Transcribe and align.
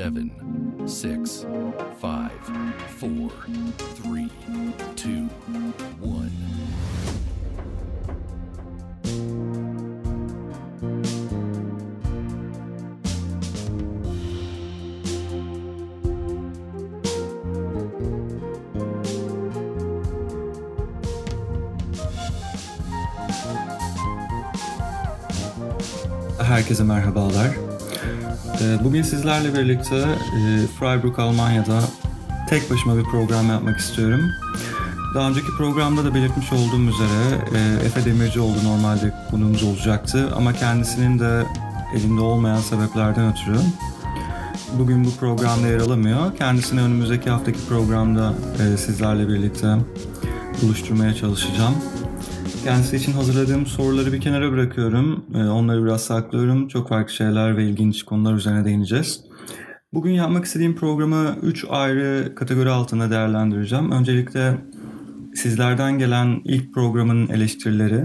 seven, 0.00 0.88
six, 0.88 1.44
five, 2.00 2.32
four, 2.96 3.28
three, 3.96 4.30
two, 4.96 5.26
one. 6.00 6.32
Herkese 26.38 26.84
merhabalar. 26.84 27.69
Ee, 28.60 28.84
Bugün 28.84 29.02
sizlerle 29.02 29.54
birlikte 29.54 29.96
e, 29.96 30.66
Freiburg, 30.78 31.18
Almanya'da 31.18 31.80
tek 32.48 32.70
başıma 32.70 32.96
bir 32.98 33.04
program 33.04 33.48
yapmak 33.48 33.78
istiyorum. 33.78 34.20
Daha 35.14 35.28
önceki 35.28 35.46
programda 35.46 36.04
da 36.04 36.14
belirtmiş 36.14 36.52
olduğum 36.52 36.82
üzere 36.82 37.44
e, 37.54 37.86
Efe 37.86 38.04
Demircioğlu 38.04 38.64
normalde 38.64 39.14
konuğumuz 39.30 39.62
olacaktı 39.62 40.28
ama 40.36 40.52
kendisinin 40.52 41.18
de 41.18 41.42
elinde 41.94 42.20
olmayan 42.20 42.60
sebeplerden 42.60 43.32
ötürü 43.32 43.58
bugün 44.78 45.04
bu 45.04 45.10
programda 45.10 45.66
yer 45.66 45.80
alamıyor. 45.80 46.36
Kendisini 46.36 46.80
önümüzdeki 46.80 47.30
haftaki 47.30 47.66
programda 47.68 48.34
e, 48.62 48.76
sizlerle 48.76 49.28
birlikte 49.28 49.76
buluşturmaya 50.62 51.14
çalışacağım. 51.14 51.74
Kendisi 52.64 52.96
için 52.96 53.12
hazırladığım 53.12 53.66
soruları 53.66 54.12
bir 54.12 54.20
kenara 54.20 54.52
bırakıyorum. 54.52 55.24
Ee, 55.34 55.38
Onları 55.38 55.84
biraz 55.84 56.02
saklıyorum. 56.02 56.68
Çok 56.68 56.88
farklı 56.88 57.12
şeyler 57.14 57.56
ve 57.56 57.64
ilginç 57.64 58.02
konular 58.02 58.34
üzerine 58.34 58.64
değineceğiz. 58.64 59.20
Bugün 59.92 60.10
yapmak 60.12 60.44
istediğim 60.44 60.76
programı 60.76 61.36
3 61.42 61.64
ayrı 61.68 62.34
kategori 62.34 62.70
altında 62.70 63.10
değerlendireceğim. 63.10 63.90
Öncelikle 63.92 64.58
sizlerden 65.34 65.98
gelen 65.98 66.40
ilk 66.44 66.74
programın 66.74 67.28
eleştirileri, 67.28 68.04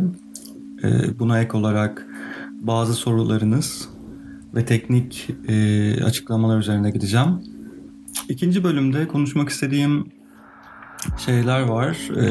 e, 0.84 1.20
buna 1.20 1.42
ek 1.42 1.58
olarak 1.58 2.08
bazı 2.52 2.94
sorularınız 2.94 3.90
ve 4.56 4.66
teknik 4.66 5.30
e, 5.48 6.04
açıklamalar 6.04 6.60
üzerine 6.60 6.92
gideceğim. 6.92 7.30
İkinci 8.30 8.64
bölümde 8.64 9.08
konuşmak 9.08 9.50
istediğim 9.50 10.15
şeyler 11.26 11.62
var. 11.62 11.98
Ee, 12.16 12.22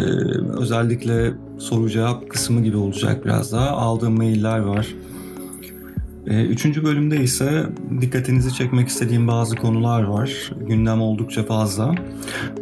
özellikle 0.60 1.32
soru 1.58 1.90
cevap 1.90 2.30
kısmı 2.30 2.62
gibi 2.62 2.76
olacak 2.76 3.24
biraz 3.24 3.52
daha. 3.52 3.68
Aldığım 3.70 4.16
mailler 4.16 4.58
var. 4.58 4.86
Ee, 6.26 6.44
üçüncü 6.44 6.84
bölümde 6.84 7.16
ise 7.16 7.66
dikkatinizi 8.00 8.54
çekmek 8.54 8.88
istediğim 8.88 9.28
bazı 9.28 9.56
konular 9.56 10.02
var. 10.02 10.52
Gündem 10.68 11.00
oldukça 11.00 11.42
fazla. 11.42 11.94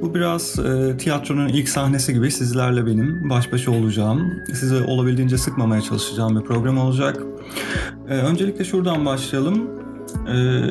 Bu 0.02 0.14
biraz 0.14 0.58
e, 0.58 0.96
tiyatronun 0.96 1.48
ilk 1.48 1.68
sahnesi 1.68 2.12
gibi 2.12 2.30
sizlerle 2.30 2.86
benim 2.86 3.30
baş 3.30 3.52
başa 3.52 3.70
olacağım. 3.70 4.32
Sizi 4.54 4.74
olabildiğince 4.74 5.38
sıkmamaya 5.38 5.82
çalışacağım 5.82 6.36
bir 6.36 6.44
program 6.44 6.78
olacak. 6.78 7.22
Ee, 8.08 8.14
öncelikle 8.14 8.64
şuradan 8.64 9.06
başlayalım. 9.06 9.70
Ee, 10.28 10.62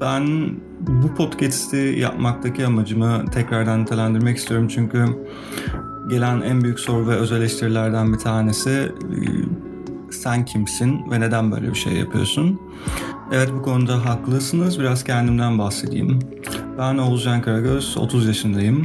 ben 0.00 0.50
bu 0.86 1.14
podcast'i 1.14 1.96
yapmaktaki 1.98 2.66
amacımı 2.66 3.24
tekrardan 3.30 3.82
nitelendirmek 3.82 4.36
istiyorum 4.36 4.68
çünkü 4.68 5.04
gelen 6.08 6.40
en 6.40 6.62
büyük 6.62 6.80
soru 6.80 7.08
ve 7.08 7.14
öz 7.14 7.32
eleştirilerden 7.32 8.12
bir 8.12 8.18
tanesi 8.18 8.70
e, 8.70 8.92
sen 10.12 10.44
kimsin 10.44 11.10
ve 11.10 11.20
neden 11.20 11.52
böyle 11.52 11.68
bir 11.68 11.74
şey 11.74 11.92
yapıyorsun? 11.92 12.60
Evet 13.32 13.50
bu 13.58 13.62
konuda 13.62 14.04
haklısınız. 14.04 14.80
Biraz 14.80 15.04
kendimden 15.04 15.58
bahsedeyim. 15.58 16.18
Ben 16.78 16.98
Oğuzcan 16.98 17.42
Karagöz, 17.42 17.96
30 17.96 18.26
yaşındayım. 18.26 18.84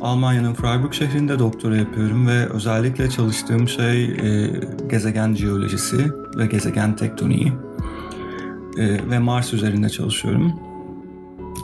Almanya'nın 0.00 0.54
Freiburg 0.54 0.92
şehrinde 0.92 1.38
doktora 1.38 1.76
yapıyorum 1.76 2.26
ve 2.28 2.46
özellikle 2.46 3.10
çalıştığım 3.10 3.68
şey 3.68 4.04
e, 4.04 4.50
gezegen 4.90 5.34
jeolojisi 5.34 6.12
ve 6.36 6.46
gezegen 6.46 6.96
tektoniği 6.96 7.52
e, 8.78 9.10
ve 9.10 9.18
Mars 9.18 9.52
üzerinde 9.52 9.88
çalışıyorum. 9.88 10.52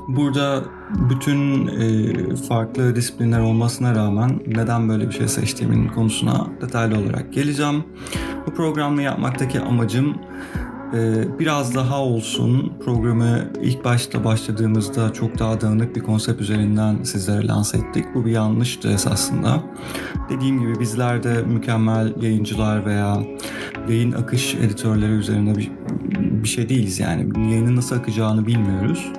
Burada 0.09 0.65
bütün 1.11 1.67
e, 1.67 2.37
farklı 2.37 2.97
disiplinler 2.97 3.41
olmasına 3.41 3.95
rağmen 3.95 4.41
neden 4.47 4.89
böyle 4.89 5.09
bir 5.09 5.13
şey 5.13 5.29
seçtiğimin 5.29 5.89
konusuna 5.89 6.47
detaylı 6.61 6.99
olarak 6.99 7.33
geleceğim. 7.33 7.85
Bu 8.47 8.55
programı 8.55 9.03
yapmaktaki 9.03 9.61
amacım 9.61 10.17
e, 10.95 11.25
biraz 11.39 11.75
daha 11.75 12.01
olsun. 12.01 12.73
Programı 12.85 13.39
ilk 13.63 13.85
başta 13.85 14.25
başladığımızda 14.25 15.13
çok 15.13 15.39
daha 15.39 15.61
dağınık 15.61 15.97
bir 15.97 16.01
konsept 16.01 16.41
üzerinden 16.41 17.03
sizlere 17.03 17.47
lanse 17.47 17.79
ettik. 17.79 18.05
Bu 18.15 18.25
bir 18.25 18.31
yanlıştı 18.31 18.89
esasında. 18.89 19.63
Dediğim 20.29 20.61
gibi 20.61 20.81
bizler 20.81 21.23
de 21.23 21.43
mükemmel 21.43 22.13
yayıncılar 22.23 22.87
veya 22.87 23.23
yayın 23.89 24.13
akış 24.13 24.55
editörleri 24.55 25.13
üzerine 25.13 25.57
bir, 25.57 25.71
bir 26.43 26.49
şey 26.49 26.69
değiliz 26.69 27.01
yani. 27.01 27.51
Yayının 27.51 27.77
nasıl 27.77 27.97
akacağını 27.97 28.47
bilmiyoruz. 28.47 29.13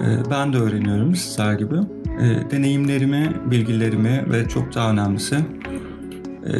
Ee, 0.00 0.30
ben 0.30 0.52
de 0.52 0.56
öğreniyorum 0.56 1.16
sizler 1.16 1.54
gibi. 1.54 1.74
Ee, 2.20 2.50
deneyimlerimi, 2.50 3.32
bilgilerimi 3.50 4.24
ve 4.30 4.48
çok 4.48 4.74
daha 4.74 4.90
önemlisi 4.90 5.36
e, 6.46 6.54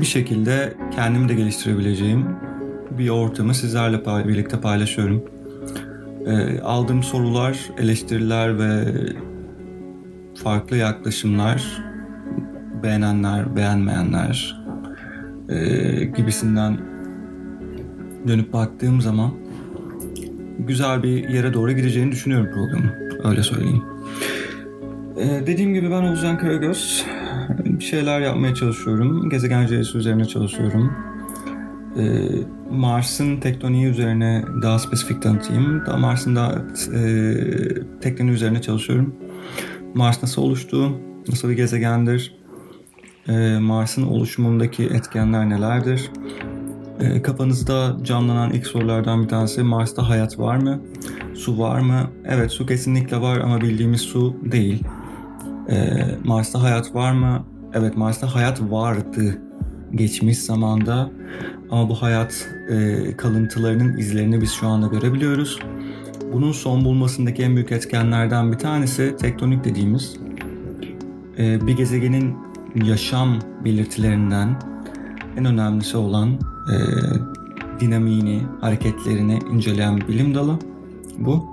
bir 0.00 0.06
şekilde 0.06 0.74
kendimi 0.94 1.28
de 1.28 1.34
geliştirebileceğim 1.34 2.26
bir 2.98 3.08
ortamı 3.08 3.54
sizlerle 3.54 4.28
birlikte 4.28 4.60
paylaşıyorum. 4.60 5.24
Ee, 6.26 6.60
aldığım 6.60 7.02
sorular, 7.02 7.58
eleştiriler 7.78 8.58
ve 8.58 8.84
farklı 10.34 10.76
yaklaşımlar, 10.76 11.82
beğenenler, 12.82 13.56
beğenmeyenler 13.56 14.64
e, 15.48 16.04
gibisinden 16.04 16.78
dönüp 18.28 18.52
baktığım 18.52 19.00
zaman 19.00 19.30
güzel 20.58 21.02
bir 21.02 21.28
yere 21.28 21.54
doğru 21.54 21.72
gideceğini 21.72 22.12
düşünüyorum 22.12 22.48
programın. 22.54 22.92
Öyle 23.24 23.42
söyleyeyim. 23.42 23.82
Ee, 25.16 25.46
dediğim 25.46 25.74
gibi 25.74 25.90
ben 25.90 26.02
Oğuzcan 26.02 26.38
Karagöz. 26.38 27.06
Bir 27.64 27.84
şeyler 27.84 28.20
yapmaya 28.20 28.54
çalışıyorum. 28.54 29.30
Gezegen 29.30 29.66
jeolojisi 29.66 29.98
üzerine 29.98 30.24
çalışıyorum. 30.24 30.92
Ee, 31.98 32.02
Mars'ın 32.70 33.36
tektoniği 33.36 33.86
üzerine 33.86 34.44
daha 34.62 34.78
spesifik 34.78 35.22
tanıtayım. 35.22 35.86
Daha 35.86 35.96
Mars'ın 35.96 36.36
da 36.36 36.64
e, 36.94 37.00
tektoniği 38.00 38.34
üzerine 38.34 38.62
çalışıyorum. 38.62 39.14
Mars 39.94 40.22
nasıl 40.22 40.42
oluştu? 40.42 40.92
Nasıl 41.28 41.48
bir 41.48 41.54
gezegendir? 41.54 42.38
Ee, 43.28 43.58
Mars'ın 43.58 44.02
oluşumundaki 44.02 44.84
etkenler 44.84 45.48
nelerdir? 45.48 46.10
E, 47.00 47.22
kafanızda 47.22 47.96
canlanan 48.02 48.52
ilk 48.52 48.66
sorulardan 48.66 49.22
bir 49.22 49.28
tanesi 49.28 49.62
Mars'ta 49.62 50.08
hayat 50.08 50.38
var 50.38 50.56
mı? 50.56 50.80
Su 51.34 51.58
var 51.58 51.80
mı? 51.80 52.10
Evet 52.24 52.50
su 52.50 52.66
kesinlikle 52.66 53.20
var 53.20 53.40
ama 53.40 53.60
bildiğimiz 53.60 54.00
su 54.00 54.36
değil. 54.42 54.84
E, 55.70 56.04
Mars'ta 56.24 56.62
hayat 56.62 56.94
var 56.94 57.12
mı? 57.12 57.44
Evet 57.74 57.96
Mars'ta 57.96 58.34
hayat 58.34 58.60
vardı 58.60 59.38
geçmiş 59.94 60.38
zamanda 60.38 61.10
ama 61.70 61.88
bu 61.88 61.94
hayat 61.94 62.48
e, 62.68 63.16
kalıntılarının 63.16 63.96
izlerini 63.96 64.40
biz 64.40 64.52
şu 64.52 64.66
anda 64.66 64.86
görebiliyoruz. 64.86 65.58
Bunun 66.32 66.52
son 66.52 66.84
bulmasındaki 66.84 67.42
en 67.42 67.56
büyük 67.56 67.72
etkenlerden 67.72 68.52
bir 68.52 68.58
tanesi 68.58 69.16
tektonik 69.16 69.64
dediğimiz 69.64 70.16
e, 71.38 71.66
bir 71.66 71.76
gezegenin 71.76 72.36
yaşam 72.74 73.38
belirtilerinden 73.64 74.56
en 75.36 75.44
önemlisi 75.44 75.96
olan 75.96 76.38
e, 76.72 76.76
dinamiğini, 77.80 78.42
hareketlerini 78.60 79.38
inceleyen 79.52 80.00
bilim 80.08 80.34
dalı 80.34 80.58
bu. 81.18 81.46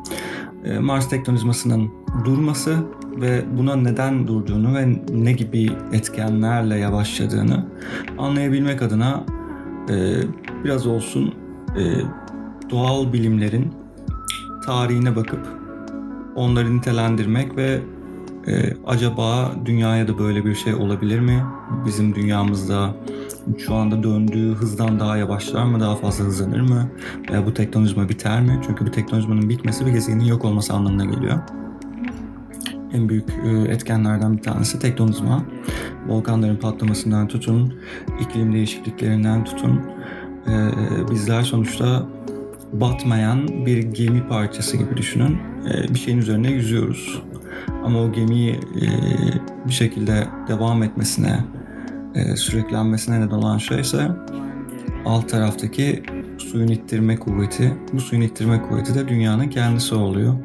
E, 0.65 0.79
Mars 0.79 1.09
tektonizmasının 1.09 1.91
durması 2.25 2.77
ve 3.21 3.45
buna 3.57 3.75
neden 3.75 4.27
durduğunu 4.27 4.75
ve 4.75 4.99
ne 5.13 5.31
gibi 5.31 5.69
etkenlerle 5.93 6.77
yavaşladığını 6.77 7.65
anlayabilmek 8.17 8.81
adına 8.81 9.23
e, 9.89 10.15
biraz 10.63 10.87
olsun 10.87 11.33
e, 11.77 11.83
doğal 12.69 13.13
bilimlerin 13.13 13.73
tarihine 14.65 15.15
bakıp 15.15 15.47
onları 16.35 16.77
nitelendirmek 16.77 17.57
ve 17.57 17.81
e, 18.47 18.73
acaba 18.87 19.51
dünyaya 19.65 20.07
da 20.07 20.19
böyle 20.19 20.45
bir 20.45 20.55
şey 20.55 20.73
olabilir 20.73 21.19
mi? 21.19 21.43
Bizim 21.85 22.15
dünyamızda 22.15 22.95
şu 23.57 23.75
anda 23.75 24.03
döndüğü 24.03 24.53
hızdan 24.53 24.99
daha 24.99 25.17
yavaşlar 25.17 25.63
mı, 25.63 25.79
daha 25.79 25.95
fazla 25.95 26.25
hızlanır 26.25 26.61
mı? 26.61 26.89
Veya 27.29 27.45
bu 27.45 27.53
teknolojima 27.53 28.09
biter 28.09 28.41
mi? 28.41 28.61
Çünkü 28.67 28.85
bu 28.85 28.91
teknolojimanın 28.91 29.49
bitmesi 29.49 29.85
bir 29.85 29.91
gezegenin 29.91 30.23
yok 30.25 30.45
olması 30.45 30.73
anlamına 30.73 31.05
geliyor. 31.05 31.39
En 32.93 33.09
büyük 33.09 33.29
e, 33.45 33.71
etkenlerden 33.71 34.37
bir 34.37 34.41
tanesi 34.41 34.79
tektonizma. 34.79 35.43
Volkanların 36.07 36.55
patlamasından 36.55 37.27
tutun, 37.27 37.73
iklim 38.21 38.53
değişikliklerinden 38.53 39.43
tutun. 39.43 39.81
E, 40.47 40.53
bizler 41.11 41.41
sonuçta 41.41 42.05
batmayan 42.73 43.65
bir 43.65 43.77
gemi 43.77 44.27
parçası 44.27 44.77
gibi 44.77 44.97
düşünün. 44.97 45.37
E, 45.73 45.93
bir 45.93 45.99
şeyin 45.99 46.17
üzerine 46.17 46.51
yüzüyoruz. 46.51 47.21
Ama 47.83 47.99
o 47.99 48.11
gemiyi 48.11 48.51
e, 48.51 48.87
bir 49.67 49.73
şekilde 49.73 50.27
devam 50.47 50.83
etmesine, 50.83 51.39
e, 52.15 52.35
süreklenmesine 52.35 53.21
neden 53.21 53.35
olan 53.35 53.57
şey 53.57 53.79
ise 53.79 54.11
alt 55.05 55.29
taraftaki 55.29 56.03
suyun 56.37 56.67
ittirme 56.67 57.15
kuvveti. 57.15 57.73
Bu 57.93 57.99
suyun 57.99 58.21
ittirme 58.21 58.61
kuvveti 58.61 58.95
de 58.95 59.07
dünyanın 59.07 59.49
kendisi 59.49 59.95
oluyor. 59.95 60.35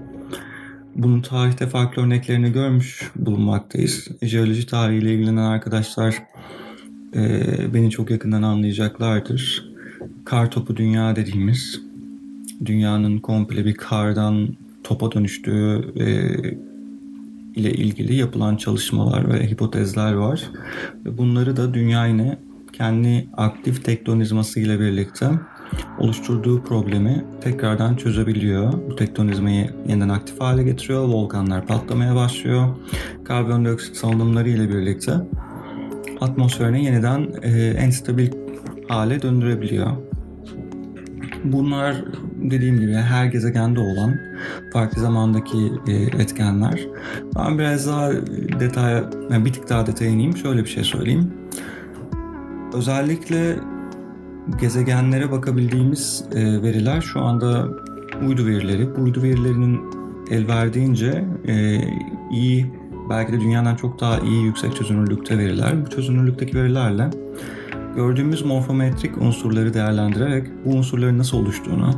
Bunun 0.96 1.22
tarihte 1.22 1.67
farklı 1.67 2.02
örneklerini 2.02 2.52
görmüş 2.52 3.11
bulunmaktayız. 3.17 4.08
Jeoloji 4.22 4.67
tarihiyle 4.67 5.14
ilgilenen 5.14 5.43
arkadaşlar 5.43 6.22
e, 7.14 7.75
beni 7.75 7.90
çok 7.90 8.11
yakından 8.11 8.43
anlayacaklardır. 8.43 9.70
Kar 10.25 10.50
topu 10.50 10.76
dünya 10.76 11.16
dediğimiz, 11.16 11.81
dünyanın 12.64 13.19
komple 13.19 13.64
bir 13.64 13.75
kardan 13.75 14.49
topa 14.84 15.12
dönüştüğü 15.12 15.93
e, 16.00 16.06
ile 17.60 17.72
ilgili 17.72 18.14
yapılan 18.14 18.56
çalışmalar 18.56 19.32
ve 19.32 19.50
hipotezler 19.50 20.12
var. 20.12 20.50
Bunları 21.04 21.56
da 21.56 21.74
dünya 21.74 22.06
yine 22.06 22.38
kendi 22.72 23.28
aktif 23.36 23.84
tektonizması 23.84 24.60
ile 24.60 24.80
birlikte 24.80 25.30
oluşturduğu 25.98 26.62
problemi 26.62 27.24
tekrardan 27.40 27.96
çözebiliyor. 27.96 28.72
Bu 28.90 28.96
tektonizmayı 28.96 29.70
yeniden 29.88 30.08
aktif 30.08 30.40
hale 30.40 30.62
getiriyor. 30.62 31.04
Volkanlar 31.04 31.66
patlamaya 31.66 32.14
başlıyor. 32.16 32.76
Karbondioksit 33.24 33.96
salınımları 33.96 34.48
ile 34.48 34.68
birlikte 34.68 35.12
atmosferine 36.20 36.84
yeniden 36.84 37.28
e, 37.42 37.50
en 37.78 37.90
stabil 37.90 38.30
hale 38.88 39.22
döndürebiliyor. 39.22 39.90
Bunlar 41.44 42.04
dediğim 42.40 42.81
gibi 42.81 42.92
her 42.92 43.25
gezegende 43.25 43.81
olan 43.81 44.14
farklı 44.72 45.02
zamandaki 45.02 45.72
e, 45.88 45.92
etkenler. 45.92 46.81
Ben 47.37 47.58
biraz 47.58 47.87
daha 47.87 48.10
detaya, 48.60 49.10
yani 49.31 49.44
bir 49.44 49.52
tık 49.52 49.69
daha 49.69 49.87
detaya 49.87 50.10
ineyim. 50.10 50.37
Şöyle 50.37 50.64
bir 50.64 50.69
şey 50.69 50.84
söyleyeyim. 50.84 51.32
Özellikle 52.75 53.56
gezegenlere 54.60 55.31
bakabildiğimiz 55.31 56.25
e, 56.34 56.62
veriler 56.62 57.00
şu 57.00 57.20
anda 57.20 57.69
uydu 58.26 58.46
verileri. 58.46 58.96
Bu 58.96 59.02
uydu 59.02 59.22
verilerinin 59.22 59.81
el 60.31 60.48
verdiğince 60.48 61.25
e, 61.48 61.81
iyi, 62.32 62.72
belki 63.10 63.32
de 63.32 63.40
dünyadan 63.40 63.76
çok 63.76 64.00
daha 64.00 64.19
iyi 64.19 64.44
yüksek 64.44 64.76
çözünürlükte 64.76 65.38
veriler. 65.38 65.87
Bu 65.87 65.90
çözünürlükteki 65.90 66.56
verilerle 66.58 67.10
gördüğümüz 67.96 68.44
morfometrik 68.44 69.19
unsurları 69.19 69.75
değerlendirerek 69.75 70.46
bu 70.64 70.70
unsurların 70.70 71.19
nasıl 71.19 71.38
oluştuğunu, 71.38 71.90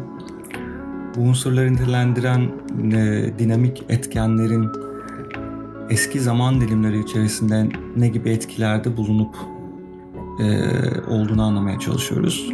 bu 1.17 1.21
unsurları 1.21 1.73
nitelendiren 1.73 2.41
e, 2.93 3.31
dinamik 3.39 3.83
etkenlerin 3.89 4.69
eski 5.91 6.21
zaman 6.21 6.61
dilimleri 6.61 7.01
içerisinde 7.01 7.69
ne 7.97 8.09
gibi 8.09 8.31
etkilerde 8.31 8.97
bulunup 8.97 9.35
e, 10.41 10.71
olduğunu 11.11 11.43
anlamaya 11.43 11.79
çalışıyoruz. 11.79 12.49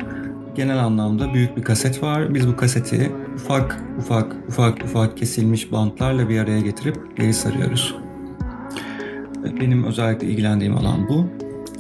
Genel 0.54 0.84
anlamda 0.84 1.34
büyük 1.34 1.56
bir 1.56 1.62
kaset 1.62 2.02
var. 2.02 2.34
Biz 2.34 2.48
bu 2.48 2.56
kaseti 2.56 3.12
ufak 3.34 3.84
ufak 3.98 4.36
ufak 4.48 4.84
ufak 4.84 5.16
kesilmiş 5.16 5.72
bantlarla 5.72 6.28
bir 6.28 6.38
araya 6.38 6.60
getirip 6.60 7.16
geri 7.16 7.34
sarıyoruz. 7.34 7.94
Benim 9.60 9.84
özellikle 9.84 10.26
ilgilendiğim 10.26 10.76
alan 10.76 11.08
bu. 11.08 11.26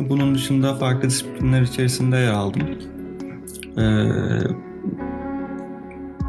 Bunun 0.08 0.34
dışında 0.34 0.74
farklı 0.74 1.08
disiplinler 1.08 1.62
içerisinde 1.62 2.16
yer 2.16 2.32
aldım. 2.32 2.62
Ee, 3.78 4.08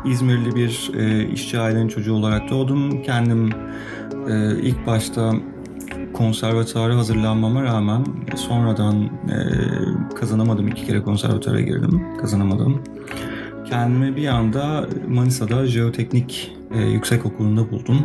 İzmirli 0.05 0.55
bir 0.55 0.91
e, 0.97 1.29
işçi 1.29 1.59
ailenin 1.59 1.87
çocuğu 1.87 2.13
olarak 2.13 2.49
doğdum. 2.49 3.03
Kendim 3.03 3.49
e, 4.29 4.59
ilk 4.61 4.87
başta 4.87 5.33
konservatuara 6.13 6.95
hazırlanmama 6.97 7.63
rağmen 7.63 8.05
sonradan 8.35 9.03
e, 9.03 9.37
kazanamadım. 10.15 10.67
iki 10.67 10.85
kere 10.85 11.01
konservatuara 11.01 11.61
girdim. 11.61 12.03
Kazanamadım. 12.21 12.83
Kendimi 13.69 14.15
bir 14.15 14.27
anda 14.27 14.87
Manisa'da 15.07 15.67
jeoteknik 15.67 16.57
e, 16.73 16.81
yüksek 16.81 17.25
okulunda 17.25 17.71
buldum. 17.71 17.99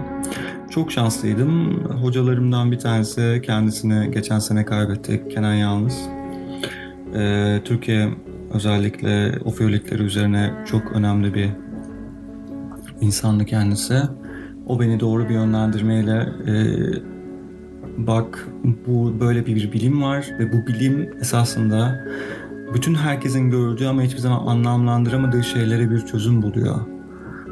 Çok 0.70 0.93
şanslıydım. 0.93 1.85
Hocalarımdan 1.85 2.73
bir 2.73 2.79
tanesi 2.79 3.43
kendisini 3.44 4.11
geçen 4.11 4.38
sene 4.38 4.64
kaybettik. 4.64 5.31
Kenan 5.31 5.55
Yalnız. 5.55 5.99
E, 7.14 7.61
Türkiye 7.64 8.08
özellikle 8.55 9.38
ofiyolikleri 9.44 10.02
üzerine 10.02 10.50
çok 10.67 10.93
önemli 10.93 11.35
bir 11.35 11.49
insandı 13.05 13.45
kendisi. 13.45 14.03
O 14.67 14.81
beni 14.81 15.01
doğru 15.01 15.29
bir 15.29 15.35
yönlendirmeyle 15.35 16.29
e, 16.47 16.55
bak 17.99 18.49
bu 18.87 19.21
böyle 19.21 19.47
bir, 19.47 19.56
bir 19.56 19.73
bilim 19.73 20.03
var 20.03 20.27
ve 20.39 20.53
bu 20.53 20.67
bilim 20.67 21.11
esasında 21.21 22.05
bütün 22.75 22.95
herkesin 22.95 23.51
gördüğü 23.51 23.87
ama 23.87 24.03
hiçbir 24.03 24.19
zaman 24.19 24.47
anlamlandıramadığı 24.47 25.45
şeylere 25.45 25.91
bir 25.91 26.01
çözüm 26.01 26.43
buluyor. 26.43 26.77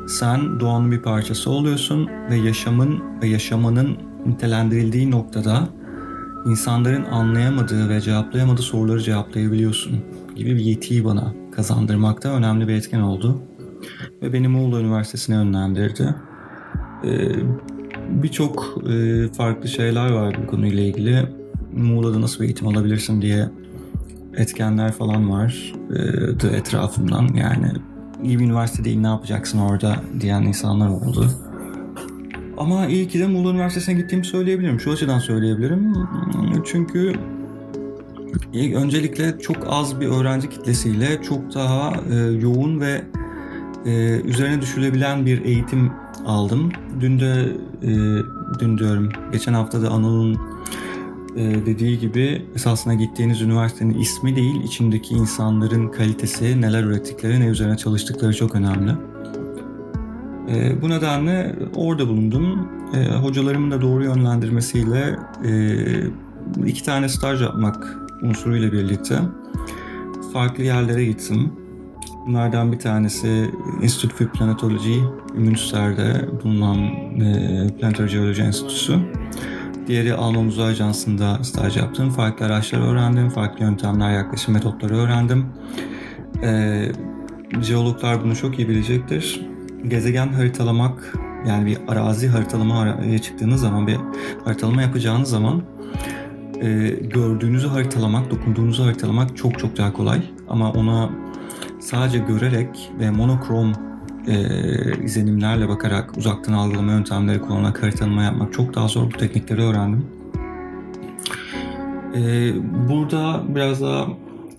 Sen 0.09 0.61
doğanın 0.61 0.93
bir 0.93 1.03
parçası 1.03 1.51
oluyorsun 1.51 2.09
ve 2.31 2.37
yaşamın 2.37 3.03
ve 3.23 3.27
yaşamanın 3.27 3.97
nitelendirildiği 4.27 5.11
noktada 5.11 5.69
insanların 6.47 7.05
anlayamadığı 7.05 7.89
ve 7.89 8.01
cevaplayamadığı 8.01 8.63
soruları 8.63 9.03
cevaplayabiliyorsun 9.03 10.01
gibi 10.37 10.57
bir 10.57 10.61
yetiyi 10.61 11.05
bana 11.05 11.35
kazandırmakta 11.53 12.29
önemli 12.29 12.69
bir 12.69 12.75
etken 12.75 13.01
oldu. 13.01 13.43
Ve 14.23 14.33
beni 14.33 14.49
Muğla 14.49 14.81
Üniversitesi'ne 14.81 15.37
yönlendirdi. 15.37 16.15
Ee, 17.05 17.29
Birçok 18.11 18.79
e, 18.91 19.29
farklı 19.33 19.69
şeyler 19.69 20.11
var 20.11 20.39
bu 20.43 20.47
konuyla 20.47 20.83
ilgili. 20.83 21.29
Muğla'da 21.73 22.21
nasıl 22.21 22.41
bir 22.41 22.45
eğitim 22.45 22.69
alabilirsin 22.69 23.23
diye 23.23 23.49
etkenler 24.37 24.93
falan 24.93 25.31
var 25.31 25.75
e, 26.43 26.57
etrafımdan. 26.57 27.29
Yani 27.35 27.67
iyi 28.25 28.39
bir 28.39 28.45
üniversite 28.45 28.85
değil 28.85 28.99
ne 28.99 29.07
yapacaksın 29.07 29.59
orada 29.59 29.97
diyen 30.21 30.43
insanlar 30.43 30.89
oldu. 30.89 31.31
Ama 32.59 32.87
iyi 32.87 33.09
ki 33.09 33.19
de 33.19 33.27
Muğla 33.27 33.51
Üniversitesi'ne 33.51 33.95
gittiğimi 33.95 34.25
söyleyebilirim. 34.25 34.81
Şu 34.81 34.93
açıdan 34.93 35.19
söyleyebilirim. 35.19 35.93
Çünkü 36.65 37.13
öncelikle 38.55 39.39
çok 39.39 39.57
az 39.69 40.01
bir 40.01 40.07
öğrenci 40.07 40.49
kitlesiyle 40.51 41.23
çok 41.23 41.55
daha 41.55 41.93
e, 42.11 42.15
yoğun 42.17 42.81
ve 42.81 43.03
e, 43.87 44.21
üzerine 44.21 44.61
düşülebilen 44.61 45.27
bir 45.27 45.45
eğitim 45.45 45.93
aldım. 46.27 46.73
Dün 47.01 47.21
de, 47.21 47.57
e, 47.83 47.91
dün 48.61 48.79
diyorum, 48.79 49.09
geçen 49.33 49.53
hafta 49.53 49.83
da 49.83 49.91
Anıl'ın 49.91 50.39
e, 51.37 51.67
dediği 51.67 51.99
gibi 51.99 52.43
esasına 52.55 52.95
gittiğiniz 52.95 53.43
üniversitenin 53.43 53.99
ismi 53.99 54.37
değil, 54.37 54.63
içindeki 54.65 55.15
insanların 55.15 55.89
kalitesi, 55.89 56.61
neler 56.61 56.85
ürettikleri, 56.85 57.41
ne 57.41 57.47
üzerine 57.47 57.77
çalıştıkları 57.77 58.35
çok 58.35 58.55
önemli. 58.55 58.93
E, 60.49 60.83
bu 60.83 60.89
nedenle 60.89 61.57
orada 61.75 62.09
bulundum. 62.09 62.69
E, 62.95 63.15
hocalarımın 63.15 63.71
da 63.71 63.81
doğru 63.81 64.05
yönlendirmesiyle 64.05 65.19
e, 65.45 65.53
iki 66.67 66.85
tane 66.85 67.09
staj 67.09 67.43
yapmak 67.43 67.97
unsuruyla 68.23 68.73
birlikte 68.73 69.19
farklı 70.33 70.65
yerlere 70.65 71.05
gittim. 71.05 71.53
Bunlardan 72.27 72.73
bir 72.73 72.79
tanesi 72.79 73.51
Institute 73.83 74.25
for 74.25 74.33
Planetology, 74.33 74.99
Münster'de 75.35 76.29
bulunan 76.45 76.79
e, 76.79 77.67
Planetary 77.81 78.11
Geology 78.11 78.43
Enstitüsü. 78.43 78.99
Diğeri 79.87 80.15
Alman 80.15 80.47
Uzay 80.47 80.71
Ajansı'nda 80.71 81.45
staj 81.45 81.77
yaptım. 81.77 82.11
Farklı 82.11 82.47
araçlar 82.47 82.81
öğrendim, 82.81 83.29
farklı 83.29 83.65
yöntemler, 83.65 84.13
yaklaşım 84.13 84.55
metotları 84.55 84.97
öğrendim. 84.97 85.47
E, 86.43 86.83
jeologlar 87.63 88.25
bunu 88.25 88.37
çok 88.37 88.59
iyi 88.59 88.69
bilecektir. 88.69 89.47
Gezegen 89.89 90.29
haritalamak, 90.29 91.15
yani 91.49 91.67
bir 91.67 91.79
arazi 91.89 92.29
haritalama 92.29 92.99
çıktığınız 93.23 93.61
zaman, 93.61 93.87
bir 93.87 93.99
haritalama 94.45 94.83
yapacağınız 94.83 95.31
zaman 95.31 95.63
e, 96.61 96.89
gördüğünüzü 97.15 97.69
haritalamak, 97.69 98.31
dokunduğunuzu 98.31 98.85
haritalamak 98.85 99.37
çok 99.37 99.59
çok 99.59 99.77
daha 99.77 99.93
kolay. 99.93 100.23
Ama 100.49 100.73
ona 100.73 101.11
sadece 101.83 102.19
görerek 102.19 102.91
ve 102.99 103.11
monokrom 103.11 103.73
e, 104.27 105.05
izlenimlerle 105.05 105.69
bakarak 105.69 106.17
uzaktan 106.17 106.53
algılama 106.53 106.93
yöntemleri 106.93 107.41
kullanarak 107.41 107.83
haritalama 107.83 108.23
yapmak 108.23 108.53
çok 108.53 108.75
daha 108.75 108.89
zor. 108.89 109.13
Bu 109.13 109.17
teknikleri 109.17 109.63
öğrendim. 109.63 110.07
E, 112.15 112.53
burada 112.89 113.43
biraz 113.49 113.81
daha 113.81 114.09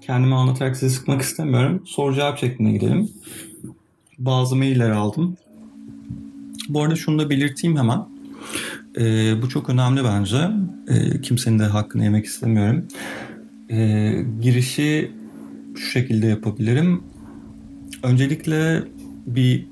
kendimi 0.01 0.35
anlatarak 0.35 0.77
sizi 0.77 0.95
sıkmak 0.95 1.21
istemiyorum. 1.21 1.83
Soru 1.85 2.15
cevap 2.15 2.37
şeklinde 2.37 2.71
gidelim. 2.71 3.09
Bazı 4.17 4.55
mailler 4.55 4.89
aldım. 4.89 5.37
Bu 6.69 6.81
arada 6.81 6.95
şunu 6.95 7.19
da 7.19 7.29
belirteyim 7.29 7.77
hemen. 7.77 8.05
E, 8.97 9.33
bu 9.41 9.49
çok 9.49 9.69
önemli 9.69 10.03
bence. 10.03 10.37
E, 10.87 11.21
kimsenin 11.21 11.59
de 11.59 11.63
hakkını 11.63 12.03
yemek 12.03 12.25
istemiyorum. 12.25 12.85
E, 13.69 14.11
girişi 14.41 15.11
şu 15.75 15.89
şekilde 15.89 16.27
yapabilirim. 16.27 17.03
Öncelikle 18.03 18.83
bir 19.25 19.65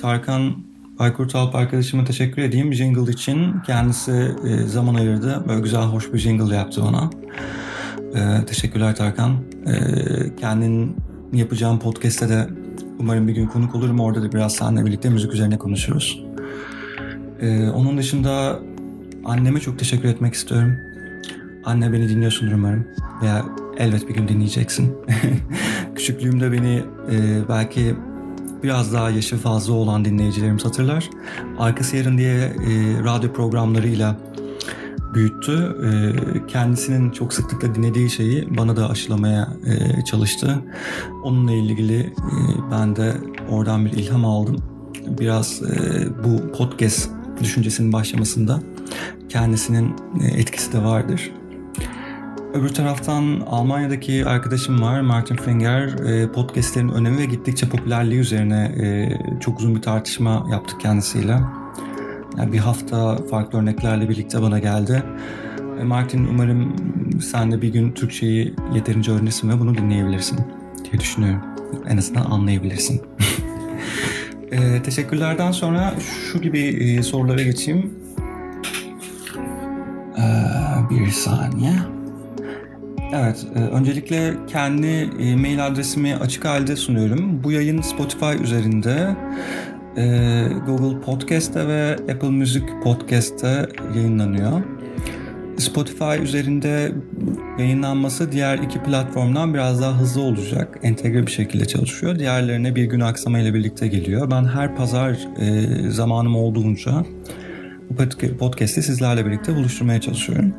Tarkan 0.00 0.52
Aykurt 0.98 1.34
Alp 1.34 1.54
arkadaşıma 1.54 2.04
teşekkür 2.04 2.42
edeyim 2.42 2.74
jingle 2.74 3.12
için. 3.12 3.60
Kendisi 3.66 4.34
e, 4.44 4.56
zaman 4.56 4.94
ayırdı. 4.94 5.44
Böyle 5.48 5.60
güzel, 5.60 5.82
hoş 5.82 6.12
bir 6.12 6.18
jingle 6.18 6.56
yaptı 6.56 6.82
ona. 6.82 7.10
E, 8.14 8.46
teşekkürler 8.46 8.96
Tarkan. 8.96 9.36
E, 9.66 9.76
kendin 10.36 10.96
yapacağım 11.32 11.78
podcast'te 11.78 12.28
de 12.28 12.48
umarım 12.98 13.28
bir 13.28 13.34
gün 13.34 13.46
konuk 13.46 13.74
olurum. 13.74 14.00
Orada 14.00 14.22
da 14.22 14.32
biraz 14.32 14.54
seninle 14.54 14.86
birlikte 14.86 15.10
müzik 15.10 15.32
üzerine 15.32 15.58
konuşuruz. 15.58 16.22
Onun 17.74 17.98
dışında 17.98 18.60
anneme 19.24 19.60
çok 19.60 19.78
teşekkür 19.78 20.08
etmek 20.08 20.34
istiyorum. 20.34 20.76
Anne 21.64 21.92
beni 21.92 22.08
dinliyorsundur 22.08 22.52
umarım. 22.52 22.86
Veya 23.22 23.44
elbet 23.78 24.08
bir 24.08 24.14
gün 24.14 24.28
dinleyeceksin. 24.28 24.96
Küçüklüğümde 25.96 26.52
beni 26.52 26.82
e, 27.10 27.48
belki 27.48 27.94
biraz 28.62 28.92
daha 28.92 29.10
yaşı 29.10 29.36
fazla 29.36 29.72
olan 29.72 30.04
dinleyicilerimiz 30.04 30.64
hatırlar. 30.64 31.10
Arkası 31.58 31.96
Yarın 31.96 32.18
diye 32.18 32.34
e, 32.34 32.52
radyo 33.04 33.32
programlarıyla 33.32 34.16
büyüttü. 35.14 35.76
E, 35.84 35.90
kendisinin 36.46 37.10
çok 37.10 37.32
sıklıkla 37.32 37.74
dinlediği 37.74 38.10
şeyi 38.10 38.58
bana 38.58 38.76
da 38.76 38.90
aşılamaya 38.90 39.48
e, 39.66 40.04
çalıştı. 40.04 40.62
Onunla 41.24 41.52
ilgili 41.52 42.00
e, 42.00 42.12
ben 42.70 42.96
de 42.96 43.12
oradan 43.50 43.86
bir 43.86 43.92
ilham 43.92 44.24
aldım. 44.24 44.56
Biraz 45.06 45.62
e, 45.62 46.06
bu 46.24 46.52
podcast 46.52 47.10
düşüncesinin 47.40 47.92
başlamasında 47.92 48.60
kendisinin 49.28 49.94
e, 50.22 50.26
etkisi 50.40 50.72
de 50.72 50.84
vardır. 50.84 51.32
Öbür 52.54 52.68
taraftan 52.68 53.40
Almanya'daki 53.46 54.26
arkadaşım 54.26 54.82
var 54.82 55.00
Martin 55.00 55.36
Fringer. 55.36 55.82
E, 55.88 56.32
podcastlerin 56.32 56.88
önemi 56.88 57.18
ve 57.18 57.24
gittikçe 57.24 57.68
popülerliği 57.68 58.20
üzerine 58.20 58.64
e, 58.64 59.10
çok 59.40 59.58
uzun 59.58 59.74
bir 59.74 59.82
tartışma 59.82 60.46
yaptık 60.50 60.80
kendisiyle. 60.80 61.40
Yani 62.38 62.52
bir 62.52 62.58
hafta 62.58 63.16
farklı 63.16 63.58
örneklerle 63.58 64.08
birlikte 64.08 64.42
bana 64.42 64.58
geldi. 64.58 65.02
E, 65.80 65.84
Martin 65.84 66.24
umarım 66.24 66.76
sen 67.22 67.52
de 67.52 67.62
bir 67.62 67.72
gün 67.72 67.92
Türkçeyi 67.92 68.54
yeterince 68.74 69.12
öğrenirsin 69.12 69.48
ve 69.50 69.60
bunu 69.60 69.74
dinleyebilirsin 69.74 70.38
diye 70.84 71.00
düşünüyorum. 71.00 71.42
En 71.88 71.96
azından 71.96 72.24
anlayabilirsin. 72.24 73.02
e, 74.50 74.82
teşekkürlerden 74.82 75.52
sonra 75.52 75.94
şu 76.00 76.40
gibi 76.40 77.00
sorulara 77.02 77.42
geçeyim. 77.42 77.94
E, 80.18 80.24
bir 80.90 81.10
saniye. 81.10 81.95
Evet, 83.12 83.46
e, 83.56 83.58
öncelikle 83.58 84.34
kendi 84.46 84.86
e, 85.20 85.36
mail 85.36 85.66
adresimi 85.66 86.16
açık 86.16 86.44
halde 86.44 86.76
sunuyorum. 86.76 87.44
Bu 87.44 87.52
yayın 87.52 87.80
Spotify 87.80 88.42
üzerinde, 88.42 89.16
e, 89.96 90.04
Google 90.66 91.00
Podcast'te 91.00 91.68
ve 91.68 91.92
Apple 92.12 92.28
Music 92.28 92.64
Podcast'te 92.82 93.68
yayınlanıyor. 93.96 94.62
Spotify 95.58 96.22
üzerinde 96.22 96.92
yayınlanması 97.58 98.32
diğer 98.32 98.58
iki 98.58 98.82
platformdan 98.82 99.54
biraz 99.54 99.80
daha 99.80 100.00
hızlı 100.00 100.20
olacak. 100.20 100.78
Entegre 100.82 101.26
bir 101.26 101.32
şekilde 101.32 101.64
çalışıyor. 101.64 102.18
Diğerlerine 102.18 102.76
bir 102.76 102.84
gün 102.84 103.00
aksama 103.00 103.38
ile 103.38 103.54
birlikte 103.54 103.88
geliyor. 103.88 104.30
Ben 104.30 104.44
her 104.44 104.76
pazar 104.76 105.18
zamanım 105.88 106.36
olduğunca 106.36 107.04
bu 107.90 108.36
podcast'i 108.38 108.82
sizlerle 108.82 109.26
birlikte 109.26 109.56
buluşturmaya 109.56 110.00
çalışıyorum. 110.00 110.54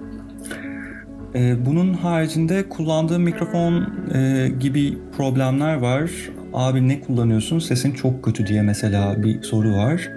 Ee, 1.35 1.65
bunun 1.65 1.93
haricinde 1.93 2.69
kullandığım 2.69 3.23
mikrofon 3.23 3.87
e, 4.13 4.49
gibi 4.59 4.97
problemler 5.17 5.75
var. 5.75 6.11
Abi 6.53 6.87
ne 6.87 7.01
kullanıyorsun? 7.01 7.59
Sesin 7.59 7.91
çok 7.91 8.23
kötü 8.23 8.47
diye 8.47 8.61
mesela 8.61 9.23
bir 9.23 9.43
soru 9.43 9.73
var. 9.73 10.09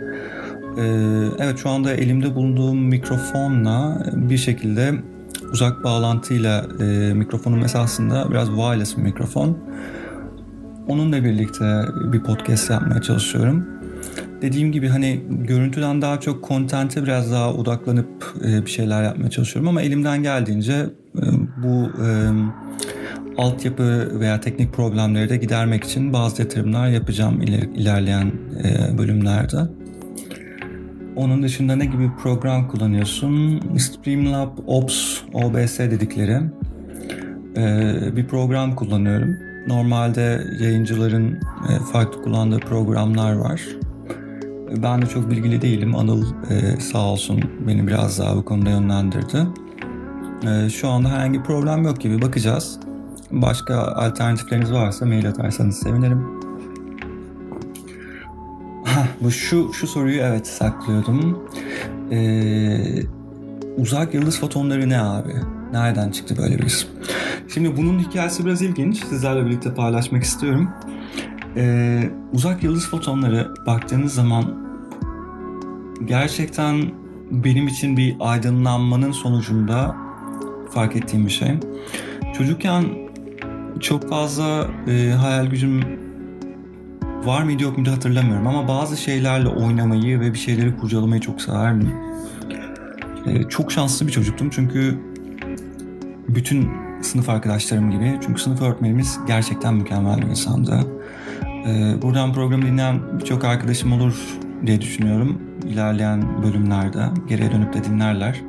Ee, 0.78 0.82
evet 1.38 1.58
şu 1.58 1.70
anda 1.70 1.94
elimde 1.94 2.34
bulunduğum 2.34 2.78
mikrofonla 2.78 4.06
bir 4.14 4.36
şekilde 4.36 4.94
uzak 5.52 5.84
bağlantıyla 5.84 6.66
e, 6.80 7.14
mikrofonum 7.14 7.64
esasında 7.64 8.30
biraz 8.30 8.48
wireless 8.48 8.96
bir 8.96 9.02
mikrofon. 9.02 9.58
Onunla 10.88 11.24
birlikte 11.24 11.82
bir 12.12 12.22
podcast 12.22 12.70
yapmaya 12.70 13.02
çalışıyorum 13.02 13.79
dediğim 14.42 14.72
gibi 14.72 14.88
hani 14.88 15.20
görüntüden 15.28 16.02
daha 16.02 16.20
çok 16.20 16.44
kontente 16.44 17.02
biraz 17.02 17.32
daha 17.32 17.54
odaklanıp 17.54 18.34
e, 18.44 18.66
bir 18.66 18.70
şeyler 18.70 19.02
yapmaya 19.02 19.30
çalışıyorum 19.30 19.68
ama 19.68 19.82
elimden 19.82 20.22
geldiğince 20.22 20.74
e, 21.16 21.24
bu 21.62 21.90
e, 22.04 22.08
altyapı 23.38 24.20
veya 24.20 24.40
teknik 24.40 24.72
problemleri 24.72 25.28
de 25.28 25.36
gidermek 25.36 25.84
için 25.84 26.12
bazı 26.12 26.42
yatırımlar 26.42 26.88
yapacağım 26.88 27.42
iler, 27.42 27.62
ilerleyen 27.62 28.32
e, 28.64 28.98
bölümlerde. 28.98 29.56
Onun 31.16 31.42
dışında 31.42 31.76
ne 31.76 31.84
gibi 31.84 32.10
program 32.22 32.68
kullanıyorsun? 32.68 33.62
Streamlab 33.78 34.58
Ops 34.66 35.18
OBS 35.32 35.78
dedikleri 35.78 36.40
e, 37.56 38.16
bir 38.16 38.26
program 38.26 38.76
kullanıyorum. 38.76 39.36
Normalde 39.66 40.44
yayıncıların 40.60 41.32
e, 41.68 41.78
farklı 41.92 42.22
kullandığı 42.22 42.58
programlar 42.58 43.32
var. 43.32 43.60
Ben 44.76 45.02
de 45.02 45.06
çok 45.06 45.30
bilgili 45.30 45.62
değilim. 45.62 45.96
Anıl 45.96 46.24
e, 46.50 46.80
sağ 46.80 47.04
olsun 47.04 47.40
beni 47.66 47.86
biraz 47.86 48.18
daha 48.18 48.36
bu 48.36 48.44
konuda 48.44 48.70
yönlendirdi. 48.70 49.46
E, 50.42 50.70
şu 50.70 50.88
anda 50.88 51.08
herhangi 51.08 51.38
bir 51.38 51.44
problem 51.44 51.82
yok 51.82 52.00
gibi 52.00 52.22
bakacağız. 52.22 52.80
Başka 53.30 53.76
alternatifleriniz 53.76 54.72
varsa 54.72 55.06
mail 55.06 55.28
atarsanız 55.28 55.78
sevinirim. 55.78 56.40
Heh, 58.84 59.06
bu 59.20 59.30
şu 59.30 59.72
şu 59.72 59.86
soruyu 59.86 60.20
evet 60.20 60.46
saklıyordum. 60.46 61.38
Ee, 62.12 63.02
uzak 63.76 64.14
yıldız 64.14 64.40
fotonları 64.40 64.88
ne 64.88 65.00
abi? 65.00 65.34
Nereden 65.72 66.10
çıktı 66.10 66.34
böyle 66.38 66.58
bir 66.58 66.66
isim? 66.66 66.88
Şimdi 67.54 67.76
bunun 67.76 67.98
hikayesi 67.98 68.46
biraz 68.46 68.62
ilginç. 68.62 69.04
Sizlerle 69.04 69.46
birlikte 69.46 69.74
paylaşmak 69.74 70.22
istiyorum. 70.22 70.70
Ee, 71.56 72.10
uzak 72.32 72.62
yıldız 72.62 72.90
fotonları 72.90 73.54
baktığınız 73.66 74.14
zaman 74.14 74.44
gerçekten 76.04 76.82
benim 77.30 77.68
için 77.68 77.96
bir 77.96 78.16
aydınlanmanın 78.20 79.12
sonucunda 79.12 79.96
fark 80.70 80.96
ettiğim 80.96 81.26
bir 81.26 81.30
şey. 81.30 81.58
Çocukken 82.38 82.84
çok 83.80 84.08
fazla 84.08 84.66
e, 84.88 85.10
hayal 85.10 85.46
gücüm 85.46 85.80
var 87.24 87.42
mıydı 87.42 87.62
yok 87.62 87.78
muydu 87.78 87.90
hatırlamıyorum 87.90 88.46
ama 88.46 88.68
bazı 88.68 88.96
şeylerle 88.96 89.48
oynamayı 89.48 90.20
ve 90.20 90.32
bir 90.32 90.38
şeyleri 90.38 90.76
kurcalamayı 90.76 91.20
çok 91.20 91.42
severdim. 91.42 91.92
E, 93.26 93.42
çok 93.48 93.72
şanslı 93.72 94.06
bir 94.06 94.12
çocuktum 94.12 94.50
çünkü 94.50 94.98
bütün 96.28 96.68
sınıf 97.02 97.28
arkadaşlarım 97.28 97.90
gibi 97.90 98.18
çünkü 98.26 98.40
sınıf 98.40 98.62
öğretmenimiz 98.62 99.18
gerçekten 99.26 99.74
mükemmel 99.74 100.18
bir 100.18 100.26
insandı. 100.26 100.99
E, 101.66 102.02
buradan 102.02 102.32
programı 102.32 102.66
dinleyen 102.66 103.20
birçok 103.20 103.44
arkadaşım 103.44 103.92
olur 103.92 104.14
diye 104.66 104.80
düşünüyorum 104.80 105.50
ilerleyen 105.68 106.42
bölümlerde 106.42 107.04
geriye 107.28 107.52
dönüp 107.52 107.74
de 107.74 107.84
dinlerler. 107.84 108.40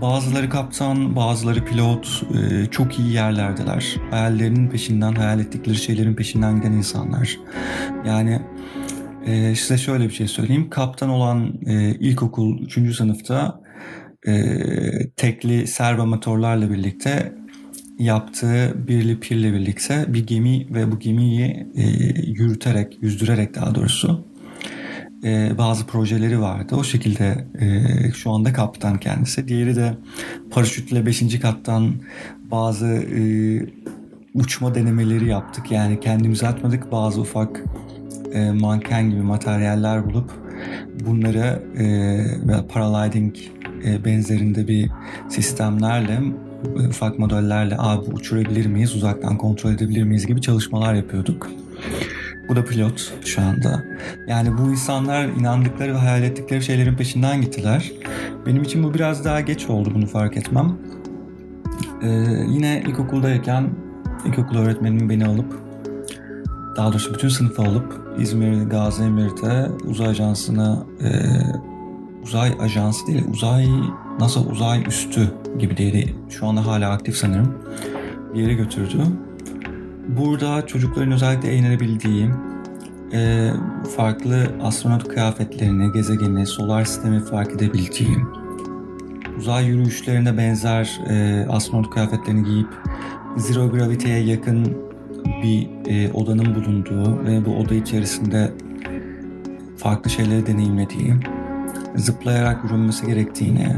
Bazıları 0.00 0.48
kaptan, 0.48 1.16
bazıları 1.16 1.64
pilot, 1.64 2.22
e, 2.34 2.66
çok 2.66 2.98
iyi 2.98 3.12
yerlerdeler. 3.12 3.96
Hayallerinin 4.10 4.70
peşinden, 4.70 5.12
hayal 5.12 5.40
ettikleri 5.40 5.76
şeylerin 5.76 6.14
peşinden 6.14 6.56
giden 6.56 6.72
insanlar. 6.72 7.38
Yani 8.06 8.40
e, 9.26 9.54
size 9.54 9.78
şöyle 9.78 10.04
bir 10.04 10.14
şey 10.14 10.28
söyleyeyim. 10.28 10.70
Kaptan 10.70 11.08
olan 11.08 11.54
e, 11.66 11.94
ilkokul 11.94 12.62
3. 12.62 12.96
sınıfta 12.96 13.64
tekli 15.16 15.66
servo 15.66 16.06
motorlarla 16.06 16.70
birlikte 16.70 17.32
yaptığı 17.98 18.74
birli 18.88 19.20
pirle 19.20 19.52
birlikte 19.52 20.04
bir 20.08 20.26
gemi 20.26 20.74
ve 20.74 20.92
bu 20.92 20.98
gemiyi 20.98 21.66
yürüterek, 22.26 22.98
yüzdürerek 23.02 23.54
daha 23.54 23.74
doğrusu 23.74 24.24
e, 25.24 25.58
bazı 25.58 25.86
projeleri 25.86 26.40
vardı. 26.40 26.76
O 26.76 26.84
şekilde 26.84 27.46
e, 27.60 28.12
şu 28.12 28.30
anda 28.30 28.52
kaptan 28.52 28.98
kendisi. 28.98 29.48
Diğeri 29.48 29.76
de 29.76 29.94
paraşütle 30.50 31.06
5. 31.06 31.40
kattan 31.40 31.94
bazı 32.50 32.86
e, 32.86 33.20
uçma 34.34 34.74
denemeleri 34.74 35.28
yaptık. 35.28 35.70
Yani 35.70 36.00
kendimizi 36.00 36.46
atmadık. 36.46 36.92
Bazı 36.92 37.20
ufak 37.20 37.64
e, 38.32 38.50
manken 38.50 39.10
gibi 39.10 39.22
materyaller 39.22 40.04
bulup 40.06 40.30
bunları 41.06 41.62
e, 41.78 42.66
paragliding 42.68 43.36
e, 43.84 44.04
benzerinde 44.04 44.68
bir 44.68 44.90
sistemlerle 45.28 46.20
ufak 46.88 47.18
modellerle 47.18 47.76
abi 47.78 48.10
uçurabilir 48.10 48.66
miyiz, 48.66 48.94
uzaktan 48.96 49.38
kontrol 49.38 49.70
edebilir 49.70 50.02
miyiz 50.02 50.26
gibi 50.26 50.40
çalışmalar 50.40 50.94
yapıyorduk. 50.94 51.50
Bu 52.48 52.56
da 52.56 52.64
pilot 52.64 53.12
şu 53.24 53.42
anda. 53.42 53.84
Yani 54.28 54.58
bu 54.58 54.70
insanlar 54.70 55.24
inandıkları 55.24 55.94
ve 55.94 55.98
hayal 55.98 56.22
ettikleri 56.22 56.62
şeylerin 56.62 56.96
peşinden 56.96 57.40
gittiler. 57.40 57.92
Benim 58.46 58.62
için 58.62 58.82
bu 58.82 58.94
biraz 58.94 59.24
daha 59.24 59.40
geç 59.40 59.66
oldu 59.66 59.92
bunu 59.94 60.06
fark 60.06 60.36
etmem. 60.36 60.78
Ee, 62.02 62.08
yine 62.48 62.82
ilkokuldayken 62.86 63.70
ilkokul 64.24 64.56
öğretmenim 64.56 65.10
beni 65.10 65.26
alıp 65.26 65.64
daha 66.76 66.92
doğrusu 66.92 67.14
bütün 67.14 67.28
sınıfı 67.28 67.62
alıp 67.62 68.16
İzmir 68.18 68.62
Gazi 68.62 69.02
Emir'de 69.02 69.68
uzay 69.84 70.08
ajansına 70.08 70.86
e, 71.02 71.10
uzay 72.22 72.52
ajansı 72.60 73.06
değil 73.06 73.24
uzay 73.32 73.68
NASA 74.20 74.40
uzay 74.40 74.82
üstü 74.86 75.34
gibi 75.58 75.76
değil 75.76 76.14
şu 76.30 76.46
anda 76.46 76.66
hala 76.66 76.90
aktif 76.90 77.16
sanırım 77.16 77.58
bir 78.34 78.40
yere 78.40 78.54
götürdü. 78.54 78.96
Burada 80.08 80.66
çocukların 80.66 81.12
özellikle 81.12 81.48
eğlenebildiği 81.48 82.30
e, 83.12 83.50
farklı 83.96 84.46
astronot 84.62 85.08
kıyafetlerini, 85.08 85.92
gezegeni, 85.92 86.46
solar 86.46 86.84
sistemi 86.84 87.24
fark 87.24 87.52
edebildiği, 87.52 88.16
uzay 89.38 89.66
yürüyüşlerine 89.66 90.38
benzer 90.38 91.00
e, 91.10 91.46
astronot 91.48 91.90
kıyafetlerini 91.90 92.44
giyip 92.44 92.68
zero 93.36 93.70
gravity'ye 93.70 94.18
yakın 94.18 94.76
bir 95.42 95.68
e, 95.86 96.12
odanın 96.12 96.54
bulunduğu 96.54 97.24
ve 97.24 97.44
bu 97.46 97.56
oda 97.56 97.74
içerisinde 97.74 98.52
farklı 99.76 100.10
şeyleri 100.10 100.46
deneyimlediği, 100.46 101.14
zıplayarak 101.96 102.64
yürünmesi 102.64 103.06
gerektiğini, 103.06 103.76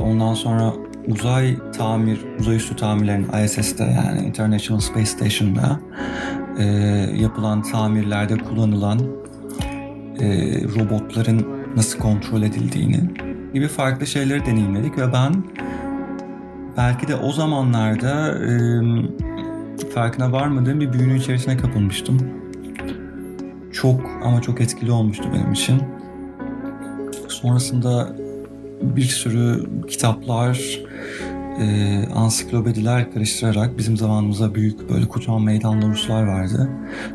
ondan 0.00 0.34
sonra 0.34 0.72
uzay 1.06 1.56
tamir, 1.76 2.20
uzay 2.40 2.56
üstü 2.56 2.76
tamirlerin 2.76 3.44
ISS'te 3.44 3.84
yani 3.84 4.26
International 4.26 4.80
Space 4.80 5.06
Station'da 5.06 5.80
e, 6.58 6.64
yapılan 7.16 7.62
tamirlerde 7.62 8.36
kullanılan 8.36 8.98
e, 10.20 10.26
robotların 10.64 11.46
nasıl 11.76 11.98
kontrol 11.98 12.42
edildiğini 12.42 13.00
gibi 13.54 13.68
farklı 13.68 14.06
şeyleri 14.06 14.46
deneyimledik 14.46 14.98
ve 14.98 15.12
ben 15.12 15.44
belki 16.76 17.08
de 17.08 17.16
o 17.16 17.32
zamanlarda 17.32 18.38
e, 18.38 19.88
farkına 19.94 20.32
varmadığım 20.32 20.80
bir 20.80 20.92
büyünün 20.92 21.16
içerisine 21.16 21.56
kapılmıştım. 21.56 22.18
Çok 23.72 24.00
ama 24.24 24.42
çok 24.42 24.60
etkili 24.60 24.92
olmuştu 24.92 25.24
benim 25.34 25.52
için. 25.52 25.82
Sonrasında 27.28 28.16
bir 28.82 29.02
sürü 29.02 29.66
kitaplar, 29.88 30.80
e, 31.60 32.04
ansiklopediler 32.14 33.12
karıştırarak 33.12 33.78
bizim 33.78 33.96
zamanımızda 33.96 34.54
büyük 34.54 34.90
böyle 34.90 35.08
kocaman 35.08 35.42
meydanlı 35.42 35.88
Ruslar 35.88 36.22
vardı. 36.22 36.68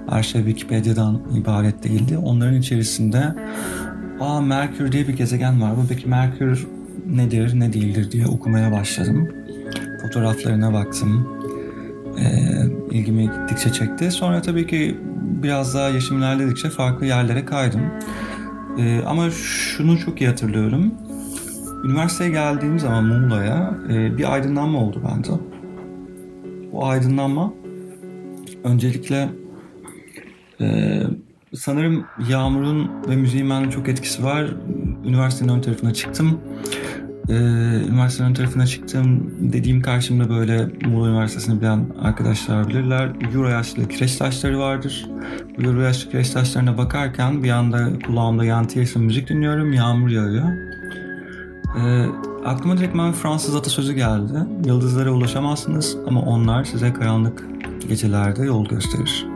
Her 0.09 0.23
şey 0.23 0.41
Wikipedia'dan 0.41 1.21
ibaret 1.35 1.83
değildi. 1.83 2.17
Onların 2.17 2.55
içerisinde 2.55 3.35
aa 4.19 4.41
Merkür 4.41 4.91
diye 4.91 5.07
bir 5.07 5.13
gezegen 5.17 5.61
var. 5.61 5.77
Bu 5.77 5.81
peki 5.89 6.09
Merkür 6.09 6.67
nedir, 7.09 7.59
ne 7.59 7.73
değildir 7.73 8.11
diye 8.11 8.27
okumaya 8.27 8.71
başladım. 8.71 9.29
Fotoğraflarına 10.01 10.73
baktım. 10.73 11.27
E, 12.19 12.25
ilgimi 12.91 13.23
gittikçe 13.23 13.73
çekti. 13.73 14.11
Sonra 14.11 14.41
tabii 14.41 14.67
ki 14.67 14.97
biraz 15.43 15.75
daha 15.75 15.89
yaşım 15.89 16.17
ilerledikçe 16.17 16.69
farklı 16.69 17.05
yerlere 17.05 17.45
kaydım. 17.45 17.81
E, 18.79 19.01
ama 19.05 19.31
şunu 19.31 19.99
çok 19.99 20.21
iyi 20.21 20.27
hatırlıyorum. 20.27 20.93
Üniversiteye 21.83 22.29
geldiğim 22.29 22.79
zaman 22.79 23.03
Muğla'ya 23.03 23.77
e, 23.89 24.17
bir 24.17 24.33
aydınlanma 24.33 24.79
oldu 24.79 25.01
bende. 25.07 25.27
Bu 26.71 26.85
aydınlanma 26.85 27.53
öncelikle 28.63 29.29
e, 30.61 30.99
sanırım 31.53 32.05
Yağmur'un 32.29 32.91
ve 33.09 33.15
müziğin 33.15 33.49
bende 33.49 33.71
çok 33.71 33.89
etkisi 33.89 34.23
var. 34.23 34.47
Üniversitenin 35.05 35.49
ön 35.49 35.61
tarafına 35.61 35.93
çıktım. 35.93 36.39
E, 37.29 37.33
üniversitenin 37.89 38.29
ön 38.29 38.33
tarafına 38.33 38.65
çıktım. 38.65 39.33
Dediğim 39.39 39.81
karşımda 39.81 40.29
böyle 40.29 40.69
Muğla 40.85 41.09
Üniversitesi'ni 41.09 41.61
bilen 41.61 41.85
arkadaşlar 42.01 42.67
bilirler. 42.67 43.11
Euro 43.33 43.47
yaşlı 43.47 43.87
kireç 43.87 44.15
taşları 44.15 44.59
vardır. 44.59 45.09
Euro 45.63 45.81
yaşlı 45.81 46.11
kireç 46.11 46.29
taşlarına 46.29 46.77
bakarken 46.77 47.43
bir 47.43 47.49
anda 47.49 47.99
kulağımda 48.07 48.45
Yanti 48.45 48.99
müzik 48.99 49.29
dinliyorum. 49.29 49.73
Yağmur 49.73 50.09
yağıyor. 50.09 50.62
E, 51.75 52.05
aklıma 52.45 52.77
direkt 52.77 52.95
bir 52.95 53.11
Fransız 53.11 53.55
atasözü 53.55 53.93
geldi. 53.93 54.33
Yıldızlara 54.65 55.11
ulaşamazsınız 55.11 55.97
ama 56.07 56.21
onlar 56.21 56.63
size 56.63 56.93
karanlık 56.93 57.47
gecelerde 57.89 58.45
yol 58.45 58.65
gösterir. 58.65 59.27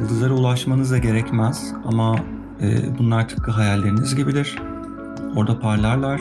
Yıldızlara 0.00 0.34
ulaşmanız 0.34 0.90
da 0.90 0.98
gerekmez 0.98 1.72
ama 1.84 2.16
e, 2.60 2.98
bunlar 2.98 3.28
tıpkı 3.28 3.50
hayalleriniz 3.50 4.16
gibidir. 4.16 4.56
Orada 5.36 5.60
parlarlar. 5.60 6.20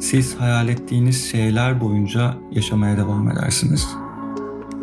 Siz 0.00 0.40
hayal 0.40 0.68
ettiğiniz 0.68 1.30
şeyler 1.30 1.80
boyunca 1.80 2.34
yaşamaya 2.52 2.96
devam 2.96 3.30
edersiniz. 3.30 3.88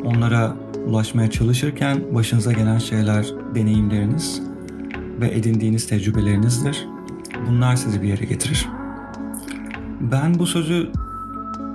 Onlara 0.04 0.56
ulaşmaya 0.88 1.32
çalışırken 1.32 2.16
başınıza 2.16 2.52
gelen 2.52 2.78
şeyler 2.78 3.26
deneyimleriniz 3.56 4.42
ve 5.22 5.32
edindiğiniz 5.32 5.88
tecrübelerinizdir. 5.88 6.88
Bunlar 7.48 7.76
sizi 7.76 8.02
bir 8.02 8.08
yere 8.08 8.26
getirir. 8.26 8.68
Ben 10.12 10.40
bu 10.40 10.46
sözü 10.46 10.92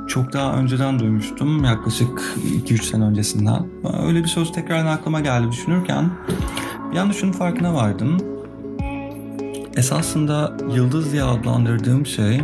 çok 0.09 0.33
daha 0.33 0.55
önceden 0.55 0.99
duymuştum. 0.99 1.65
Yaklaşık 1.65 2.37
2-3 2.67 2.83
sene 2.83 3.05
öncesinden. 3.05 3.67
Öyle 4.07 4.23
bir 4.23 4.29
söz 4.29 4.53
tekrardan 4.53 4.87
aklıma 4.87 5.21
geldi 5.21 5.53
düşünürken 5.53 6.11
bir 6.93 6.97
anda 6.97 7.13
şunun 7.13 7.33
farkına 7.33 7.75
vardım. 7.75 8.19
Esasında 9.77 10.57
yıldız 10.75 11.13
diye 11.13 11.23
adlandırdığım 11.23 12.07
şey 12.07 12.37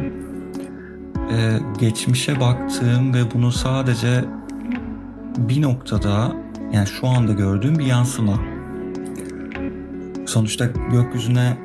e, 1.32 1.58
geçmişe 1.80 2.40
baktığım 2.40 3.14
ve 3.14 3.34
bunu 3.34 3.52
sadece 3.52 4.24
bir 5.38 5.62
noktada 5.62 6.32
yani 6.72 6.86
şu 6.86 7.08
anda 7.08 7.32
gördüğüm 7.32 7.78
bir 7.78 7.86
yansıma. 7.86 8.38
Sonuçta 10.26 10.66
gökyüzüne 10.92 11.56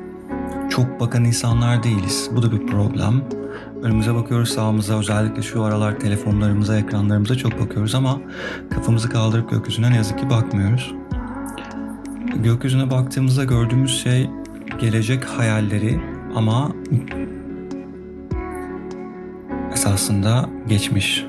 çok 0.70 1.00
bakan 1.00 1.24
insanlar 1.24 1.82
değiliz. 1.82 2.30
Bu 2.36 2.42
da 2.42 2.52
bir 2.52 2.66
problem. 2.66 3.39
Önümüze 3.82 4.14
bakıyoruz 4.14 4.48
sağımıza 4.48 4.98
özellikle 4.98 5.42
şu 5.42 5.62
aralar 5.62 6.00
telefonlarımıza, 6.00 6.78
ekranlarımıza 6.78 7.34
çok 7.34 7.60
bakıyoruz 7.60 7.94
ama 7.94 8.20
kafamızı 8.70 9.08
kaldırıp 9.08 9.50
gökyüzüne 9.50 9.90
ne 9.90 9.96
yazık 9.96 10.18
ki 10.18 10.30
bakmıyoruz. 10.30 10.94
Gökyüzüne 12.36 12.90
baktığımızda 12.90 13.44
gördüğümüz 13.44 14.02
şey 14.02 14.30
gelecek 14.80 15.24
hayalleri 15.24 16.00
ama 16.34 16.72
esasında 19.72 20.48
geçmiş. 20.68 21.24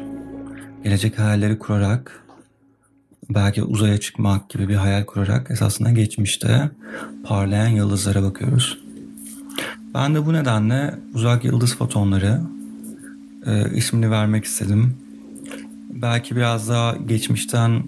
Gelecek 0.84 1.20
hayalleri 1.20 1.60
kurarak 1.60 2.24
belki 3.30 3.64
uzaya 3.64 3.98
çıkmak 3.98 4.50
gibi 4.50 4.70
bir 4.70 4.76
hayal 4.76 5.06
kurarak 5.06 5.52
esasında 5.52 5.92
geçmişte 5.92 6.72
parlayan 7.24 7.68
yıldızlara 7.68 8.24
bakıyoruz. 8.24 8.81
Ben 9.94 10.16
de 10.16 10.26
bu 10.26 10.34
nedenle 10.34 10.96
uzak 11.14 11.46
yıldız 11.46 11.76
fotonları 11.76 12.42
e, 13.46 13.76
ismini 13.76 14.12
vermek 14.12 14.46
istedim. 14.46 14.98
Belki 15.90 16.36
biraz 16.36 16.70
daha 16.70 16.96
geçmişten 16.96 17.84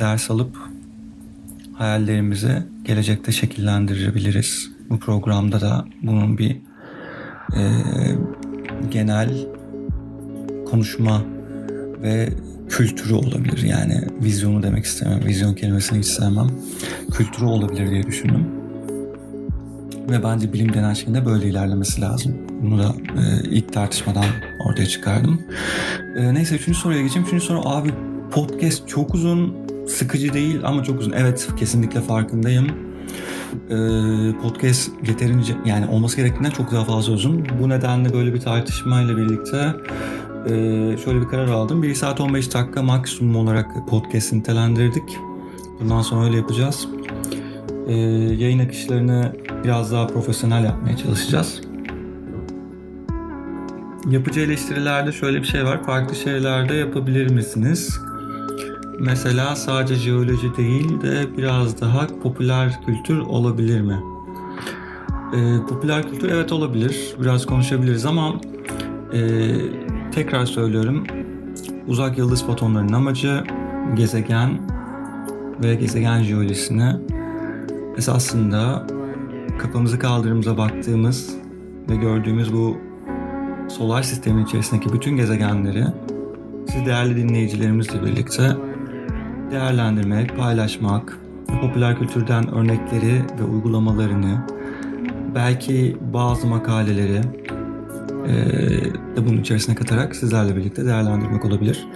ders 0.00 0.30
alıp 0.30 0.56
hayallerimizi 1.72 2.62
gelecekte 2.84 3.32
şekillendirebiliriz. 3.32 4.70
Bu 4.90 4.98
programda 4.98 5.60
da 5.60 5.84
bunun 6.02 6.38
bir 6.38 6.56
e, 7.56 7.62
genel 8.90 9.46
konuşma 10.70 11.22
ve 12.02 12.32
kültürü 12.68 13.14
olabilir. 13.14 13.62
Yani 13.62 14.04
vizyonu 14.22 14.62
demek 14.62 14.84
istemem. 14.84 15.24
Vizyon 15.24 15.54
kelimesini 15.54 15.98
hiç 15.98 16.06
sevmem. 16.06 16.48
Kültürü 17.12 17.44
olabilir 17.44 17.90
diye 17.90 18.02
düşündüm. 18.02 18.57
Ve 20.10 20.22
bence 20.22 20.52
bilim 20.52 20.74
denen 20.74 20.94
şeyin 20.94 21.14
de 21.14 21.26
böyle 21.26 21.48
ilerlemesi 21.48 22.00
lazım. 22.00 22.34
Bunu 22.62 22.78
da 22.78 22.94
e, 23.20 23.48
ilk 23.50 23.72
tartışmadan 23.72 24.24
ortaya 24.66 24.86
çıkardım. 24.86 25.42
E, 26.16 26.34
neyse 26.34 26.54
üçüncü 26.54 26.78
soruya 26.78 27.02
geçeyim. 27.02 27.26
Üçüncü 27.26 27.44
soru 27.44 27.68
abi 27.68 27.90
podcast 28.30 28.88
çok 28.88 29.14
uzun, 29.14 29.56
sıkıcı 29.88 30.32
değil 30.32 30.60
ama 30.64 30.84
çok 30.84 31.00
uzun. 31.00 31.12
Evet 31.12 31.48
kesinlikle 31.56 32.00
farkındayım. 32.00 32.66
E, 33.70 33.76
podcast 34.42 34.90
yeterince 35.08 35.54
yani 35.66 35.86
olması 35.86 36.16
gerektiğinden 36.16 36.50
çok 36.50 36.72
daha 36.72 36.84
fazla 36.84 37.12
uzun. 37.12 37.46
Bu 37.62 37.68
nedenle 37.68 38.12
böyle 38.12 38.34
bir 38.34 38.40
tartışmayla 38.40 39.16
birlikte 39.16 39.74
e, 40.46 40.50
şöyle 41.04 41.20
bir 41.20 41.28
karar 41.28 41.48
aldım. 41.48 41.82
1 41.82 41.94
saat 41.94 42.20
15 42.20 42.54
dakika 42.54 42.82
maksimum 42.82 43.36
olarak 43.36 43.88
podcast'i 43.88 44.38
nitelendirdik. 44.38 45.18
Bundan 45.80 46.02
sonra 46.02 46.24
öyle 46.24 46.36
yapacağız. 46.36 46.88
E, 47.88 47.94
yayın 48.38 48.58
akışlarını 48.58 49.32
biraz 49.64 49.92
daha 49.92 50.06
profesyonel 50.06 50.64
yapmaya 50.64 50.96
çalışacağız. 50.96 51.60
Yapıcı 54.10 54.40
eleştirilerde 54.40 55.12
şöyle 55.12 55.38
bir 55.38 55.46
şey 55.46 55.64
var. 55.64 55.84
Farklı 55.84 56.14
şeyler 56.16 56.68
de 56.68 56.74
yapabilir 56.74 57.30
misiniz? 57.30 58.00
Mesela 59.00 59.56
sadece 59.56 59.94
jeoloji 59.94 60.56
değil 60.56 61.00
de 61.00 61.36
biraz 61.36 61.80
daha 61.80 62.06
popüler 62.22 62.80
kültür 62.86 63.18
olabilir 63.18 63.80
mi? 63.80 64.02
Ee, 65.34 65.66
popüler 65.68 66.10
kültür 66.10 66.30
evet 66.30 66.52
olabilir. 66.52 67.14
Biraz 67.20 67.46
konuşabiliriz 67.46 68.06
ama 68.06 68.34
e, 69.12 69.50
tekrar 70.12 70.46
söylüyorum. 70.46 71.04
Uzak 71.86 72.18
yıldız 72.18 72.46
fotonlarının 72.46 72.92
amacı 72.92 73.44
gezegen 73.96 74.60
ve 75.62 75.74
gezegen 75.74 76.22
jeolojisini 76.22 76.96
esasında 77.96 78.86
kafamızı 79.58 79.98
kaldırımıza 79.98 80.58
baktığımız 80.58 81.36
ve 81.90 81.96
gördüğümüz 81.96 82.52
bu 82.52 82.76
solar 83.68 84.02
sistemin 84.02 84.44
içerisindeki 84.44 84.92
bütün 84.92 85.16
gezegenleri 85.16 85.84
siz 86.68 86.86
değerli 86.86 87.16
dinleyicilerimizle 87.16 88.02
birlikte 88.02 88.56
değerlendirmek, 89.50 90.36
paylaşmak, 90.36 91.18
popüler 91.60 91.98
kültürden 91.98 92.54
örnekleri 92.54 93.22
ve 93.40 93.44
uygulamalarını, 93.44 94.46
belki 95.34 95.96
bazı 96.12 96.46
makaleleri 96.46 97.20
e, 98.26 98.34
de 99.16 99.26
bunun 99.26 99.40
içerisine 99.40 99.74
katarak 99.74 100.16
sizlerle 100.16 100.56
birlikte 100.56 100.86
değerlendirmek 100.86 101.44
olabilir. 101.44 101.88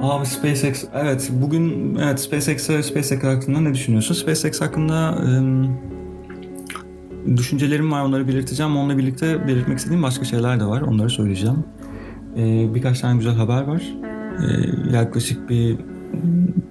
Abi 0.00 0.26
SpaceX, 0.26 0.84
evet 0.94 1.30
bugün 1.32 1.94
evet 2.02 2.20
SpaceX 2.20 2.70
ve 2.70 2.82
SpaceX 2.82 3.22
hakkında 3.22 3.60
ne 3.60 3.74
düşünüyorsun? 3.74 4.14
SpaceX 4.14 4.60
hakkında 4.60 5.18
e, 7.26 7.36
düşüncelerim 7.36 7.92
var 7.92 8.04
onları 8.04 8.28
belirteceğim. 8.28 8.76
Onunla 8.76 8.98
birlikte 8.98 9.48
belirtmek 9.48 9.78
istediğim 9.78 10.02
başka 10.02 10.24
şeyler 10.24 10.60
de 10.60 10.64
var. 10.64 10.80
Onları 10.80 11.10
söyleyeceğim. 11.10 11.64
E, 12.36 12.74
birkaç 12.74 13.00
tane 13.00 13.16
güzel 13.16 13.34
haber 13.34 13.62
var. 13.62 13.82
E, 14.38 14.46
yaklaşık 14.96 15.48
bir 15.50 15.76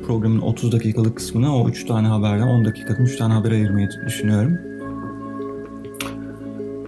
programın 0.07 0.41
30 0.41 0.71
dakikalık 0.71 1.15
kısmını 1.15 1.55
o 1.55 1.69
3 1.69 1.85
tane 1.85 2.07
haberden 2.07 2.47
10 2.47 2.65
dakikadan 2.65 3.05
3 3.05 3.17
tane 3.17 3.33
haber 3.33 3.51
ayırmayı 3.51 3.89
düşünüyorum. 4.05 4.57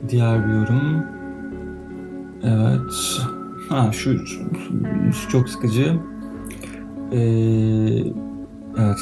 Diğer 0.09 0.47
bir 0.47 0.53
yorum. 0.53 1.03
Evet. 2.43 3.21
Ha 3.71 3.91
şu, 3.91 4.25
şu 5.13 5.29
çok 5.29 5.49
sıkıcı. 5.49 5.99
Ee, 7.11 7.17
evet. 8.77 8.97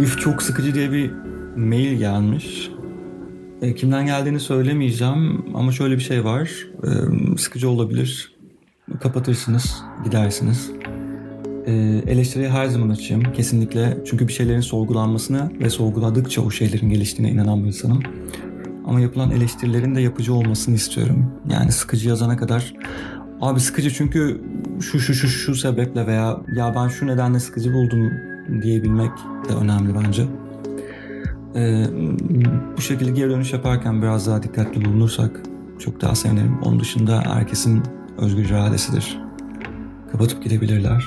Üf 0.00 0.20
çok 0.20 0.42
sıkıcı 0.42 0.74
diye 0.74 0.92
bir 0.92 1.10
mail 1.56 1.98
gelmiş. 1.98 2.70
E, 3.62 3.74
kimden 3.74 4.06
geldiğini 4.06 4.40
söylemeyeceğim 4.40 5.44
ama 5.54 5.72
şöyle 5.72 5.94
bir 5.94 6.02
şey 6.02 6.24
var. 6.24 6.50
E, 6.84 6.88
sıkıcı 7.38 7.68
olabilir. 7.68 8.34
Kapatırsınız, 9.00 9.82
gidersiniz. 10.04 10.70
E, 11.66 11.72
eleştiriye 12.06 12.50
her 12.50 12.66
zaman 12.66 12.88
açayım. 12.88 13.32
Kesinlikle. 13.32 13.98
Çünkü 14.06 14.28
bir 14.28 14.32
şeylerin 14.32 14.60
sorgulanmasına 14.60 15.50
ve 15.60 15.70
sorguladıkça 15.70 16.42
o 16.42 16.50
şeylerin 16.50 16.88
geliştiğine 16.88 17.32
inanan 17.32 17.62
bir 17.62 17.68
insanım. 17.68 18.02
Ama 18.86 19.00
yapılan 19.00 19.30
eleştirilerin 19.30 19.94
de 19.94 20.00
yapıcı 20.00 20.34
olmasını 20.34 20.74
istiyorum. 20.74 21.32
Yani 21.50 21.72
sıkıcı 21.72 22.08
yazana 22.08 22.36
kadar 22.36 22.74
abi 23.44 23.60
sıkıcı 23.60 23.90
çünkü 23.90 24.40
şu 24.80 25.00
şu 25.00 25.14
şu 25.14 25.28
şu 25.28 25.54
sebeple 25.54 26.06
veya 26.06 26.40
ya 26.56 26.74
ben 26.74 26.88
şu 26.88 27.06
nedenle 27.06 27.40
sıkıcı 27.40 27.72
buldum 27.72 28.12
diyebilmek 28.62 29.10
de 29.48 29.54
önemli 29.54 29.94
bence. 30.04 30.26
Ee, 31.56 31.86
bu 32.76 32.80
şekilde 32.80 33.10
geri 33.10 33.30
dönüş 33.30 33.52
yaparken 33.52 34.02
biraz 34.02 34.26
daha 34.26 34.42
dikkatli 34.42 34.84
bulunursak 34.84 35.40
çok 35.78 36.00
daha 36.00 36.14
sevinirim. 36.14 36.58
Onun 36.62 36.80
dışında 36.80 37.20
herkesin 37.20 37.82
özgür 38.18 38.44
iradesidir. 38.44 39.20
Kapatıp 40.12 40.44
gidebilirler. 40.44 41.04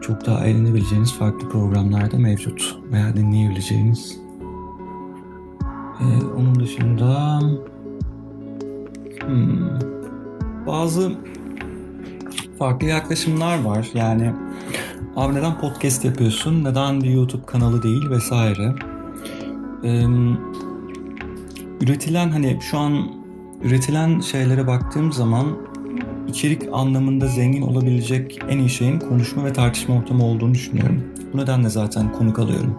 Çok 0.00 0.26
daha 0.26 0.46
eğlenebileceğiniz 0.46 1.12
farklı 1.12 1.48
programlar 1.48 2.10
da 2.10 2.16
mevcut 2.16 2.78
veya 2.92 3.16
dinleyebileceğiniz. 3.16 4.16
Ee, 6.00 6.24
onun 6.36 6.60
dışında 6.60 7.40
hmm, 9.26 9.99
bazı 10.66 11.12
farklı 12.58 12.86
yaklaşımlar 12.86 13.62
var. 13.62 13.88
Yani 13.94 14.32
abi 15.16 15.34
neden 15.34 15.60
podcast 15.60 16.04
yapıyorsun? 16.04 16.64
Neden 16.64 17.00
bir 17.00 17.10
YouTube 17.10 17.46
kanalı 17.46 17.82
değil 17.82 18.10
vesaire. 18.10 18.74
Ee, 19.84 20.04
üretilen 21.80 22.30
hani 22.30 22.58
şu 22.70 22.78
an 22.78 23.10
üretilen 23.62 24.20
şeylere 24.20 24.66
baktığım 24.66 25.12
zaman 25.12 25.46
içerik 26.28 26.62
anlamında 26.72 27.26
zengin 27.26 27.62
olabilecek 27.62 28.38
en 28.48 28.58
iyi 28.58 28.68
şeyin 28.68 28.98
konuşma 28.98 29.44
ve 29.44 29.52
tartışma 29.52 29.96
ortamı 29.96 30.24
olduğunu 30.24 30.54
düşünüyorum. 30.54 31.02
Bu 31.32 31.38
nedenle 31.38 31.68
zaten 31.68 32.12
konuk 32.12 32.38
alıyorum. 32.38 32.78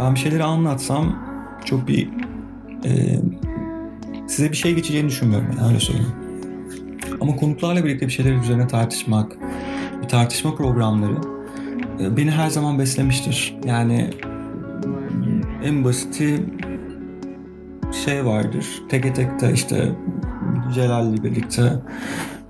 Ben 0.00 0.14
bir 0.14 0.20
şeyleri 0.20 0.44
anlatsam 0.44 1.16
çok 1.64 1.88
bir 1.88 2.08
e, 2.84 3.20
size 4.28 4.50
bir 4.50 4.56
şey 4.56 4.74
geçeceğini 4.74 5.08
düşünmüyorum 5.08 5.48
yani 5.58 5.68
öyle 5.68 5.80
söyleyeyim. 5.80 6.21
Ama 7.22 7.36
konuklarla 7.36 7.84
birlikte 7.84 8.06
bir 8.06 8.12
şeyler 8.12 8.32
üzerine 8.32 8.66
tartışmak, 8.66 9.36
bir 10.02 10.08
tartışma 10.08 10.54
programları 10.54 11.16
e, 12.00 12.16
beni 12.16 12.30
her 12.30 12.50
zaman 12.50 12.78
beslemiştir. 12.78 13.56
Yani 13.64 14.10
en 15.64 15.84
basiti 15.84 16.46
şey 18.04 18.26
vardır. 18.26 18.66
Teke 18.88 19.12
tekte 19.12 19.52
işte 19.52 19.92
Celal'le 20.74 21.24
birlikte 21.24 21.82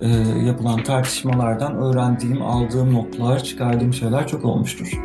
e, 0.00 0.08
yapılan 0.46 0.82
tartışmalardan 0.82 1.76
öğrendiğim, 1.76 2.42
aldığım 2.42 2.94
notlar, 2.94 3.44
çıkardığım 3.44 3.94
şeyler 3.94 4.28
çok 4.28 4.44
olmuştur. 4.44 5.00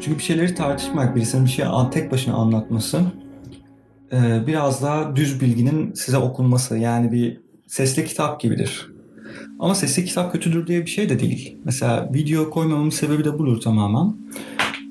Çünkü 0.00 0.18
bir 0.18 0.22
şeyleri 0.22 0.54
tartışmak, 0.54 1.16
birisinin 1.16 1.44
bir 1.44 1.50
şeyi 1.50 1.68
tek 1.90 2.12
başına 2.12 2.34
anlatması 2.34 3.00
e, 4.12 4.46
biraz 4.46 4.82
daha 4.82 5.16
düz 5.16 5.40
bilginin 5.40 5.92
size 5.92 6.18
okunması. 6.18 6.78
Yani 6.78 7.12
bir 7.12 7.40
sesli 7.66 8.04
kitap 8.04 8.40
gibidir. 8.40 8.97
Ama 9.58 9.74
sesli 9.74 10.04
kitap 10.04 10.32
kötüdür 10.32 10.66
diye 10.66 10.80
bir 10.80 10.90
şey 10.90 11.08
de 11.08 11.20
değil. 11.20 11.56
Mesela 11.64 12.10
video 12.14 12.50
koymamamın 12.50 12.90
sebebi 12.90 13.24
de 13.24 13.38
budur 13.38 13.60
tamamen. 13.60 14.16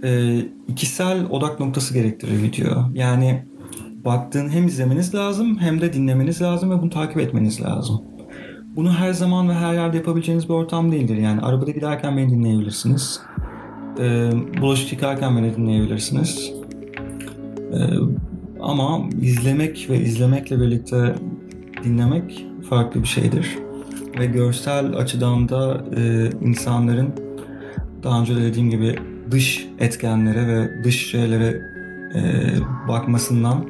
E, 0.04 0.40
ikisel 0.68 1.26
odak 1.30 1.60
noktası 1.60 1.94
gerektirir 1.94 2.44
video. 2.44 2.90
Yani 2.94 3.44
baktığın 4.06 4.50
hem 4.50 4.68
izlemeniz 4.68 5.16
lazım 5.16 5.58
hem 5.60 5.82
de 5.82 5.94
dinlemeniz 5.94 6.42
lazım 6.42 6.72
ve 6.72 6.82
bunu 6.82 6.90
takip 6.90 7.18
etmeniz 7.18 7.62
lazım. 7.62 8.02
Bunu 8.76 8.94
her 8.94 9.14
zaman 9.14 9.50
ve 9.50 9.54
her 9.54 9.74
yerde 9.74 9.98
yapabileceğiniz 9.98 10.50
bir 10.50 10.54
ortam 10.54 10.92
değildir. 10.92 11.18
Yani 11.18 11.42
arabada 11.42 11.72
giderken 11.72 12.18
beni 12.18 12.30
dinleyebilirsiniz. 12.30 13.22
Ee, 14.00 14.32
bulaşık 14.62 14.92
yıkarken 14.92 15.38
beni 15.38 15.56
dinleyebilirsiniz. 15.56 16.52
Ee, 17.74 17.78
ama 18.60 19.10
izlemek 19.22 19.88
ve 19.90 20.00
izlemekle 20.00 20.62
birlikte 20.62 21.16
dinlemek 21.84 22.46
farklı 22.70 23.04
bir 23.04 23.08
şeydir. 23.08 23.67
Ve 24.20 24.26
görsel 24.26 24.96
açıdan 24.96 25.50
da 25.50 25.84
e, 25.98 26.30
insanların 26.42 27.14
daha 28.04 28.22
önce 28.22 28.36
de 28.36 28.42
dediğim 28.42 28.70
gibi 28.70 28.96
dış 29.32 29.68
etkenlere 29.80 30.48
ve 30.48 30.84
dış 30.84 31.12
şeylere 31.12 31.62
e, 32.16 32.20
bakmasından 32.88 33.66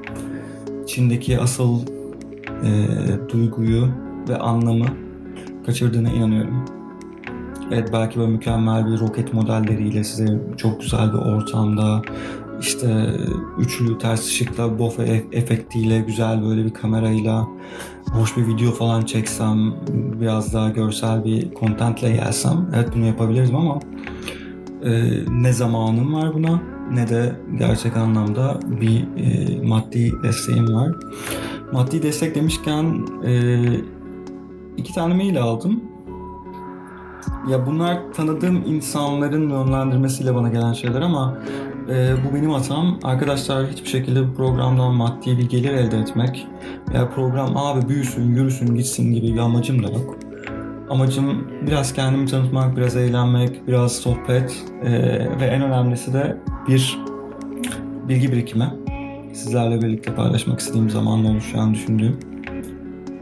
içindeki 0.84 1.40
asıl 1.40 1.82
e, 2.64 2.70
duyguyu 3.32 3.88
ve 4.30 4.38
anlamı 4.38 4.86
kaçırdığına 5.66 6.10
inanıyorum. 6.10 6.66
Evet 7.72 7.90
belki 7.94 8.20
böyle 8.20 8.32
mükemmel 8.32 8.88
bir 8.88 9.00
roket 9.00 9.34
modelleriyle 9.34 10.04
size 10.04 10.40
çok 10.58 10.82
güzel 10.82 11.14
bir 11.14 11.18
ortamda 11.18 12.02
işte 12.62 13.08
üçlü 13.60 13.98
ters 13.98 14.28
ışıkla 14.28 14.80
bof 14.80 15.00
efektiyle 15.32 16.00
güzel 16.00 16.44
böyle 16.44 16.66
bir 16.66 16.74
kamerayla 16.74 17.48
hoş 18.12 18.38
bir 18.38 18.48
video 18.48 18.72
falan 18.72 19.02
çeksem 19.02 19.74
biraz 20.22 20.54
daha 20.54 20.70
görsel 20.70 21.26
bir 21.26 21.54
kontentle 21.54 22.12
gelsem 22.12 22.70
evet 22.76 22.90
bunu 22.96 23.06
yapabiliriz 23.06 23.50
ama 23.50 23.80
e, 24.84 25.12
ne 25.30 25.54
zamanım 25.54 26.14
var 26.14 26.34
buna 26.34 26.62
ne 26.92 27.10
de 27.10 27.36
gerçek 27.58 27.98
anlamda 27.98 28.60
bir 28.82 29.08
e, 29.18 29.62
maddi 29.68 30.14
desteğim 30.24 30.74
var. 30.74 30.92
Maddi 31.72 32.04
destek 32.04 32.36
demişken 32.36 33.06
e, 33.26 33.62
iki 34.78 34.94
tane 34.94 35.14
mail 35.14 35.42
aldım. 35.42 35.84
Ya 37.50 37.66
bunlar 37.66 38.14
tanıdığım 38.14 38.64
insanların 38.66 39.50
yönlendirmesiyle 39.50 40.36
bana 40.36 40.50
gelen 40.50 40.74
şeyler 40.74 41.02
ama 41.02 41.38
e, 41.90 42.16
bu 42.26 42.36
benim 42.36 42.50
hatam. 42.50 43.00
Arkadaşlar 43.04 43.68
hiçbir 43.68 43.90
şekilde 43.90 44.28
bu 44.28 44.34
programdan 44.34 44.94
maddi 44.94 45.38
bir 45.38 45.50
gelir 45.50 45.74
elde 45.74 45.98
etmek 45.98 46.48
veya 46.94 47.10
program 47.10 47.58
abi 47.58 47.90
büyüsün, 47.90 48.36
yürüsün, 48.36 48.76
gitsin 48.76 49.14
gibi 49.14 49.34
bir 49.34 49.40
amacım 49.40 49.84
da 49.84 49.88
yok. 49.88 50.18
Amacım 50.90 51.48
biraz 51.68 51.94
kendimi 51.94 52.26
tanıtmak, 52.26 52.78
biraz 52.78 52.96
eğlenmek, 52.96 53.68
biraz 53.68 53.96
sohbet 53.96 54.64
e, 54.84 54.92
ve 55.40 55.46
en 55.46 55.62
önemlisi 55.62 56.14
de 56.14 56.38
bir 56.68 56.98
bilgi 58.10 58.32
birikimi. 58.32 58.74
Sizlerle 59.34 59.82
birlikte 59.82 60.16
paylaşmak 60.16 60.60
istediğim 60.60 60.90
zamanla 60.90 61.30
oluşacağını 61.30 61.74
düşündüğüm. 61.74 62.20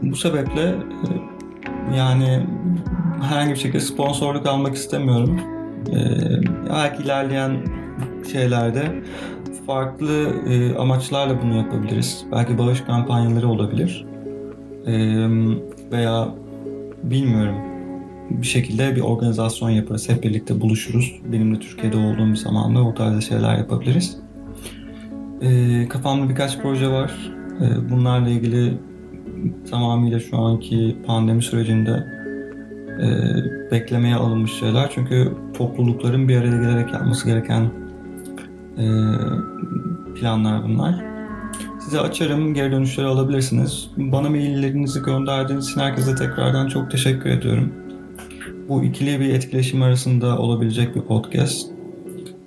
Bu 0.02 0.16
sebeple 0.16 0.62
e, 0.62 1.96
yani 1.96 2.46
herhangi 3.22 3.50
bir 3.50 3.56
şekilde 3.56 3.80
sponsorluk 3.80 4.46
almak 4.46 4.74
istemiyorum. 4.74 5.40
E, 5.92 5.96
belki 6.70 7.02
ilerleyen 7.02 7.56
şeylerde 8.32 9.02
farklı 9.66 10.26
e, 10.48 10.76
amaçlarla 10.76 11.42
bunu 11.42 11.56
yapabiliriz. 11.56 12.24
Belki 12.32 12.58
bağış 12.58 12.80
kampanyaları 12.80 13.48
olabilir. 13.48 14.06
E, 14.86 14.94
veya 15.92 16.28
bilmiyorum 17.02 17.56
bir 18.30 18.46
şekilde 18.46 18.96
bir 18.96 19.00
organizasyon 19.00 19.70
yaparız. 19.70 20.08
Hep 20.08 20.22
birlikte 20.22 20.60
buluşuruz. 20.60 21.20
Benim 21.32 21.54
de 21.54 21.60
Türkiye'de 21.60 21.96
olduğum 21.96 22.30
bir 22.30 22.36
zamanda 22.36 22.82
o 22.82 22.94
tarz 22.94 23.28
şeyler 23.28 23.58
yapabiliriz. 23.58 24.18
E, 25.40 25.88
kafamda 25.88 26.28
birkaç 26.28 26.58
proje 26.58 26.88
var. 26.88 27.12
E, 27.60 27.90
bunlarla 27.90 28.28
ilgili 28.28 28.78
tamamıyla 29.70 30.20
şu 30.20 30.38
anki 30.38 30.96
pandemi 31.06 31.42
sürecinde 31.42 32.06
e, 33.02 33.06
beklemeye 33.70 34.14
alınmış 34.14 34.52
şeyler. 34.52 34.90
Çünkü 34.94 35.32
toplulukların 35.58 36.28
bir 36.28 36.36
araya 36.36 36.56
gelerek 36.56 36.92
yapması 36.92 37.26
gereken 37.26 37.70
planlar 40.14 40.64
bunlar. 40.64 41.04
Size 41.80 42.00
açarım, 42.00 42.54
geri 42.54 42.72
dönüşleri 42.72 43.06
alabilirsiniz. 43.06 43.90
Bana 43.96 44.30
maillerinizi 44.30 45.02
gönderdiğiniz 45.02 45.68
için 45.68 45.80
herkese 45.80 46.14
tekrardan 46.14 46.68
çok 46.68 46.90
teşekkür 46.90 47.30
ediyorum. 47.30 47.72
Bu 48.68 48.84
ikili 48.84 49.20
bir 49.20 49.34
etkileşim 49.34 49.82
arasında 49.82 50.38
olabilecek 50.38 50.96
bir 50.96 51.00
podcast. 51.00 51.70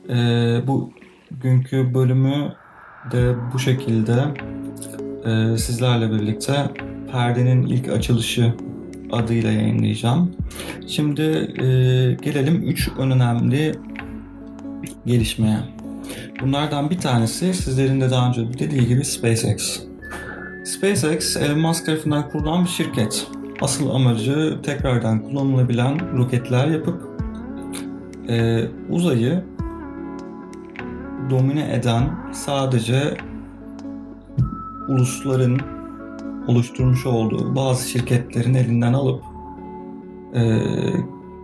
Ee, 0.10 0.62
bu 0.68 0.94
günkü 1.32 1.94
bölümü 1.94 2.54
de 3.12 3.36
bu 3.54 3.60
şekilde 3.60 4.24
e, 5.26 5.58
sizlerle 5.58 6.12
birlikte 6.12 6.54
Perdenin 7.12 7.68
ilk 7.68 7.90
açılışı 7.90 8.54
adıyla 9.12 9.52
yayınlayacağım. 9.52 10.32
Şimdi 10.88 11.22
e, 11.22 11.66
gelelim 12.22 12.64
üç 12.64 12.90
önemli 12.98 13.76
gelişmeye. 15.06 15.79
Bunlardan 16.42 16.90
bir 16.90 17.00
tanesi 17.00 17.54
sizlerin 17.54 18.02
de 18.02 18.12
daha 18.12 18.30
önce 18.30 18.60
dediği 18.60 18.88
gibi 18.88 19.06
SpaceX. 19.06 19.80
SpaceX 20.66 21.38
Elon 21.38 21.60
Musk 21.60 21.86
tarafından 21.86 22.30
kurulan 22.30 22.64
bir 22.64 22.70
şirket. 22.70 23.28
Asıl 23.62 23.90
amacı 23.90 24.60
tekrardan 24.64 25.24
kullanılabilen 25.24 26.18
roketler 26.18 26.68
yapıp 26.68 27.10
e, 28.30 28.66
uzayı 28.90 29.44
domine 31.30 31.74
eden 31.74 32.10
sadece 32.34 33.18
ulusların 34.88 35.60
oluşturmuş 36.48 37.06
olduğu 37.06 37.56
bazı 37.56 37.90
şirketlerin 37.90 38.54
elinden 38.54 38.94
alıp 38.94 39.24
e, 40.34 40.60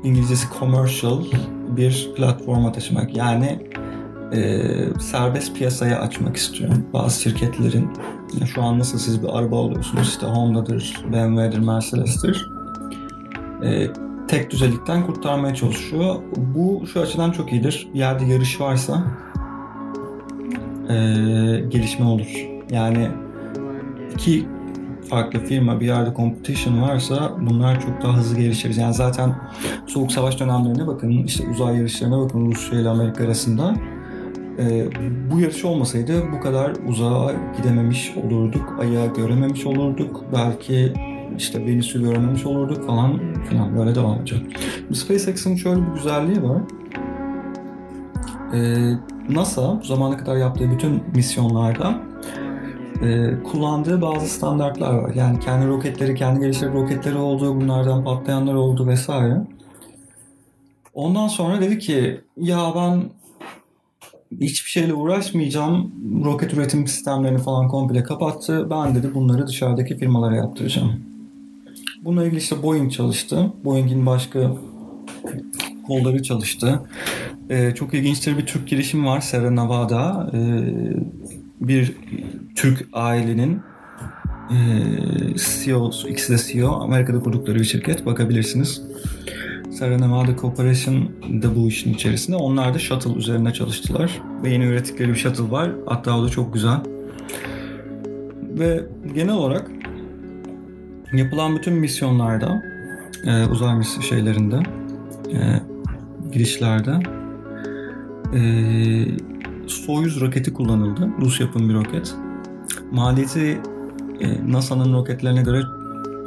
İngilizcesi 0.04 0.48
commercial 0.60 1.24
bir 1.68 2.10
platforma 2.16 2.72
taşımak. 2.72 3.18
Yani 3.18 3.60
e, 4.34 4.64
serbest 5.00 5.56
piyasaya 5.56 6.00
açmak 6.00 6.38
istiyorum. 6.38 6.86
Bazı 6.94 7.22
şirketlerin 7.22 7.90
şu 8.46 8.64
an 8.64 8.80
nasıl 8.80 8.98
siz 8.98 9.24
bir 9.24 9.38
araba 9.38 9.66
alıyorsunuz 9.66 10.08
işte 10.08 10.26
Honda'dır, 10.26 11.04
BMW'dir, 11.14 11.60
Mercedes'tir. 11.60 12.50
E, 13.64 13.88
tek 14.28 14.52
düzelikten 14.52 15.06
kurtarmaya 15.06 15.56
çalışıyor. 15.56 16.16
Bu 16.36 16.88
şu 16.94 17.02
açıdan 17.02 17.32
çok 17.32 17.52
iyidir. 17.52 17.88
Bir 17.94 18.00
yerde 18.00 18.26
yarış 18.26 18.62
varsa 18.62 19.04
e, 20.90 20.96
gelişme 21.70 22.06
olur. 22.06 22.48
Yani 22.70 23.10
iki 24.14 24.46
farklı 25.10 25.40
firma 25.40 25.80
bir 25.80 25.86
yerde 25.86 26.14
competition 26.16 26.82
varsa 26.82 27.32
bunlar 27.42 27.82
çok 27.82 28.02
daha 28.02 28.18
hızlı 28.18 28.40
gelişir. 28.40 28.76
Yani 28.76 28.94
zaten 28.94 29.36
soğuk 29.88 30.12
savaş 30.12 30.40
dönemlerine 30.40 30.88
bakın, 30.88 31.10
işte 31.10 31.48
uzay 31.52 31.78
yarışlarına 31.78 32.20
bakın 32.20 32.46
Rusya 32.46 32.80
ile 32.80 32.90
Amerika 32.90 33.24
arasında. 33.24 33.76
Ee, 34.60 34.88
bu 35.32 35.40
yarış 35.40 35.66
olmasaydı 35.66 36.24
bu 36.32 36.40
kadar 36.40 36.74
uzağa 36.88 37.34
gidememiş 37.58 38.14
olurduk, 38.18 38.76
ayağı 38.80 39.14
görememiş 39.14 39.66
olurduk. 39.66 40.24
Belki 40.34 40.94
işte 41.38 41.66
Venüs'ü 41.66 42.04
görememiş 42.04 42.46
olurduk 42.46 42.88
falan 42.88 43.20
filan 43.50 43.78
böyle 43.78 43.96
devam 43.96 44.18
edecek. 44.18 44.42
SpaceX'in 44.94 45.56
şöyle 45.56 45.82
bir 45.82 45.94
güzelliği 45.94 46.44
var. 46.44 46.62
Ee, 48.54 48.92
NASA 49.30 49.80
bu 49.80 49.84
zamana 49.84 50.18
kadar 50.18 50.38
yaptığı 50.38 50.72
bütün 50.72 51.04
misyonlarda 51.16 52.02
e, 53.02 53.34
kullandığı 53.44 54.02
bazı 54.02 54.28
standartlar 54.28 54.94
var. 54.94 55.14
Yani 55.16 55.40
kendi 55.40 55.68
roketleri, 55.68 56.16
kendi 56.16 56.40
geliştirdiği 56.40 56.84
roketleri 56.84 57.18
oldu, 57.18 57.56
bunlardan 57.56 58.04
patlayanlar 58.04 58.54
oldu 58.54 58.88
vesaire. 58.88 59.42
Ondan 60.94 61.28
sonra 61.28 61.62
dedi 61.62 61.80
ki 61.80 62.22
ya 62.38 62.74
ben 62.76 63.04
hiçbir 64.42 64.70
şeyle 64.70 64.94
uğraşmayacağım. 64.94 65.92
Roket 66.26 66.54
üretim 66.54 66.88
sistemlerini 66.88 67.38
falan 67.38 67.68
komple 67.68 68.04
kapattı. 68.04 68.68
Ben 68.70 68.96
dedi 68.96 69.14
bunları 69.14 69.48
dışarıdaki 69.48 69.98
firmalara 69.98 70.36
yaptıracağım. 70.36 70.92
Bununla 72.02 72.26
ilgili 72.26 72.40
işte 72.40 72.64
Boeing 72.64 72.92
çalıştı. 72.92 73.54
Boeing'in 73.64 74.06
başka 74.06 74.58
kolları 75.88 76.24
çalıştı. 76.24 76.82
Ee, 77.50 77.72
çok 77.76 77.94
ilginçtir 77.94 78.38
bir 78.38 78.46
Türk 78.46 78.68
girişim 78.68 79.06
var 79.06 79.22
Sierra 79.22 79.52
Nevada. 79.52 80.32
Ee, 80.34 80.38
bir 81.62 81.96
Türk 82.56 82.88
ailenin 82.94 83.62
e, 84.52 84.58
CEO'su, 85.38 86.10
ikisi 86.10 86.34
de 86.34 86.38
CEO. 86.38 86.72
Amerika'da 86.72 87.20
kurdukları 87.20 87.60
bir 87.60 87.66
şirket. 87.66 88.06
Bakabilirsiniz. 88.06 88.82
Sierra 89.76 89.98
Nevada 89.98 90.36
Corporation 90.38 91.10
da 91.42 91.56
bu 91.56 91.68
işin 91.68 91.94
içerisinde. 91.94 92.38
Onlar 92.38 92.74
da 92.74 92.80
shuttle 92.80 93.14
üzerine 93.14 93.54
çalıştılar. 93.54 94.22
Ve 94.44 94.50
yeni 94.50 94.66
ürettikleri 94.66 95.10
bir 95.10 95.16
shuttle 95.16 95.52
var. 95.52 95.72
Hatta 95.86 96.18
o 96.18 96.24
da 96.24 96.30
çok 96.30 96.54
güzel. 96.54 96.80
Ve 98.60 98.86
genel 99.16 99.34
olarak 99.34 99.72
yapılan 101.14 101.56
bütün 101.56 101.74
misyonlarda, 101.74 102.62
e, 103.26 103.46
uzay 103.46 103.84
şeylerinde, 103.84 104.60
e, 105.34 105.40
girişlerde 106.32 107.00
e, 108.34 108.42
Soyuz 109.68 110.22
roketi 110.22 110.54
kullanıldı. 110.54 111.10
Rus 111.22 111.40
yapım 111.40 111.70
bir 111.70 111.74
roket. 111.74 112.16
Maliyeti 112.92 113.62
e, 114.20 114.52
NASA'nın 114.52 114.94
roketlerine 114.94 115.42
göre 115.42 115.62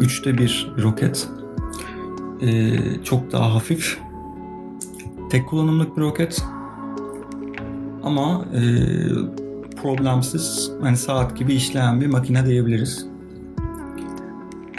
üçte 0.01 0.39
bir 0.39 0.73
roket. 0.83 1.29
E, 2.41 2.79
çok 3.05 3.33
daha 3.33 3.55
hafif. 3.55 3.99
Tek 5.31 5.49
kullanımlık 5.49 5.97
bir 5.97 6.03
roket. 6.03 6.45
Ama 8.03 8.45
e, 8.55 8.61
problemsiz, 9.83 10.71
hani 10.83 10.97
saat 10.97 11.37
gibi 11.37 11.55
işleyen 11.55 12.01
bir 12.01 12.07
makine 12.07 12.47
diyebiliriz. 12.47 13.07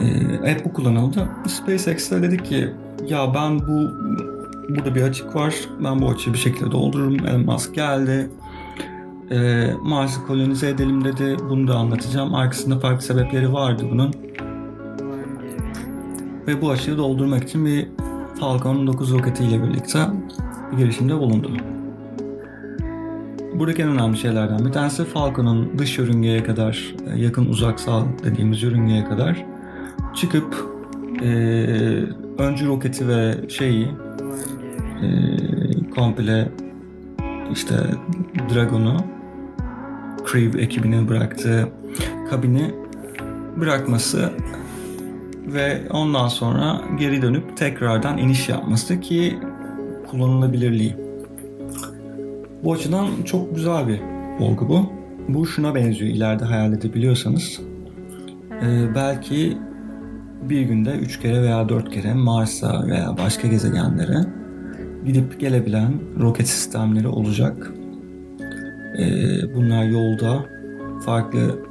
E, 0.01 0.05
evet 0.43 0.65
bu 0.65 0.73
kullanıldı. 0.73 1.29
SpaceX'te 1.47 2.21
dedik 2.21 2.45
ki 2.45 2.73
ya 3.07 3.33
ben 3.33 3.59
bu 3.59 3.89
burada 4.69 4.95
bir 4.95 5.01
açık 5.01 5.35
var. 5.35 5.55
Ben 5.83 6.01
bu 6.01 6.09
açığı 6.09 6.33
bir 6.33 6.37
şekilde 6.37 6.71
doldururum. 6.71 7.27
Elon 7.27 7.45
Musk 7.45 7.75
geldi 7.75 8.29
e, 9.31 9.67
Mars'ı 9.81 10.27
kolonize 10.27 10.69
edelim 10.69 11.03
dedi. 11.03 11.37
Bunu 11.49 11.67
da 11.67 11.75
anlatacağım. 11.75 12.35
Arkasında 12.35 12.79
farklı 12.79 13.01
sebepleri 13.01 13.53
vardı 13.53 13.83
bunun. 13.91 14.13
Ve 16.49 16.61
bu 16.61 16.69
açığı 16.71 16.97
doldurmak 16.97 17.43
için 17.43 17.65
bir 17.65 17.87
Falcon 18.39 18.87
9 18.87 19.13
roketiyle 19.13 19.63
birlikte 19.63 19.99
bir 20.71 20.77
girişimde 20.77 21.17
bulundu. 21.17 21.51
Buradaki 23.53 23.81
en 23.81 23.89
önemli 23.89 24.17
şeylerden 24.17 24.65
bir 24.65 24.71
tanesi 24.71 25.05
Falcon'un 25.05 25.79
dış 25.79 25.97
yörüngeye 25.97 26.43
kadar, 26.43 26.95
e, 27.13 27.19
yakın 27.19 27.45
uzaksal 27.45 28.05
dediğimiz 28.23 28.63
yörüngeye 28.63 29.05
kadar 29.05 29.45
çıkıp 30.15 30.55
e, 31.21 31.27
öncü 32.37 32.67
roketi 32.67 33.07
ve 33.07 33.49
şeyi 33.49 33.87
e, 35.01 35.09
komple 35.95 36.51
işte 37.51 37.75
Dragon'u 38.53 38.97
Crave 40.31 40.61
ekibinin 40.61 41.07
bıraktığı 41.07 41.69
kabini 42.29 42.71
bırakması 43.57 44.31
ve 45.53 45.81
ondan 45.89 46.27
sonra 46.27 46.81
geri 46.99 47.21
dönüp 47.21 47.57
tekrardan 47.57 48.17
iniş 48.17 48.49
yapması 48.49 48.99
ki 48.99 49.39
kullanılabilirliği. 50.07 50.95
Bu 52.63 52.73
açıdan 52.73 53.07
çok 53.25 53.55
güzel 53.55 53.87
bir 53.87 53.99
olgu 54.39 54.69
bu. 54.69 54.91
Bu 55.27 55.47
şuna 55.47 55.75
benziyor 55.75 56.11
ileride 56.11 56.45
hayal 56.45 56.73
edebiliyorsanız. 56.73 57.59
Ee, 58.61 58.95
belki 58.95 59.57
bir 60.41 60.61
günde 60.61 60.91
üç 60.91 61.19
kere 61.19 61.41
veya 61.41 61.69
dört 61.69 61.89
kere 61.91 62.13
Mars'a 62.13 62.87
veya 62.87 63.15
başka 63.17 63.47
gezegenlere 63.47 64.25
gidip 65.05 65.39
gelebilen 65.39 65.93
roket 66.19 66.47
sistemleri 66.47 67.07
olacak. 67.07 67.71
Ee, 68.99 69.55
bunlar 69.55 69.83
yolda 69.83 70.45
farklı 71.05 71.68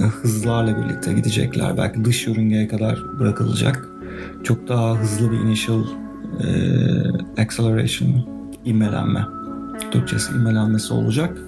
hızlarla 0.00 0.84
birlikte 0.84 1.12
gidecekler. 1.12 1.76
Belki 1.76 2.04
dış 2.04 2.26
yörüngeye 2.26 2.68
kadar 2.68 2.98
bırakılacak. 3.18 3.88
Çok 4.44 4.68
daha 4.68 5.00
hızlı 5.00 5.32
bir 5.32 5.36
initial 5.36 5.84
e, 6.40 6.46
acceleration, 7.42 8.26
imelenme. 8.64 9.26
Türkçesi 9.90 10.32
imelenmesi 10.32 10.94
olacak. 10.94 11.38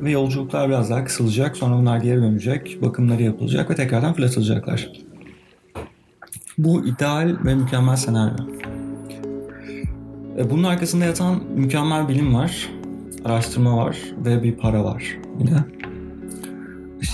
Ve 0.00 0.10
yolculuklar 0.10 0.68
biraz 0.68 0.90
daha 0.90 1.04
kısalacak. 1.04 1.56
Sonra 1.56 1.76
bunlar 1.76 1.98
geri 1.98 2.22
dönecek. 2.22 2.78
Bakımları 2.82 3.22
yapılacak 3.22 3.70
ve 3.70 3.74
tekrardan 3.74 4.14
fırlatılacaklar. 4.14 4.88
Bu 6.58 6.86
ideal 6.86 7.36
ve 7.44 7.54
mükemmel 7.54 7.96
senaryo. 7.96 8.46
E, 10.38 10.50
bunun 10.50 10.64
arkasında 10.64 11.04
yatan 11.04 11.42
mükemmel 11.56 12.08
bilim 12.08 12.34
var 12.34 12.68
araştırma 13.24 13.76
var 13.76 13.98
ve 14.24 14.42
bir 14.42 14.52
para 14.52 14.84
var. 14.84 15.18
yine. 15.38 15.64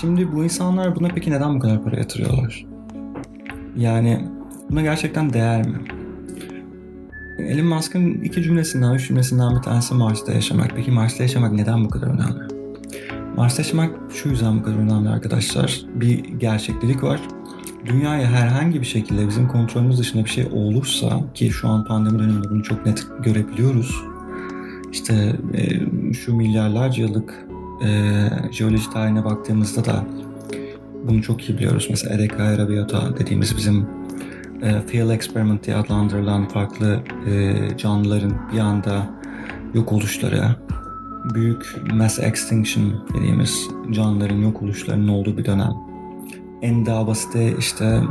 Şimdi 0.00 0.32
bu 0.32 0.44
insanlar 0.44 0.96
buna 0.96 1.08
peki 1.08 1.30
neden 1.30 1.54
bu 1.54 1.60
kadar 1.60 1.82
para 1.82 1.96
yatırıyorlar? 1.96 2.66
Yani 3.76 4.28
buna 4.70 4.82
gerçekten 4.82 5.32
değer 5.32 5.66
mi? 5.66 5.78
Elon 7.38 7.66
Musk'ın 7.66 8.12
iki 8.12 8.42
cümlesinden, 8.42 8.94
üç 8.94 9.08
cümlesinden 9.08 9.56
bir 9.56 9.62
tanesi 9.62 9.94
Mars'ta 9.94 10.32
yaşamak. 10.32 10.72
Peki 10.76 10.90
Mars'ta 10.90 11.22
yaşamak 11.22 11.52
neden 11.52 11.84
bu 11.84 11.88
kadar 11.88 12.06
önemli? 12.06 12.54
Mars'ta 13.36 13.62
yaşamak 13.62 13.90
şu 14.10 14.28
yüzden 14.28 14.58
bu 14.58 14.62
kadar 14.62 14.76
önemli 14.76 15.08
arkadaşlar. 15.08 15.80
Bir 15.94 16.24
gerçeklik 16.24 17.02
var. 17.02 17.20
Dünyaya 17.86 18.30
herhangi 18.30 18.80
bir 18.80 18.86
şekilde 18.86 19.28
bizim 19.28 19.48
kontrolümüz 19.48 19.98
dışında 19.98 20.24
bir 20.24 20.30
şey 20.30 20.48
olursa 20.52 21.20
ki 21.34 21.50
şu 21.50 21.68
an 21.68 21.84
pandemi 21.84 22.18
döneminde 22.18 22.50
bunu 22.50 22.62
çok 22.62 22.86
net 22.86 23.06
görebiliyoruz. 23.24 24.04
İşte 24.92 25.36
e, 25.54 26.12
şu 26.12 26.36
milyarlarca 26.36 27.02
yıllık 27.02 27.49
e, 27.84 28.28
jeoloji 28.50 28.90
tarihine 28.90 29.24
baktığımızda 29.24 29.84
da 29.84 30.04
bunu 31.08 31.22
çok 31.22 31.48
iyi 31.48 31.58
biliyoruz. 31.58 31.86
Mesela 31.90 32.14
Ereka 32.14 32.42
Arabiata 32.42 33.18
dediğimiz 33.18 33.56
bizim 33.56 33.86
e, 34.62 34.82
field 34.86 35.10
experiment 35.10 35.66
diye 35.66 35.76
adlandırılan 35.76 36.48
farklı 36.48 37.00
e, 37.26 37.56
canlıların 37.76 38.32
bir 38.52 38.58
anda 38.58 39.10
yok 39.74 39.92
oluşları, 39.92 40.56
büyük 41.34 41.76
mass 41.92 42.18
extinction 42.18 43.06
dediğimiz 43.14 43.68
canlıların 43.90 44.36
yok 44.36 44.62
oluşlarının 44.62 45.08
olduğu 45.08 45.38
bir 45.38 45.44
dönem. 45.44 45.72
En 46.62 46.86
daha 46.86 47.06
basite 47.06 47.56
işte 47.58 48.02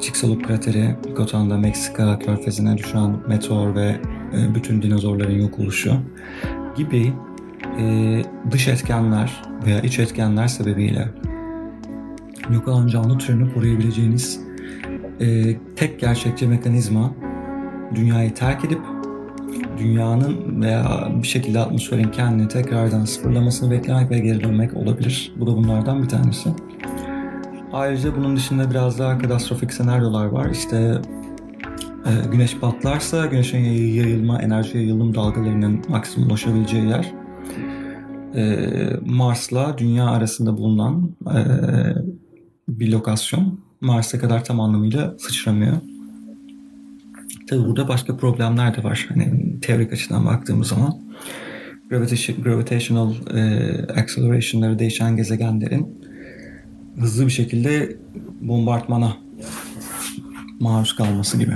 Chicxulub 0.00 0.42
krateri, 0.42 0.96
Yucatan'da 1.08 1.58
Meksika 1.58 2.18
körfezine 2.18 2.78
düşen 2.78 3.16
meteor 3.28 3.74
ve 3.74 3.96
e, 4.36 4.54
bütün 4.54 4.82
dinozorların 4.82 5.40
yok 5.40 5.58
oluşu 5.58 5.96
gibi 6.76 7.12
e, 7.78 8.22
dış 8.50 8.68
etkenler 8.68 9.42
veya 9.66 9.80
iç 9.80 9.98
etkenler 9.98 10.48
sebebiyle 10.48 11.08
olan 12.66 12.86
canlı 12.86 13.18
türünü 13.18 13.54
koruyabileceğiniz 13.54 14.40
e, 15.20 15.56
tek 15.76 16.00
gerçekçi 16.00 16.46
mekanizma 16.46 17.14
dünyayı 17.94 18.34
terk 18.34 18.64
edip 18.64 18.80
dünyanın 19.78 20.62
veya 20.62 21.08
bir 21.22 21.26
şekilde 21.26 21.58
atmosferin 21.58 22.10
kendini 22.10 22.48
tekrardan 22.48 23.04
sıfırlamasını 23.04 23.70
beklemek 23.70 24.10
ve 24.10 24.18
geri 24.18 24.44
dönmek 24.44 24.76
olabilir. 24.76 25.32
Bu 25.36 25.46
da 25.46 25.56
bunlardan 25.56 26.02
bir 26.02 26.08
tanesi. 26.08 26.50
Ayrıca 27.72 28.16
bunun 28.16 28.36
dışında 28.36 28.70
biraz 28.70 28.98
daha 28.98 29.18
katastrofik 29.18 29.72
senaryolar 29.72 30.26
var. 30.26 30.50
İşte 30.50 31.00
e, 32.06 32.30
güneş 32.32 32.58
patlarsa 32.58 33.26
güneşin 33.26 33.58
yayılma, 33.58 34.42
enerji 34.42 34.78
yayılım 34.78 35.14
dalgalarının 35.14 35.82
maksimum 35.88 36.28
ulaşabileceği 36.28 36.88
yer 36.88 37.23
e, 38.34 38.66
Mars'la 39.06 39.78
Dünya 39.78 40.06
arasında 40.06 40.56
bulunan 40.56 41.10
e, 41.26 41.40
bir 42.68 42.92
lokasyon. 42.92 43.60
Mars'a 43.80 44.18
kadar 44.18 44.44
tam 44.44 44.60
anlamıyla 44.60 45.14
sıçramıyor. 45.18 45.76
Tabi 47.48 47.64
burada 47.64 47.88
başka 47.88 48.16
problemler 48.16 48.76
de 48.76 48.84
var. 48.84 49.06
Hani 49.08 49.60
teorik 49.60 49.92
açıdan 49.92 50.26
baktığımız 50.26 50.68
zaman 50.68 50.98
gravitational 52.42 53.14
e, 53.34 53.42
acceleration'ları 53.92 54.78
değişen 54.78 55.16
gezegenlerin 55.16 56.04
hızlı 57.00 57.26
bir 57.26 57.30
şekilde 57.30 57.96
bombardmana 58.40 59.16
maruz 60.60 60.96
kalması 60.96 61.38
gibi. 61.38 61.54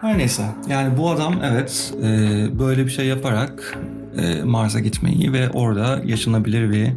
Her 0.00 0.18
neyse 0.18 0.42
yani 0.68 0.98
bu 0.98 1.10
adam 1.10 1.40
evet 1.44 1.94
e, 2.02 2.08
böyle 2.58 2.86
bir 2.86 2.90
şey 2.90 3.06
yaparak 3.06 3.78
e, 4.18 4.42
Mars'a 4.42 4.80
gitmeyi 4.80 5.32
ve 5.32 5.50
orada 5.50 6.02
yaşanabilir 6.04 6.70
bir 6.70 6.92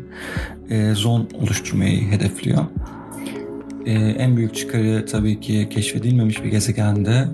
e, 0.70 0.94
zon 0.94 1.30
oluşturmayı 1.34 2.12
hedefliyor. 2.12 2.66
E, 3.86 3.94
en 3.94 4.38
büyük 4.38 4.56
çıkarı 4.56 5.06
tabii 5.06 5.40
ki 5.40 5.68
keşfedilmemiş 5.70 6.44
bir 6.44 6.50
gezegende 6.50 7.28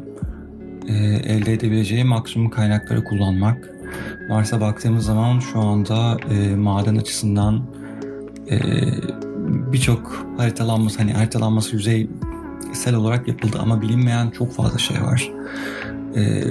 e, 0.88 0.94
elde 1.04 1.54
edebileceği 1.54 2.04
maksimum 2.04 2.50
kaynakları 2.50 3.04
kullanmak. 3.04 3.70
Mars'a 4.30 4.62
baktığımız 4.62 5.06
zaman 5.06 5.40
şu 5.40 5.60
anda 5.60 6.18
e, 6.32 6.56
maden 6.56 6.96
açısından 6.96 7.62
e, 8.52 8.60
birçok 9.72 10.26
haritalanması 10.38 10.98
hani 10.98 11.14
haritalanması 11.14 11.76
yüzeysel 11.76 12.96
olarak 12.96 13.28
yapıldı 13.28 13.58
ama 13.62 13.82
bilinmeyen 13.82 14.30
çok 14.30 14.54
fazla 14.54 14.78
şey 14.78 15.02
var. 15.02 15.32
E, 16.16 16.44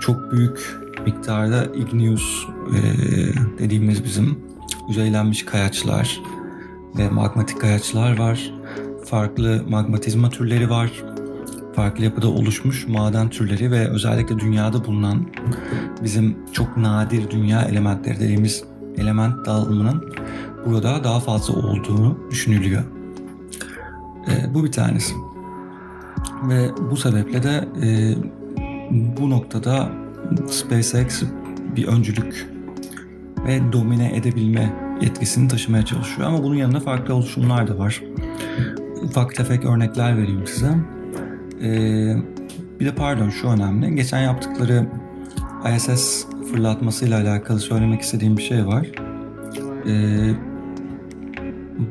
çok 0.00 0.32
büyük 0.32 0.87
miktarda 1.06 1.64
igneous 1.64 2.46
e, 2.74 2.78
dediğimiz 3.58 4.04
bizim 4.04 4.38
yüzeylenmiş 4.88 5.44
kayaçlar 5.44 6.20
ve 6.98 7.08
magmatik 7.08 7.60
kayaçlar 7.60 8.18
var. 8.18 8.54
Farklı 9.04 9.64
magmatizma 9.68 10.30
türleri 10.30 10.70
var. 10.70 10.90
Farklı 11.74 12.04
yapıda 12.04 12.28
oluşmuş 12.28 12.88
maden 12.88 13.30
türleri 13.30 13.70
ve 13.70 13.88
özellikle 13.88 14.38
dünyada 14.38 14.84
bulunan 14.84 15.26
bizim 16.02 16.36
çok 16.52 16.76
nadir 16.76 17.30
dünya 17.30 17.62
elementleri 17.62 18.20
dediğimiz 18.20 18.64
element 18.96 19.46
dağılımının 19.46 20.14
burada 20.66 21.04
daha 21.04 21.20
fazla 21.20 21.54
olduğunu 21.54 22.18
düşünülüyor. 22.30 22.82
E, 24.28 24.54
bu 24.54 24.64
bir 24.64 24.72
tanesi. 24.72 25.14
Ve 26.48 26.70
bu 26.90 26.96
sebeple 26.96 27.42
de 27.42 27.68
e, 27.82 28.14
bu 28.90 29.30
noktada 29.30 29.88
SpaceX 30.50 31.22
bir 31.76 31.86
öncülük 31.86 32.46
ve 33.46 33.72
domine 33.72 34.16
edebilme 34.16 34.72
yetkisini 35.00 35.48
taşımaya 35.48 35.84
çalışıyor. 35.84 36.28
Ama 36.28 36.42
bunun 36.42 36.54
yanında 36.54 36.80
farklı 36.80 37.14
oluşumlar 37.14 37.68
da 37.68 37.78
var. 37.78 38.02
Ufak 39.02 39.34
tefek 39.34 39.64
örnekler 39.64 40.18
vereyim 40.18 40.46
size. 40.46 40.74
Ee, 41.62 42.16
bir 42.80 42.86
de 42.86 42.94
pardon 42.94 43.30
şu 43.30 43.48
önemli. 43.48 43.94
Geçen 43.94 44.20
yaptıkları 44.20 44.86
ISS 45.76 46.26
fırlatmasıyla 46.52 47.20
alakalı 47.20 47.60
söylemek 47.60 48.00
istediğim 48.00 48.36
bir 48.36 48.42
şey 48.42 48.66
var. 48.66 48.86
Ee, 49.88 50.34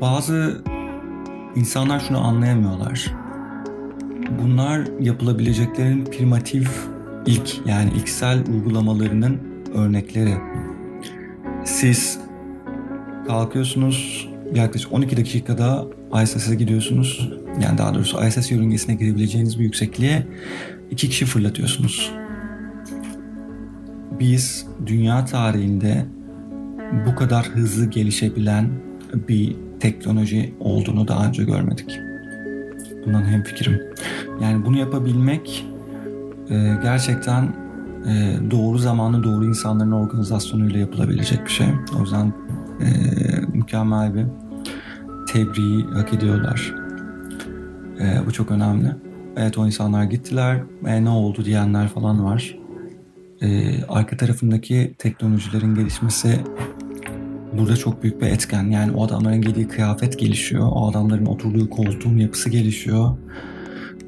bazı 0.02 0.62
insanlar 1.56 2.00
şunu 2.00 2.28
anlayamıyorlar. 2.28 3.14
Bunlar 4.42 4.82
yapılabileceklerin 5.00 6.06
primitif 6.06 6.88
ilk 7.28 7.68
yani 7.68 7.92
ilksel 7.96 8.44
uygulamalarının 8.48 9.40
örnekleri. 9.74 10.34
Siz 11.66 12.20
kalkıyorsunuz 13.28 14.30
yaklaşık 14.56 14.94
12 14.94 15.18
dakikada 15.18 15.86
ISS'e 16.24 16.56
gidiyorsunuz. 16.56 17.30
Yani 17.62 17.78
daha 17.78 17.94
doğrusu 17.94 18.28
ISS 18.28 18.52
yörüngesine 18.52 18.96
girebileceğiniz 18.96 19.60
bir 19.60 19.64
yüksekliğe 19.64 20.28
iki 20.92 21.10
kişi 21.10 21.26
fırlatıyorsunuz. 21.26 22.12
Biz 24.20 24.68
dünya 24.86 25.26
tarihinde 25.26 26.06
bu 27.06 27.16
kadar 27.16 27.46
hızlı 27.46 27.86
gelişebilen 27.86 28.70
bir 29.28 29.56
teknoloji 29.80 30.54
olduğunu 30.60 31.08
daha 31.08 31.28
önce 31.28 31.44
görmedik. 31.44 32.00
Bundan 33.06 33.24
hem 33.24 33.44
fikrim. 33.44 33.82
Yani 34.42 34.66
bunu 34.66 34.78
yapabilmek 34.78 35.66
e, 36.50 36.78
gerçekten 36.84 37.44
e, 38.08 38.38
doğru 38.52 38.78
zamanlı 38.78 39.24
doğru 39.24 39.46
insanların 39.46 39.92
organizasyonuyla 39.92 40.80
yapılabilecek 40.80 41.46
bir 41.46 41.52
şey. 41.52 41.68
O 41.98 42.02
yüzden 42.02 42.34
e, 42.82 42.88
mükemmel 43.54 44.16
bir 44.16 44.26
tebriği 45.34 45.86
hak 45.86 46.14
ediyorlar. 46.14 46.76
E, 48.00 48.26
bu 48.26 48.32
çok 48.32 48.52
önemli. 48.52 48.96
Evet 49.38 49.58
o 49.58 49.66
insanlar 49.66 50.04
gittiler. 50.04 50.64
E, 50.86 51.04
ne 51.04 51.10
oldu 51.10 51.46
diyenler 51.46 51.88
falan 51.88 52.26
var. 52.26 52.58
E, 53.42 53.84
arka 53.84 54.18
tarafındaki 54.18 54.96
teknolojilerin 54.98 55.76
gelişmesi 55.76 56.40
burada 57.58 57.76
çok 57.76 58.04
büyük 58.04 58.22
bir 58.22 58.28
etken. 58.28 58.64
Yani 58.64 58.92
o 58.92 59.06
adamların 59.06 59.42
giydiği 59.42 59.68
kıyafet 59.68 60.20
gelişiyor. 60.20 60.68
O 60.72 60.90
adamların 60.90 61.26
oturduğu 61.26 61.70
koltuğun 61.70 62.18
yapısı 62.18 62.50
gelişiyor. 62.50 63.18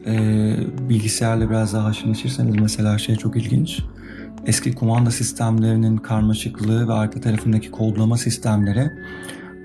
Ee, 0.05 0.55
bilgisayarla 0.89 1.49
biraz 1.49 1.73
daha 1.73 1.85
haşır 1.85 2.07
neşirseniz 2.07 2.55
mesela 2.55 2.97
şey 2.97 3.15
çok 3.15 3.35
ilginç. 3.35 3.79
Eski 4.45 4.75
kumanda 4.75 5.11
sistemlerinin 5.11 5.97
karmaşıklığı 5.97 6.87
ve 6.87 6.93
arka 6.93 7.21
tarafındaki 7.21 7.71
kodlama 7.71 8.17
sistemleri 8.17 8.91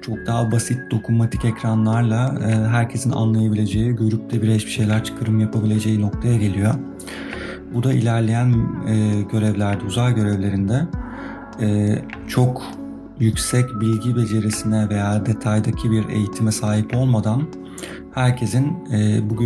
çok 0.03 0.27
daha 0.27 0.53
basit 0.53 0.79
dokunmatik 0.91 1.45
ekranlarla 1.45 2.39
e, 2.49 2.69
herkesin 2.69 3.11
anlayabileceği, 3.11 3.97
görüp 3.97 4.33
de 4.33 4.43
bile 4.43 4.55
hiçbir 4.55 4.71
şeyler 4.71 5.05
çıkarım 5.05 5.41
yapabileceği 5.41 6.01
noktaya 6.01 6.37
geliyor. 6.37 6.75
Bu 7.75 7.83
da 7.83 7.93
ilerleyen 7.93 8.55
e, 8.89 9.23
görevlerde, 9.33 9.85
uzay 9.85 10.15
görevlerinde 10.15 10.87
e, 11.61 11.99
çok 12.29 12.63
yüksek 13.21 13.65
bilgi 13.81 14.17
becerisine 14.17 14.89
veya 14.89 15.27
detaydaki 15.27 15.91
bir 15.91 16.09
eğitime 16.09 16.53
sahip 16.53 16.97
olmadan 16.97 17.43
herkesin 18.15 18.73
e, 18.93 19.31
bu 19.31 19.37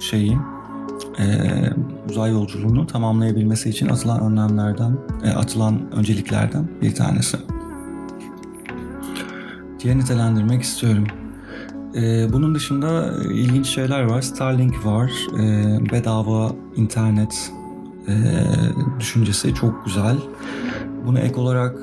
şeyin 0.00 0.38
e, 1.18 1.24
uzay 2.10 2.32
yolculuğunu 2.32 2.86
tamamlayabilmesi 2.86 3.70
için 3.70 3.88
atılan 3.88 4.20
önlemlerden, 4.20 4.96
e, 5.24 5.30
atılan 5.30 5.92
önceliklerden 5.92 6.68
bir 6.82 6.94
tanesi. 6.94 7.36
diye 9.80 9.98
nitelendirmek 9.98 10.62
istiyorum. 10.62 11.06
Ee, 11.94 12.32
bunun 12.32 12.54
dışında 12.54 13.12
ilginç 13.32 13.66
şeyler 13.66 14.02
var. 14.02 14.22
Starlink 14.22 14.86
var. 14.86 15.12
Ee, 15.38 15.78
bedava 15.92 16.52
internet 16.76 17.52
e, 18.08 18.14
düşüncesi 19.00 19.54
çok 19.54 19.84
güzel. 19.84 20.16
Buna 21.06 21.18
ek 21.18 21.40
olarak 21.40 21.76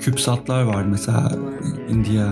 CubeSat'lar 0.00 0.62
var. 0.62 0.84
Mesela 0.84 1.32
India, 1.88 2.28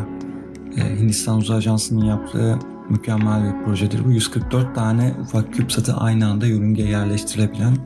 e, 0.77 1.01
Hindistan 1.01 1.39
Uzay 1.39 1.57
Ajansı'nın 1.57 2.05
yaptığı 2.05 2.59
mükemmel 2.93 3.45
bir 3.45 3.65
projedir. 3.65 4.05
Bu 4.05 4.11
144 4.11 4.75
tane 4.75 5.15
ufak 5.23 5.55
CubeSat'ı 5.55 5.95
aynı 5.95 6.29
anda 6.29 6.47
yörüngeye 6.47 6.89
yerleştirilebilen 6.89 7.77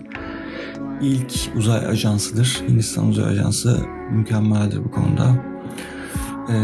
ilk 1.00 1.32
uzay 1.56 1.86
ajansıdır. 1.86 2.62
Hindistan 2.68 3.08
Uzay 3.08 3.24
Ajansı 3.24 3.80
mükemmeldir 4.10 4.84
bu 4.84 4.90
konuda. 4.90 5.36
Ee, 6.50 6.56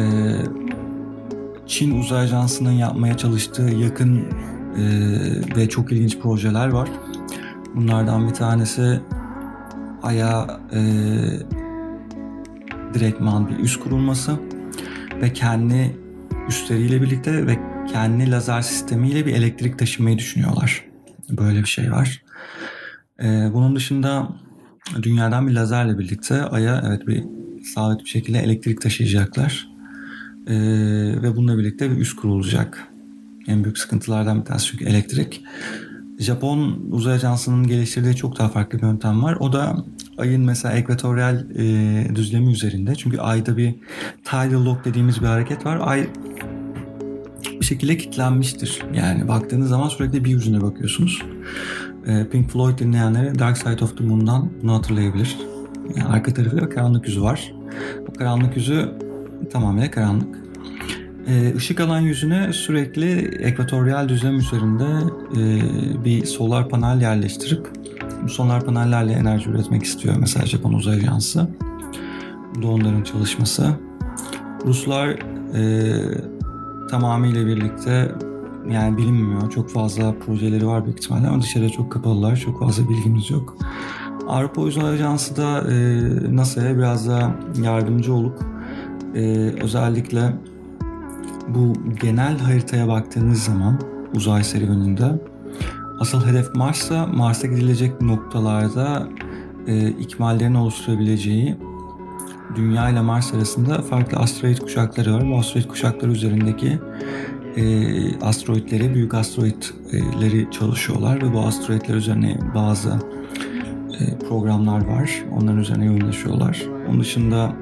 Çin 1.67 2.01
Uzay 2.01 2.21
Ajansı'nın 2.21 2.73
yapmaya 2.73 3.17
çalıştığı 3.17 3.63
yakın 3.63 4.17
e, 4.17 4.85
ve 5.57 5.69
çok 5.69 5.93
ilginç 5.93 6.19
projeler 6.19 6.69
var. 6.69 6.89
Bunlardan 7.75 8.29
bir 8.29 8.35
tanesi 8.35 9.01
Ay'a 10.03 10.61
e, 10.73 10.81
direktman 12.95 13.49
bir 13.49 13.59
üst 13.59 13.81
kurulması 13.81 14.33
ve 15.23 15.33
kendi 15.33 15.97
üstleriyle 16.49 17.03
birlikte 17.03 17.47
ve 17.47 17.72
kendi 17.93 18.31
lazer 18.31 18.63
sistemiyle 18.63 19.27
bir 19.27 19.33
elektrik 19.33 19.79
taşımayı 19.79 20.19
düşünüyorlar. 20.19 20.85
Böyle 21.31 21.61
bir 21.61 21.69
şey 21.69 21.93
var. 21.93 22.23
Ee, 23.23 23.51
bunun 23.53 23.77
dışında 23.77 24.29
dünyadan 25.03 25.49
bir 25.49 25.53
lazerle 25.53 25.99
birlikte 25.99 26.43
Ay'a 26.43 26.83
evet 26.87 27.07
bir 27.07 27.25
sabit 27.75 28.05
bir 28.05 28.11
şekilde 28.11 28.39
elektrik 28.39 28.81
taşıyacaklar. 28.81 29.69
Ee, 30.47 30.55
ve 31.23 31.37
bununla 31.37 31.59
birlikte 31.59 31.91
bir 31.91 31.97
üst 31.97 32.17
kurulacak. 32.17 32.89
En 33.47 33.65
büyük 33.65 33.79
sıkıntılardan 33.79 34.41
bir 34.41 34.45
tanesi 34.45 34.67
çünkü 34.67 34.85
elektrik. 34.85 35.45
Japon 36.19 36.87
uzay 36.91 37.15
ajansının 37.15 37.67
geliştirdiği 37.67 38.17
çok 38.17 38.39
daha 38.39 38.49
farklı 38.49 38.79
bir 38.79 38.83
yöntem 38.83 39.23
var. 39.23 39.37
O 39.41 39.53
da 39.53 39.77
ayın 40.19 40.45
mesela 40.45 40.75
ekvatoryal 40.75 41.51
e, 41.55 42.15
düzlemi 42.15 42.53
üzerinde. 42.53 42.95
Çünkü 42.95 43.19
ayda 43.19 43.57
bir 43.57 43.75
tidal 44.25 44.65
lock 44.65 44.85
dediğimiz 44.85 45.21
bir 45.21 45.27
hareket 45.27 45.67
var. 45.67 45.79
Ay 45.83 46.09
bir 47.61 47.65
şekilde 47.65 47.97
kilitlenmiştir. 47.97 48.83
Yani 48.95 49.29
baktığınız 49.29 49.69
zaman 49.69 49.89
sürekli 49.89 50.25
bir 50.25 50.31
yüzüne 50.31 50.61
bakıyorsunuz. 50.63 51.23
E, 52.07 52.27
Pink 52.29 52.51
Floyd 52.51 52.79
dinleyenlere 52.79 53.39
Dark 53.39 53.59
Side 53.59 53.85
of 53.85 53.99
the 53.99 54.05
Moon'dan 54.05 54.51
bunu 54.63 54.75
hatırlayabilir. 54.75 55.39
Yani 55.97 56.09
arka 56.09 56.35
tarafında 56.35 56.69
karanlık 56.69 57.09
yüzü 57.09 57.23
var. 57.23 57.53
O 58.09 58.13
karanlık 58.13 58.57
yüzü 58.57 58.89
tamamıyla 59.53 59.91
karanlık. 59.91 60.43
Ee, 61.29 61.55
ışık 61.57 61.81
alan 61.81 62.01
yüzüne 62.01 62.53
sürekli 62.53 63.11
ekvatoryal 63.45 64.09
düzlem 64.09 64.39
üzerinde 64.39 64.87
e, 65.37 66.05
bir 66.05 66.25
solar 66.27 66.69
panel 66.69 67.01
yerleştirip 67.01 67.69
bu 68.23 68.29
solar 68.29 68.65
panellerle 68.65 69.13
enerji 69.13 69.51
üretmek 69.51 69.83
istiyor 69.83 70.15
mesela 70.19 70.47
Japon 70.47 70.73
Uzay 70.73 70.97
Ajansı. 70.97 71.49
Bu 72.55 72.63
da 72.63 72.67
onların 72.67 73.03
çalışması. 73.03 73.71
Ruslar 74.67 75.09
e, 75.55 75.63
tamamıyla 76.93 77.47
birlikte 77.47 78.13
yani 78.71 78.97
bilinmiyor. 78.97 79.51
Çok 79.51 79.71
fazla 79.71 80.15
projeleri 80.27 80.67
var 80.67 80.85
büyük 80.85 80.99
ihtimalle 80.99 81.29
ama 81.29 81.43
dışarıya 81.43 81.71
çok 81.71 81.93
kapalılar. 81.93 82.37
Çok 82.37 82.61
fazla 82.61 82.89
bilgimiz 82.89 83.31
yok. 83.31 83.57
Avrupa 84.29 84.61
Uzay 84.61 84.95
Ajansı 84.95 85.37
da 85.37 85.73
e, 85.73 85.77
NASA'ya 86.37 86.79
biraz 86.79 87.09
daha 87.09 87.37
yardımcı 87.63 88.15
olup 88.15 88.43
e, 89.15 89.21
özellikle 89.63 90.33
bu 91.49 91.73
genel 92.01 92.39
haritaya 92.39 92.89
baktığınız 92.89 93.45
zaman 93.45 93.81
uzay 94.15 94.45
serüveninde 94.45 95.21
asıl 96.01 96.27
hedef 96.27 96.55
Mars'a 96.55 97.07
Mars'a 97.07 97.47
gidilecek 97.47 98.01
noktalarda 98.01 99.09
e, 99.67 99.89
ikmallerin 99.89 100.55
oluşturabileceği 100.55 101.57
Dünya 102.57 102.91
ile 102.91 103.01
Mars 103.01 103.35
arasında 103.35 103.83
farklı 103.83 104.19
asteroid 104.19 104.59
kuşakları 104.59 105.15
var. 105.15 105.31
Bu 105.31 105.39
asteroid 105.39 105.69
kuşakları 105.69 106.13
üzerindeki 106.13 106.79
e, 107.57 108.19
asteroidleri, 108.19 108.95
büyük 108.95 109.15
asteroidleri 109.15 110.51
çalışıyorlar 110.51 111.23
ve 111.23 111.33
bu 111.33 111.41
asteroidler 111.41 111.95
üzerine 111.95 112.39
bazı 112.55 112.91
e, 114.01 114.19
programlar 114.29 114.87
var. 114.87 115.23
Onların 115.33 115.61
üzerine 115.61 115.85
yoğunlaşıyorlar. 115.85 116.63
Onun 116.89 117.01
dışında 117.01 117.57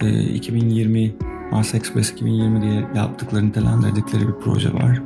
e, 0.00 0.22
2020 0.22 1.14
Mars 1.52 1.74
Express 1.74 2.12
2020 2.12 2.62
diye 2.62 2.84
yaptıkları 2.94 3.46
nitelendirdikleri 3.46 4.28
bir 4.28 4.34
proje 4.44 4.72
var. 4.74 5.02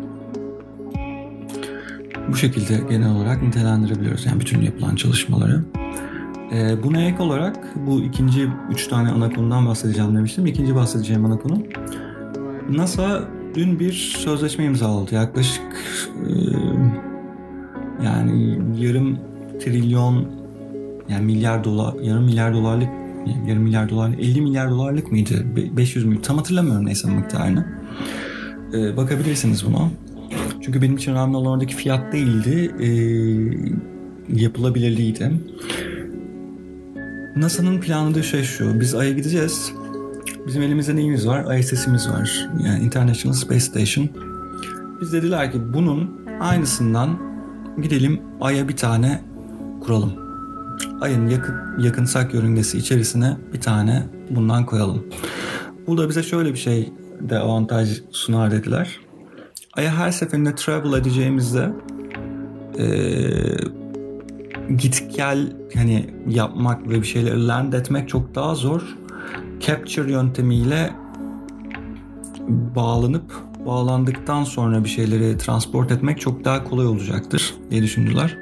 Bu 2.29 2.37
şekilde 2.37 2.81
genel 2.91 3.17
olarak 3.17 3.43
nitelendirebiliyoruz 3.43 4.27
yani 4.27 4.41
bütün 4.41 4.63
yapılan 4.63 4.97
çalışmaları. 4.97 5.65
Ee, 6.57 6.83
buna 6.83 7.03
ek 7.03 7.23
olarak 7.23 7.57
bu 7.87 8.01
ikinci 8.01 8.49
üç 8.71 8.89
tane 8.89 9.11
ana 9.11 9.31
konudan 9.31 9.67
bahsedeceğim 9.67 10.17
demiştim. 10.17 10.47
İkinci 10.47 10.75
bahsedeceğim 10.75 11.25
ana 11.25 11.39
konu 11.39 11.63
NASA 12.71 13.29
dün 13.55 13.81
bir 13.81 13.93
sözleşme 13.93 14.65
imzaladı. 14.65 15.15
Yaklaşık 15.15 15.65
e, 16.17 16.33
yani 18.05 18.59
yarım 18.79 19.19
trilyon 19.61 20.27
yani 21.09 21.25
milyar 21.25 21.65
dolar, 21.65 21.95
yarım 22.03 22.25
milyar 22.25 22.55
dolarlık 22.55 22.89
yarım 23.47 23.63
milyar 23.63 23.91
dolar, 23.91 24.11
50 24.19 24.41
milyar 24.41 24.71
dolarlık 24.71 25.13
mıydı? 25.13 25.47
500 25.77 26.05
milyon 26.05 26.23
tam 26.23 26.37
hatırlamıyorum 26.37 26.87
neyse 26.87 27.11
miktarını. 27.11 27.67
Ee, 28.75 28.97
bakabilirsiniz 28.97 29.67
buna. 29.67 29.91
Çünkü 30.61 30.83
benim 30.83 30.97
için 30.97 31.13
önemli 31.13 31.37
olan 31.37 31.53
oradaki 31.53 31.75
fiyat 31.77 32.13
değildi. 32.13 32.75
E, 32.81 32.89
yapılabilirliğiydi. 34.43 35.33
NASA'nın 37.37 37.81
planladığı 37.81 38.23
şey 38.23 38.43
şu. 38.43 38.81
Biz 38.81 38.95
Ay'a 38.95 39.13
gideceğiz. 39.13 39.73
Bizim 40.47 40.63
elimizde 40.63 40.97
neyimiz 40.97 41.27
var? 41.27 41.59
ISS'imiz 41.59 42.09
var. 42.09 42.49
Yani 42.65 42.85
International 42.85 43.35
Space 43.35 43.61
Station. 43.61 44.09
Biz 45.01 45.13
dediler 45.13 45.53
ki 45.53 45.73
bunun 45.73 46.21
aynısından 46.41 47.19
gidelim 47.83 48.21
Ay'a 48.41 48.69
bir 48.69 48.77
tane 48.77 49.25
kuralım. 49.81 50.13
Ay'ın 51.01 51.29
yakın, 51.29 51.55
yakınsak 51.79 52.35
yörüngesi 52.35 52.79
içerisine 52.79 53.37
bir 53.53 53.61
tane 53.61 54.03
bundan 54.31 54.67
koyalım. 54.67 55.07
Bu 55.87 55.99
da 55.99 56.09
bize 56.09 56.23
şöyle 56.23 56.53
bir 56.53 56.59
şey 56.59 56.93
de 57.21 57.39
avantaj 57.39 58.03
sunar 58.11 58.51
dediler. 58.51 59.01
Ay'a 59.73 59.97
her 59.97 60.11
seferinde 60.11 60.55
travel 60.55 60.99
edeceğimizde 61.01 61.73
ee, 62.79 62.87
git 64.79 65.17
gel 65.17 65.53
hani 65.75 66.11
yapmak 66.29 66.89
ve 66.89 67.01
bir 67.03 67.07
şeyleri 67.07 67.47
land 67.47 67.73
etmek 67.73 68.09
çok 68.09 68.35
daha 68.35 68.55
zor. 68.55 68.97
Capture 69.61 70.13
yöntemiyle 70.13 70.91
bağlanıp 72.49 73.35
bağlandıktan 73.67 74.45
sonra 74.45 74.85
bir 74.85 74.89
şeyleri 74.89 75.39
transport 75.39 75.93
etmek 75.93 76.21
çok 76.21 76.45
daha 76.45 76.65
kolay 76.65 76.87
olacaktır 76.87 77.55
diye 77.71 77.83
düşündüler. 77.83 78.39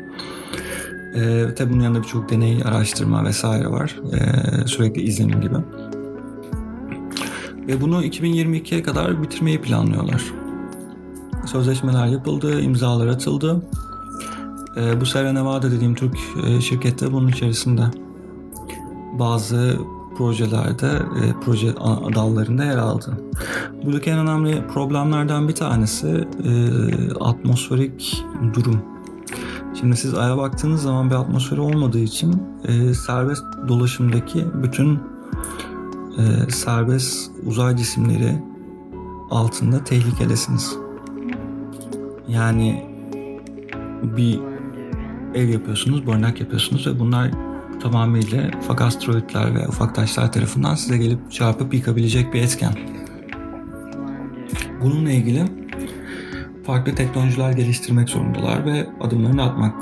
Ee, 1.14 1.54
tabi 1.56 1.72
bunun 1.72 1.82
yanında 1.82 2.02
birçok 2.02 2.30
deney, 2.30 2.62
araştırma 2.64 3.24
vesaire 3.24 3.70
var. 3.70 3.96
Ee, 4.12 4.66
sürekli 4.66 5.02
izlenim 5.02 5.40
gibi. 5.40 5.56
Ve 7.68 7.80
bunu 7.80 8.04
2022'ye 8.04 8.82
kadar 8.82 9.22
bitirmeyi 9.22 9.60
planlıyorlar. 9.60 10.22
Sözleşmeler 11.46 12.06
yapıldı, 12.06 12.60
imzalar 12.60 13.06
atıldı. 13.06 13.62
Ee, 14.76 15.00
bu 15.00 15.06
Sierra 15.06 15.32
Nevada 15.32 15.70
dediğim 15.70 15.94
Türk 15.94 16.16
e, 16.46 16.60
şirketi 16.60 17.12
bunun 17.12 17.28
içerisinde. 17.28 17.82
Bazı 19.18 19.78
projelerde, 20.16 20.86
e, 20.86 21.40
proje 21.44 21.76
dallarında 22.14 22.64
yer 22.64 22.76
aldı. 22.76 23.18
Buradaki 23.84 24.10
en 24.10 24.18
önemli 24.18 24.66
problemlerden 24.66 25.48
bir 25.48 25.54
tanesi 25.54 26.28
e, 26.44 26.52
atmosferik 27.20 28.24
durum. 28.54 28.82
Şimdi 29.80 29.96
siz 29.96 30.14
Ay'a 30.14 30.36
baktığınız 30.36 30.82
zaman 30.82 31.10
bir 31.10 31.14
atmosferi 31.14 31.60
olmadığı 31.60 31.98
için 31.98 32.42
e, 32.64 32.94
serbest 32.94 33.44
dolaşımdaki 33.68 34.44
bütün 34.62 34.98
e, 36.18 36.50
serbest 36.50 37.30
uzay 37.46 37.76
cisimleri 37.76 38.42
altında 39.30 39.84
tehlikedesiniz. 39.84 40.76
Yani 42.28 42.86
bir 44.02 44.53
ev 45.34 45.48
yapıyorsunuz, 45.48 46.06
barınak 46.06 46.40
yapıyorsunuz 46.40 46.86
ve 46.86 46.98
bunlar 46.98 47.30
tamamıyla 47.80 48.50
ufak 48.58 48.80
asteroidler 48.80 49.54
ve 49.54 49.68
ufak 49.68 49.94
taşlar 49.94 50.32
tarafından 50.32 50.74
size 50.74 50.98
gelip 50.98 51.32
çarpıp 51.32 51.74
yıkabilecek 51.74 52.34
bir 52.34 52.42
etken. 52.42 52.74
Bununla 54.82 55.10
ilgili 55.10 55.42
farklı 56.66 56.94
teknolojiler 56.94 57.52
geliştirmek 57.52 58.08
zorundalar 58.08 58.66
ve 58.66 58.86
adımlarını 59.00 59.42
atmak 59.42 59.74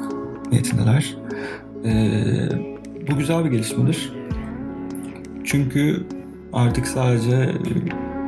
niyetindeler. 0.51 1.17
Ee, 1.85 2.49
bu 3.11 3.17
güzel 3.19 3.45
bir 3.45 3.51
gelişmedir. 3.51 4.13
Çünkü 5.45 6.07
artık 6.53 6.87
sadece 6.87 7.53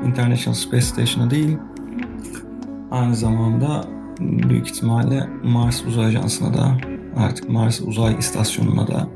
International 0.06 0.54
Space 0.54 0.82
Station'a 0.82 1.30
değil, 1.30 1.58
aynı 2.90 3.16
zamanda 3.16 3.84
büyük 4.20 4.66
ihtimalle 4.66 5.28
Mars 5.44 5.84
Uzay 5.86 6.06
Ajansı'na 6.06 6.54
da 6.54 6.93
artık 7.16 7.48
Mars 7.48 7.80
Uzay 7.80 8.16
İstasyonu'na 8.18 8.88
da 8.88 9.08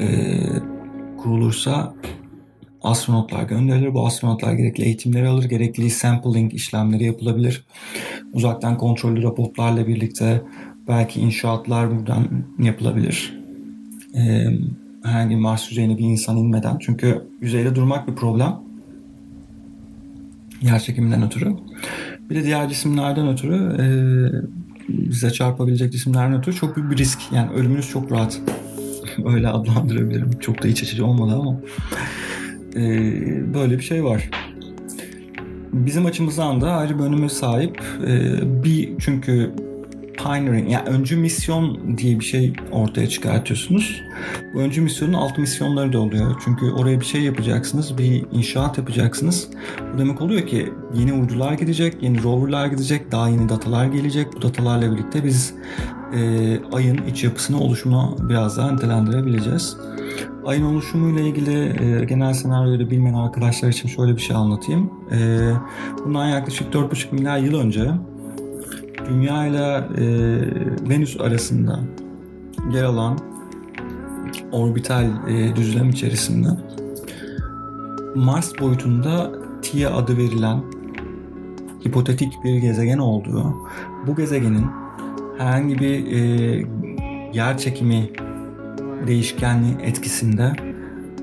e, 0.00 0.08
kurulursa 1.16 1.94
astronotlar 2.82 3.42
gönderilir. 3.42 3.94
Bu 3.94 4.06
astronotlar 4.06 4.52
gerekli 4.52 4.84
eğitimleri 4.84 5.28
alır, 5.28 5.44
gerekli 5.44 5.90
sampling 5.90 6.54
işlemleri 6.54 7.04
yapılabilir. 7.04 7.64
Uzaktan 8.32 8.78
kontrollü 8.78 9.22
robotlarla 9.22 9.86
birlikte 9.86 10.42
belki 10.88 11.20
inşaatlar 11.20 11.90
buradan 11.90 12.26
yapılabilir. 12.58 13.40
Ee, 14.14 14.46
herhangi 15.02 15.36
Mars 15.36 15.70
yüzeyine 15.70 15.98
bir 15.98 16.04
insan 16.04 16.36
inmeden. 16.36 16.78
Çünkü 16.78 17.28
yüzeyde 17.40 17.74
durmak 17.74 18.08
bir 18.08 18.14
problem. 18.14 18.56
Yer 20.62 20.78
çekiminden 20.78 21.22
ötürü. 21.22 21.54
Bir 22.30 22.34
de 22.34 22.44
diğer 22.44 22.68
cisimlerden 22.68 23.28
ötürü 23.28 23.56
e, 23.56 23.86
bize 24.90 25.30
çarpabilecek 25.30 25.92
cisimlerden 25.92 26.38
ötürü 26.38 26.54
çok 26.54 26.76
büyük 26.76 26.90
bir 26.90 26.96
risk. 26.96 27.18
Yani 27.32 27.52
ölümünüz 27.52 27.90
çok 27.90 28.12
rahat. 28.12 28.40
Öyle 29.24 29.48
adlandırabilirim. 29.48 30.30
Çok 30.40 30.62
da 30.62 30.68
iç 30.68 30.82
açıcı 30.82 31.06
olmadı 31.06 31.36
ama. 31.40 31.60
E, 32.76 32.84
böyle 33.54 33.78
bir 33.78 33.82
şey 33.82 34.04
var. 34.04 34.30
Bizim 35.72 36.06
açımızdan 36.06 36.60
da 36.60 36.72
ayrı 36.72 36.98
bir 36.98 37.04
önüme 37.04 37.28
sahip. 37.28 37.82
E, 38.06 38.38
bir 38.64 38.92
çünkü 38.98 39.50
pioneering 40.22 40.70
yani 40.70 40.88
öncü 40.88 41.16
misyon 41.16 41.98
diye 41.98 42.20
bir 42.20 42.24
şey 42.24 42.52
ortaya 42.72 43.08
çıkartıyorsunuz. 43.08 44.02
Bu 44.54 44.58
öncü 44.58 44.80
misyonun 44.80 45.12
alt 45.12 45.38
misyonları 45.38 45.92
da 45.92 46.00
oluyor. 46.00 46.42
Çünkü 46.44 46.70
oraya 46.70 47.00
bir 47.00 47.04
şey 47.04 47.22
yapacaksınız, 47.22 47.98
bir 47.98 48.24
inşaat 48.32 48.78
yapacaksınız. 48.78 49.48
Bu 49.94 49.98
demek 49.98 50.20
oluyor 50.20 50.46
ki 50.46 50.72
yeni 50.94 51.12
uydular 51.12 51.52
gidecek, 51.52 52.02
yeni 52.02 52.22
roverlar 52.22 52.66
gidecek, 52.66 53.12
daha 53.12 53.28
yeni 53.28 53.48
datalar 53.48 53.86
gelecek. 53.86 54.26
Bu 54.36 54.42
datalarla 54.42 54.92
birlikte 54.92 55.24
biz 55.24 55.54
e, 56.14 56.20
ayın 56.72 57.06
iç 57.06 57.24
yapısını 57.24 57.60
oluşumu 57.60 58.16
biraz 58.20 58.56
daha 58.56 58.72
nitelendirebileceğiz. 58.72 59.76
Ayın 60.46 60.64
oluşumuyla 60.64 61.20
ilgili 61.20 61.84
e, 61.84 62.04
genel 62.04 62.32
senaryoyu 62.32 62.90
bilmeyen 62.90 63.14
arkadaşlar 63.14 63.68
için 63.68 63.88
şöyle 63.88 64.16
bir 64.16 64.20
şey 64.20 64.36
anlatayım. 64.36 64.90
E, 65.12 65.50
bundan 66.04 66.28
yaklaşık 66.28 66.74
4,5 66.74 67.14
milyar 67.14 67.38
yıl 67.38 67.60
önce 67.60 67.90
Dünya 69.10 69.46
ile 69.46 69.84
Venüs 70.88 71.20
arasında 71.20 71.80
yer 72.72 72.84
alan 72.84 73.18
orbital 74.52 75.04
e, 75.28 75.56
düzlem 75.56 75.90
içerisinde 75.90 76.48
Mars 78.14 78.52
boyutunda 78.60 79.32
Tia 79.62 79.96
adı 79.96 80.16
verilen 80.16 80.62
hipotetik 81.86 82.32
bir 82.44 82.58
gezegen 82.58 82.98
olduğu, 82.98 83.54
bu 84.06 84.16
gezegenin 84.16 84.66
herhangi 85.38 85.78
bir 85.78 86.12
e, 86.12 86.20
yer 87.32 87.58
çekimi 87.58 88.10
değişkenliği 89.06 89.76
etkisinde 89.82 90.52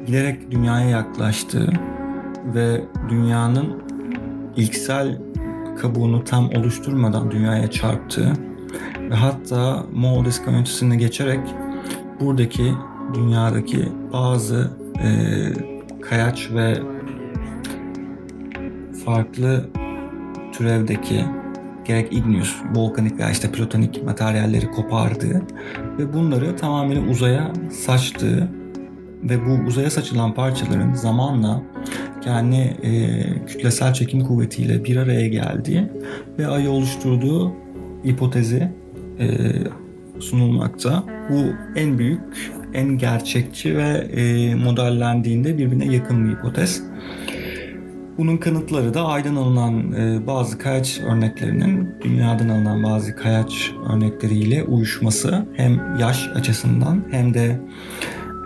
giderek 0.05 0.51
dünyaya 0.51 0.89
yaklaştığı 0.89 1.73
ve 2.53 2.83
dünyanın 3.09 3.81
ilksel 4.55 5.21
kabuğunu 5.77 6.23
tam 6.23 6.49
oluşturmadan 6.49 7.31
dünyaya 7.31 7.71
çarptığı 7.71 8.33
ve 9.09 9.15
hatta 9.15 9.85
Moğol 9.93 10.25
iskamötesine 10.25 10.95
geçerek 10.95 11.39
buradaki 12.19 12.73
dünyadaki 13.13 13.91
bazı 14.13 14.71
e, 15.03 15.09
kayaç 16.01 16.51
ve 16.51 16.77
farklı 19.05 19.69
türevdeki 20.53 21.25
gerek 21.85 22.13
igneous, 22.13 22.55
volkanik 22.75 23.19
veya 23.19 23.29
işte 23.29 23.51
platonik 23.51 24.03
materyalleri 24.03 24.71
kopardığı 24.71 25.41
ve 25.99 26.13
bunları 26.13 26.55
tamamen 26.55 27.07
uzaya 27.07 27.53
saçtığı 27.71 28.49
ve 29.23 29.45
bu 29.45 29.67
uzaya 29.67 29.89
saçılan 29.89 30.33
parçaların 30.33 30.93
zamanla 30.93 31.63
kendi 32.27 32.55
e, 32.55 33.21
kütlesel 33.45 33.93
çekim 33.93 34.25
kuvvetiyle 34.25 34.83
bir 34.83 34.97
araya 34.97 35.27
geldiği 35.27 35.83
ve 36.39 36.47
ayı 36.47 36.69
oluşturduğu 36.69 37.53
hipotezi 38.05 38.71
e, 39.19 39.27
sunulmakta. 40.19 41.03
Bu 41.29 41.43
en 41.79 41.97
büyük, 41.97 42.51
en 42.73 42.97
gerçekçi 42.97 43.77
ve 43.77 43.89
e, 44.15 44.55
modellendiğinde 44.55 45.57
birbirine 45.57 45.93
yakın 45.93 46.25
bir 46.25 46.35
hipotez. 46.35 46.83
Bunun 48.17 48.37
kanıtları 48.37 48.93
da 48.93 49.05
aydan 49.05 49.35
alınan 49.35 49.93
e, 49.93 50.27
bazı 50.27 50.57
kayaç 50.57 50.99
örneklerinin 50.99 51.89
dünyadan 52.03 52.49
alınan 52.49 52.83
bazı 52.83 53.15
kayaç 53.15 53.71
örnekleriyle 53.89 54.63
uyuşması 54.63 55.45
hem 55.53 55.97
yaş 55.99 56.29
açısından 56.35 57.03
hem 57.11 57.33
de 57.33 57.59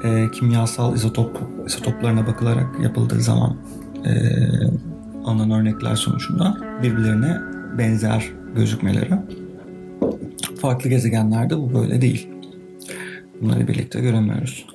e, 0.04 0.32
kimyasal 0.32 0.96
izotop 0.96 1.42
izotoplarına 1.68 2.28
bakılarak 2.28 2.80
yapıldığı 2.84 3.22
zaman 3.22 3.58
e, 4.06 4.12
alınan 5.26 5.52
örnekler 5.52 5.96
sonucunda 5.96 6.58
birbirlerine 6.84 7.38
benzer 7.78 8.30
gözükmeleri. 8.56 9.14
Farklı 10.62 10.90
gezegenlerde 10.90 11.58
bu 11.58 11.74
böyle 11.74 12.02
değil. 12.02 12.30
Bunları 13.42 13.68
birlikte 13.68 14.02
göremiyoruz. 14.02 14.66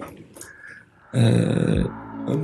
E, 1.14 1.22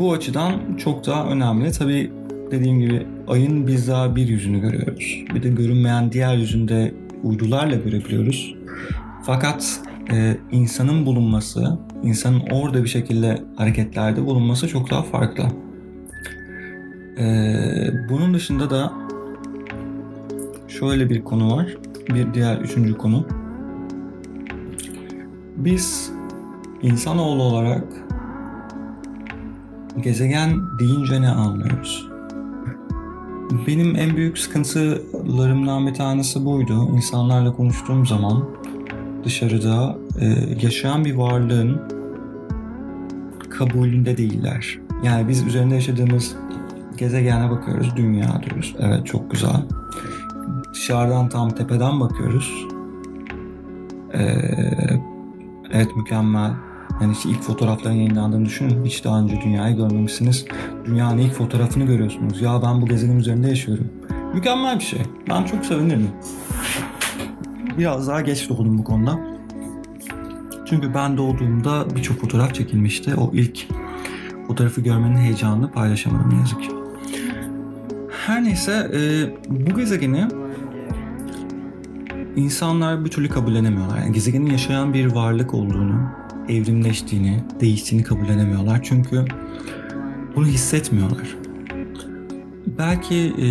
bu 0.01 0.12
açıdan 0.12 0.76
çok 0.76 1.07
daha 1.07 1.26
önemli. 1.26 1.72
Tabii 1.72 2.12
dediğim 2.51 2.80
gibi 2.80 3.07
ayın 3.28 3.66
biz 3.66 3.89
daha 3.89 4.16
bir 4.16 4.28
yüzünü 4.28 4.61
görüyoruz. 4.61 5.24
Bir 5.35 5.43
de 5.43 5.49
görünmeyen 5.49 6.12
diğer 6.12 6.37
yüzünde 6.37 6.95
uydularla 7.22 7.76
görebiliyoruz. 7.76 8.55
Fakat 9.22 9.80
e, 10.11 10.37
insanın 10.53 11.07
bulunması, 11.07 11.79
insanın 12.03 12.43
orada 12.51 12.85
bir 12.85 12.89
şekilde 12.89 13.43
hareketlerde 13.57 14.27
bulunması 14.27 14.69
çok 14.69 14.91
daha 14.91 15.03
farklı. 15.03 15.45
E, 17.19 17.25
bunun 18.09 18.35
dışında 18.35 18.71
da 18.71 18.93
şöyle 20.69 21.11
bir 21.11 21.25
konu 21.25 21.57
var. 21.57 21.77
Bir 22.09 22.35
diğer 22.35 22.57
üçüncü 22.57 22.99
konu. 22.99 23.27
Biz 25.57 26.13
insanoğlu 26.83 27.43
olarak 27.43 27.85
gezegen 30.01 30.61
deyince 30.79 31.23
ne 31.23 31.29
anlıyoruz? 31.29 32.09
Benim 33.67 33.97
en 33.97 34.17
büyük 34.17 34.39
sıkıntılarımdan 34.39 35.87
bir 35.87 35.95
tanesi 35.95 36.45
buydu. 36.45 36.89
İnsanlarla 36.95 37.57
konuştuğum 37.57 38.07
zaman 38.07 38.45
dışarıda 39.25 39.97
e, 40.20 40.27
yaşayan 40.62 41.05
bir 41.05 41.14
varlığın 41.14 41.81
kabulünde 43.51 44.16
değiller. 44.16 44.79
Yani 45.05 45.29
biz 45.29 45.47
üzerinde 45.47 45.75
yaşadığımız 45.75 46.37
gezegene 46.97 47.51
bakıyoruz, 47.51 47.97
dünya 47.97 48.43
diyoruz. 48.43 48.77
Evet 48.81 49.07
çok 49.07 49.31
güzel. 49.31 49.62
Dışarıdan 50.75 51.29
tam 51.29 51.51
tepeden 51.51 52.01
bakıyoruz. 52.01 52.66
Ee, 54.14 54.20
evet 55.73 55.97
mükemmel. 55.97 56.51
Yani 57.01 57.12
işte 57.12 57.29
ilk 57.29 57.43
fotoğrafların 57.43 57.95
yayınlandığını 57.95 58.45
düşünün. 58.45 58.85
Hiç 58.85 59.05
daha 59.05 59.20
önce 59.20 59.41
dünyayı 59.45 59.77
görmemişsiniz. 59.77 60.45
Dünyanın 60.85 61.18
ilk 61.18 61.33
fotoğrafını 61.33 61.85
görüyorsunuz. 61.85 62.43
Ya 62.43 62.62
ben 62.62 62.83
bu 62.83 62.87
gezegenin 62.87 63.18
üzerinde 63.18 63.49
yaşıyorum. 63.49 63.89
Mükemmel 64.35 64.79
bir 64.79 64.85
şey. 64.85 65.01
Ben 65.31 65.45
çok 65.45 65.64
sevinirim. 65.64 66.09
Biraz 67.79 68.09
daha 68.09 68.20
geç 68.20 68.49
doğdum 68.49 68.79
bu 68.79 68.85
konuda. 68.85 69.20
Çünkü 70.66 70.95
ben 70.95 71.16
doğduğumda 71.16 71.87
birçok 71.97 72.20
fotoğraf 72.20 72.55
çekilmişti. 72.55 73.14
O 73.14 73.31
ilk 73.35 73.66
fotoğrafı 74.47 74.81
görmenin 74.81 75.16
heyecanını 75.16 75.70
paylaşamadım 75.70 76.31
ne 76.31 76.39
yazık 76.39 76.62
ki. 76.62 76.68
Her 78.27 78.45
neyse 78.45 78.91
e, 78.95 79.01
bu 79.51 79.77
gezegeni 79.77 80.29
insanlar 82.37 83.05
bir 83.05 83.11
türlü 83.11 83.29
kabullenemiyorlar. 83.29 83.99
Yani 83.99 84.12
gezegenin 84.12 84.51
yaşayan 84.51 84.95
bir 84.95 85.07
varlık 85.07 85.55
olduğunu, 85.55 86.11
evrimleştiğini, 86.49 87.41
değiştiğini 87.61 88.05
kabullenemiyorlar. 88.05 88.83
Çünkü 88.83 89.25
bunu 90.37 90.47
hissetmiyorlar. 90.47 91.37
Belki 92.79 93.16
e, 93.16 93.47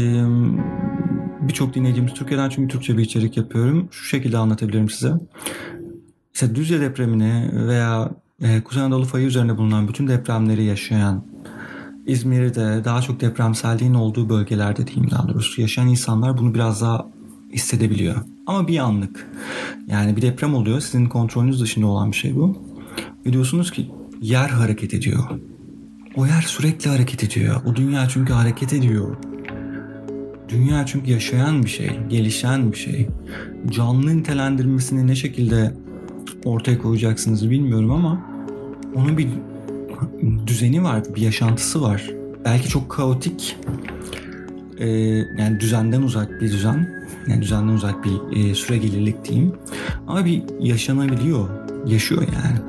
birçok 1.42 1.74
dinleyicimiz 1.74 2.14
Türkiye'den 2.14 2.50
çünkü 2.50 2.74
Türkçe 2.74 2.98
bir 2.98 3.04
içerik 3.04 3.38
yapıyorum. 3.38 3.88
Şu 3.92 4.06
şekilde 4.06 4.38
anlatabilirim 4.38 4.90
size. 4.90 5.14
İşte 6.34 6.56
Düzce 6.56 6.82
depremini 6.82 7.50
veya 7.68 8.12
e, 8.42 8.62
Kuzey 8.62 8.84
Anadolu 8.84 9.06
fayı 9.06 9.28
üzerinde 9.28 9.58
bulunan 9.58 9.88
bütün 9.88 10.08
depremleri 10.08 10.64
yaşayan 10.64 11.26
İzmir'de 12.06 12.86
daha 12.86 13.02
çok 13.02 13.22
depremselliğin 13.22 13.94
olduğu 13.94 14.30
bölgelerde 14.30 14.88
diyeyim 14.88 15.12
daha 15.12 15.28
doğrusu 15.28 15.62
yaşayan 15.62 15.88
insanlar 15.88 16.38
bunu 16.38 16.54
biraz 16.54 16.82
daha 16.82 17.08
hissedebiliyor. 17.54 18.16
Ama 18.48 18.68
bir 18.68 18.78
anlık. 18.78 19.30
Yani 19.88 20.16
bir 20.16 20.22
deprem 20.22 20.56
oluyor. 20.56 20.80
Sizin 20.80 21.06
kontrolünüz 21.06 21.62
dışında 21.62 21.88
olan 21.88 22.12
bir 22.12 22.18
şey 22.18 22.36
bu. 22.36 22.58
Ve 23.26 23.34
diyorsunuz 23.34 23.72
ki 23.72 23.92
yer 24.22 24.50
hareket 24.50 24.94
ediyor. 24.94 25.24
O 26.16 26.26
yer 26.26 26.42
sürekli 26.42 26.90
hareket 26.90 27.24
ediyor. 27.24 27.62
O 27.66 27.76
dünya 27.76 28.10
çünkü 28.10 28.34
hareket 28.34 28.74
ediyor. 28.74 29.16
Dünya 30.52 30.86
çünkü 30.86 31.12
yaşayan 31.12 31.64
bir 31.64 31.70
şey, 31.70 32.00
gelişen 32.10 32.72
bir 32.72 32.78
şey. 32.78 33.08
Canlı 33.70 34.18
nitelendirmesini 34.18 35.08
ne 35.08 35.16
şekilde 35.16 35.74
ortaya 36.46 36.78
koyacaksınız 36.78 37.50
bilmiyorum 37.50 37.92
ama 37.92 38.22
onun 38.96 39.18
bir 39.18 39.28
düzeni 40.48 40.84
var, 40.84 41.04
bir 41.16 41.22
yaşantısı 41.22 41.82
var. 41.82 42.10
Belki 42.46 42.70
çok 42.70 42.90
kaotik, 42.90 43.58
e, 44.80 44.88
yani 45.38 45.60
düzenden 45.60 46.02
uzak 46.02 46.42
bir 46.42 46.52
düzen, 46.52 47.06
yani 47.28 47.42
düzenden 47.42 47.74
uzak 47.74 47.96
bir 48.04 48.38
e, 48.38 48.56
süre 48.56 48.78
gelirlik 48.78 49.26
diyeyim. 49.26 49.54
Ama 50.08 50.26
bir 50.26 50.44
yaşanabiliyor, 50.60 51.50
yaşıyor 51.86 52.22
yani. 52.22 52.60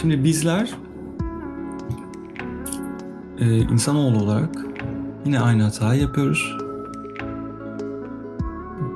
Şimdi 0.00 0.24
bizler 0.24 0.70
e, 3.40 3.58
insanoğlu 3.58 4.18
olarak 4.18 4.66
yine 5.26 5.40
aynı 5.40 5.62
hatayı 5.62 6.00
yapıyoruz. 6.00 6.61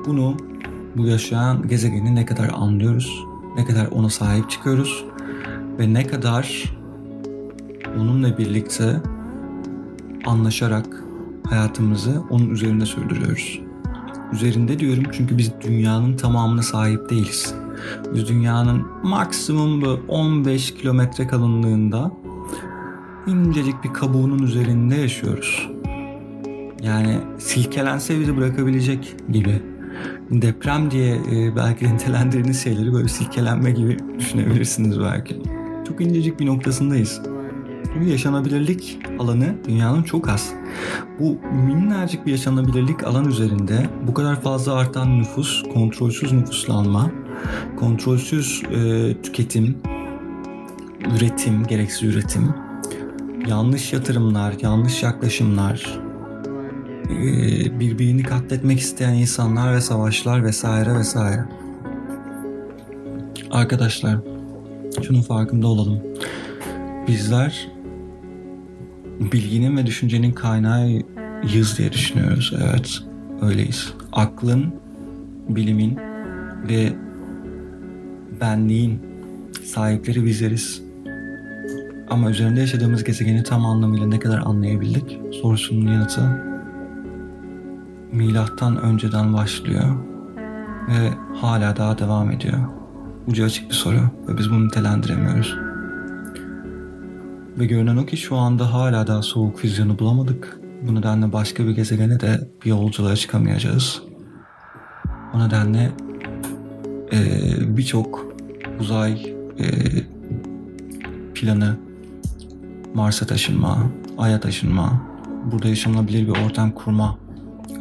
Bunu 0.07 0.37
bu 0.97 1.05
yaşayan 1.05 1.67
gezegeni 1.67 2.15
ne 2.15 2.25
kadar 2.25 2.49
anlıyoruz, 2.53 3.25
ne 3.55 3.65
kadar 3.65 3.87
ona 3.87 4.09
sahip 4.09 4.49
çıkıyoruz 4.49 5.05
ve 5.79 5.93
ne 5.93 6.07
kadar 6.07 6.63
onunla 7.97 8.37
birlikte 8.37 9.01
anlaşarak 10.25 11.03
hayatımızı 11.49 12.23
onun 12.29 12.49
üzerinde 12.49 12.85
sürdürüyoruz. 12.85 13.59
Üzerinde 14.33 14.79
diyorum 14.79 15.03
çünkü 15.11 15.37
biz 15.37 15.51
dünyanın 15.61 16.17
tamamına 16.17 16.61
sahip 16.61 17.09
değiliz. 17.09 17.53
Biz 18.13 18.27
dünyanın 18.27 18.85
maksimum 19.03 19.99
15 20.07 20.73
kilometre 20.73 21.27
kalınlığında 21.27 22.11
incecik 23.27 23.83
bir 23.83 23.93
kabuğunun 23.93 24.43
üzerinde 24.43 24.95
yaşıyoruz. 24.95 25.69
Yani 26.81 27.17
silkelense 27.37 28.19
bizi 28.19 28.37
bırakabilecek 28.37 29.15
gibi. 29.31 29.61
Deprem 30.31 30.91
diye 30.91 31.15
e, 31.15 31.55
belki 31.55 31.93
nitelendirdiğiniz 31.93 32.63
şeyleri 32.63 32.93
böyle 32.93 33.07
silkelenme 33.07 33.71
gibi 33.71 33.97
düşünebilirsiniz 34.19 34.99
belki. 34.99 35.41
Çok 35.87 36.01
incecik 36.01 36.39
bir 36.39 36.45
noktasındayız. 36.45 37.21
Çünkü 37.93 38.09
yaşanabilirlik 38.09 38.99
alanı 39.19 39.55
dünyanın 39.67 40.03
çok 40.03 40.29
az. 40.29 40.53
Bu 41.19 41.37
minnacık 41.67 42.25
bir 42.25 42.31
yaşanabilirlik 42.31 43.03
alan 43.03 43.25
üzerinde 43.29 43.89
bu 44.07 44.13
kadar 44.13 44.41
fazla 44.41 44.73
artan 44.73 45.19
nüfus, 45.19 45.63
kontrolsüz 45.73 46.31
nüfuslanma, 46.31 47.11
kontrolsüz 47.75 48.63
e, 48.71 49.13
tüketim, 49.21 49.77
üretim, 51.15 51.67
gereksiz 51.67 52.03
üretim, 52.03 52.53
yanlış 53.47 53.93
yatırımlar, 53.93 54.53
yanlış 54.61 55.03
yaklaşımlar, 55.03 55.99
birbirini 57.79 58.23
katletmek 58.23 58.79
isteyen 58.79 59.13
insanlar 59.13 59.75
ve 59.75 59.81
savaşlar 59.81 60.43
vesaire 60.43 60.93
vesaire. 60.93 61.45
Arkadaşlar, 63.51 64.17
şunun 65.07 65.21
farkında 65.21 65.67
olalım. 65.67 65.99
Bizler 67.07 67.67
bilginin 69.19 69.77
ve 69.77 69.85
düşüncenin 69.85 70.31
kaynağıyız 70.31 71.77
diye 71.77 71.91
düşünüyoruz. 71.91 72.53
Evet, 72.63 72.99
öyleyiz. 73.41 73.93
Aklın, 74.11 74.75
bilimin 75.49 75.97
ve 76.69 76.93
benliğin 78.41 78.99
sahipleri 79.63 80.25
bizleriz. 80.25 80.81
Ama 82.09 82.29
üzerinde 82.29 82.59
yaşadığımız 82.59 83.03
gezegeni 83.03 83.43
tam 83.43 83.65
anlamıyla 83.65 84.07
ne 84.07 84.19
kadar 84.19 84.37
anlayabildik 84.37 85.19
sorusunun 85.41 85.91
yanıtı 85.91 86.56
milattan 88.17 88.77
önceden 88.77 89.33
başlıyor 89.33 89.95
ve 90.87 91.13
hala 91.41 91.77
daha 91.77 91.99
devam 91.99 92.31
ediyor. 92.31 92.57
Ucu 93.27 93.45
açık 93.45 93.69
bir 93.69 93.75
soru 93.75 93.99
ve 94.27 94.37
biz 94.37 94.51
bunu 94.51 94.67
nitelendiremiyoruz. 94.67 95.55
Ve 97.59 97.65
görünen 97.65 97.97
o 97.97 98.05
ki 98.05 98.17
şu 98.17 98.35
anda 98.35 98.73
hala 98.73 99.07
daha 99.07 99.21
soğuk 99.21 99.59
füzyonu 99.59 99.99
bulamadık. 99.99 100.59
Bu 100.87 100.95
nedenle 100.95 101.33
başka 101.33 101.65
bir 101.65 101.71
gezegene 101.71 102.19
de 102.19 102.51
bir 102.65 102.69
yolculuğa 102.69 103.15
çıkamayacağız. 103.15 104.01
O 105.33 105.39
nedenle 105.39 105.91
e, 107.13 107.17
birçok 107.77 108.25
uzay 108.79 109.35
e, 109.59 109.65
planı, 111.35 111.77
Mars'a 112.93 113.25
taşınma, 113.25 113.77
Ay'a 114.17 114.39
taşınma, 114.39 115.01
burada 115.51 115.67
yaşanabilir 115.67 116.27
bir 116.27 116.45
ortam 116.45 116.71
kurma 116.71 117.26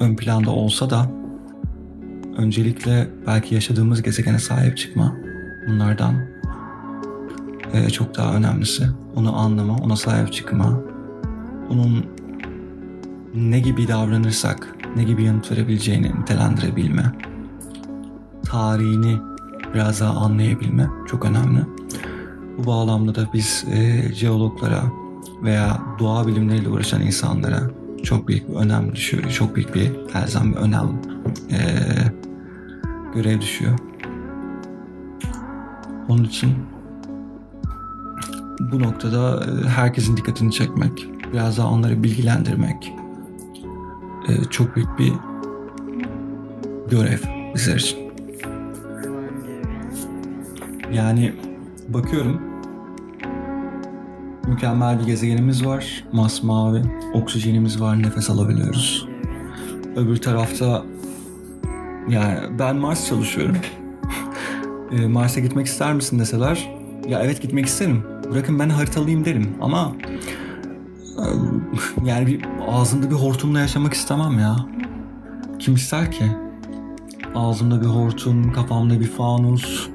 ön 0.01 0.17
planda 0.17 0.51
olsa 0.51 0.91
da 0.91 1.11
öncelikle 2.39 3.09
belki 3.27 3.55
yaşadığımız 3.55 4.03
gezegene 4.03 4.39
sahip 4.39 4.77
çıkma 4.77 5.17
bunlardan 5.69 6.15
e, 7.73 7.91
çok 7.91 8.17
daha 8.17 8.35
önemlisi. 8.35 8.87
Onu 9.15 9.39
anlama, 9.39 9.77
ona 9.77 9.97
sahip 9.97 10.33
çıkma. 10.33 10.81
Onun 11.71 12.07
ne 13.35 13.61
gibi 13.61 13.89
davranırsak, 13.89 14.77
ne 14.97 15.05
gibi 15.05 15.25
yanıt 15.25 15.53
verebileceğini 15.53 16.13
nitelendirebilme. 16.21 17.13
Tarihini 18.45 19.19
biraz 19.75 20.01
daha 20.01 20.21
anlayabilme 20.21 20.89
çok 21.07 21.25
önemli. 21.25 21.61
Bu 22.59 22.67
bağlamda 22.67 23.15
da 23.15 23.29
biz 23.35 23.65
e, 23.73 24.03
jeologlara 24.15 24.83
veya 25.43 25.81
doğa 25.99 26.27
bilimleriyle 26.27 26.69
uğraşan 26.69 27.03
insanlara 27.03 27.71
çok 28.07 28.29
büyük 28.29 28.49
bir 28.49 28.55
önem 28.55 28.93
düşüyor. 28.93 29.31
Çok 29.31 29.57
büyük 29.57 29.75
bir 29.75 29.93
elzem 30.15 30.53
bir 30.53 30.57
önem 30.57 31.03
e, 31.51 31.59
görev 33.15 33.41
düşüyor. 33.41 33.79
Onun 36.09 36.25
için 36.25 36.55
bu 38.61 38.83
noktada 38.83 39.45
e, 39.45 39.69
herkesin 39.69 40.17
dikkatini 40.17 40.53
çekmek, 40.53 41.09
biraz 41.33 41.59
daha 41.59 41.71
onları 41.71 42.03
bilgilendirmek 42.03 42.93
e, 44.29 44.45
çok 44.51 44.77
büyük 44.77 44.99
bir 44.99 45.13
görev 46.91 47.19
bizler 47.55 47.77
için. 47.77 47.99
Yani 50.93 51.33
bakıyorum 51.89 52.41
mükemmel 54.47 55.01
bir 55.01 55.05
gezegenimiz 55.05 55.67
var. 55.67 56.05
Masmavi. 56.13 56.83
Oksijenimiz 57.15 57.81
var. 57.81 58.03
Nefes 58.03 58.31
alabiliyoruz. 58.31 59.09
Öbür 59.97 60.17
tarafta 60.17 60.85
yani 62.09 62.59
ben 62.59 62.77
Mars 62.77 63.09
çalışıyorum. 63.09 63.57
E, 64.93 65.07
Mars'a 65.07 65.41
gitmek 65.41 65.67
ister 65.67 65.95
misin 65.95 66.19
deseler 66.19 66.71
ya 67.09 67.21
evet 67.23 67.43
gitmek 67.43 67.67
isterim. 67.67 68.03
Bırakın 68.31 68.59
ben 68.59 68.69
haritalayayım 68.69 69.25
derim 69.25 69.55
ama 69.61 69.93
e, 71.19 71.25
yani 72.05 72.27
bir 72.27 72.41
ağzımda 72.69 73.11
bir 73.11 73.15
hortumla 73.15 73.61
yaşamak 73.61 73.95
istemem 73.95 74.39
ya. 74.39 74.57
Kim 75.59 75.75
ister 75.75 76.13
ki? 76.13 76.25
Ağzımda 77.35 77.81
bir 77.81 77.87
hortum, 77.87 78.53
kafamda 78.53 79.01
bir 79.01 79.07
fanus, 79.07 79.89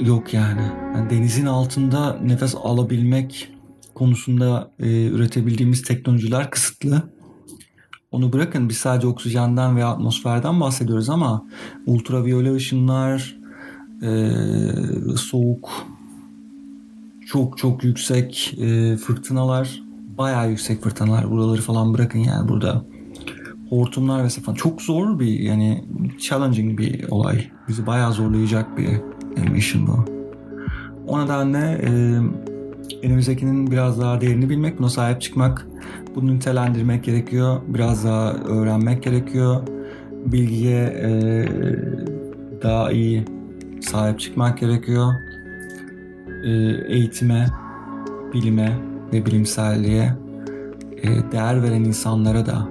yok 0.00 0.34
yani. 0.34 0.62
yani. 0.94 1.10
Denizin 1.10 1.46
altında 1.46 2.18
nefes 2.22 2.54
alabilmek 2.62 3.52
konusunda 3.94 4.70
e, 4.78 5.06
üretebildiğimiz 5.06 5.82
teknolojiler 5.82 6.50
kısıtlı. 6.50 7.02
Onu 8.10 8.32
bırakın 8.32 8.68
biz 8.68 8.76
sadece 8.76 9.06
oksijenden 9.06 9.76
ve 9.76 9.84
atmosferden 9.84 10.60
bahsediyoruz 10.60 11.10
ama 11.10 11.46
ultraviyole 11.86 12.54
ışınlar, 12.54 13.36
e, 14.02 14.30
soğuk, 15.16 15.70
çok 17.26 17.58
çok 17.58 17.84
yüksek 17.84 18.54
e, 18.58 18.96
fırtınalar, 18.96 19.82
bayağı 20.18 20.50
yüksek 20.50 20.82
fırtınalar. 20.82 21.30
Buraları 21.30 21.60
falan 21.60 21.94
bırakın 21.94 22.18
yani 22.18 22.48
burada 22.48 22.84
hortumlar 23.68 24.24
vesaire 24.24 24.44
falan. 24.44 24.56
Çok 24.56 24.82
zor 24.82 25.20
bir 25.20 25.40
yani 25.40 25.84
challenging 26.20 26.78
bir 26.78 27.08
olay. 27.08 27.50
Bizi 27.68 27.86
bayağı 27.86 28.12
zorlayacak 28.12 28.78
bir 28.78 28.88
mission 29.52 29.86
bu. 29.86 30.04
O 31.06 31.24
nedenle 31.24 31.80
e, 31.82 31.90
elimizdekinin 33.02 33.70
biraz 33.70 34.00
daha 34.00 34.20
değerini 34.20 34.50
bilmek, 34.50 34.78
buna 34.78 34.88
sahip 34.88 35.20
çıkmak, 35.20 35.66
bunu 36.14 36.34
nitelendirmek 36.34 37.04
gerekiyor. 37.04 37.60
Biraz 37.68 38.04
daha 38.04 38.32
öğrenmek 38.32 39.02
gerekiyor. 39.02 39.62
Bilgiye 40.26 40.82
e, 40.84 41.10
daha 42.62 42.92
iyi 42.92 43.24
sahip 43.80 44.20
çıkmak 44.20 44.58
gerekiyor. 44.58 45.14
E, 46.44 46.50
eğitime, 46.88 47.46
bilime 48.34 48.78
ve 49.12 49.26
bilimselliğe 49.26 50.14
e, 51.02 51.32
değer 51.32 51.62
veren 51.62 51.84
insanlara 51.84 52.46
da 52.46 52.68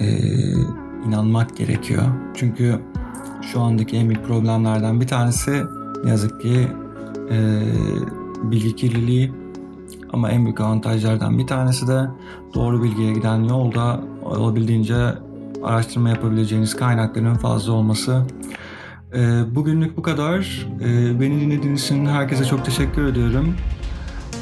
e, 0.00 0.06
inanmak 1.06 1.56
gerekiyor. 1.56 2.02
Çünkü 2.34 2.78
şu 3.52 3.60
andaki 3.60 3.96
en 3.96 4.08
büyük 4.08 4.24
problemlerden 4.24 5.00
bir 5.00 5.06
tanesi 5.06 5.64
ne 6.04 6.10
yazık 6.10 6.40
ki 6.40 6.68
e, 7.30 7.60
bilgi 8.42 8.76
kirliliği 8.76 9.32
ama 10.12 10.30
en 10.30 10.44
büyük 10.44 10.60
avantajlardan 10.60 11.38
bir 11.38 11.46
tanesi 11.46 11.88
de 11.88 12.08
doğru 12.54 12.82
bilgiye 12.82 13.12
giden 13.12 13.44
yolda 13.44 14.00
olabildiğince 14.24 14.96
araştırma 15.62 16.08
yapabileceğiniz 16.08 16.76
kaynakların 16.76 17.34
fazla 17.34 17.72
olması. 17.72 18.22
E, 19.14 19.54
bugünlük 19.54 19.96
bu 19.96 20.02
kadar. 20.02 20.66
E, 20.80 21.20
beni 21.20 21.40
dinlediğiniz 21.40 21.84
için 21.84 22.06
herkese 22.06 22.44
çok 22.44 22.64
teşekkür 22.64 23.04
ediyorum. 23.04 23.54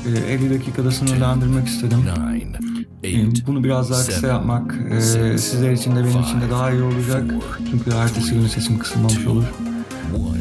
E, 0.07 0.33
50 0.33 0.55
dakikada 0.55 0.91
sınırlandırmak 0.91 1.67
istedim. 1.67 1.99
E, 2.33 2.76
bunu 3.47 3.65
biraz 3.65 3.91
daha 3.91 3.99
kısa 3.99 4.27
yapmak 4.27 4.75
e, 4.91 5.01
sizler 5.39 5.73
için 5.73 5.97
de 5.97 6.05
benim 6.05 6.21
için 6.21 6.41
de 6.41 6.51
daha 6.51 6.71
iyi 6.71 6.83
olacak. 6.83 7.25
Çünkü 7.71 7.91
ertesi 7.91 8.35
gün 8.35 8.47
sesim 8.47 8.79
kısılmamış 8.79 9.27
olur. 9.27 9.45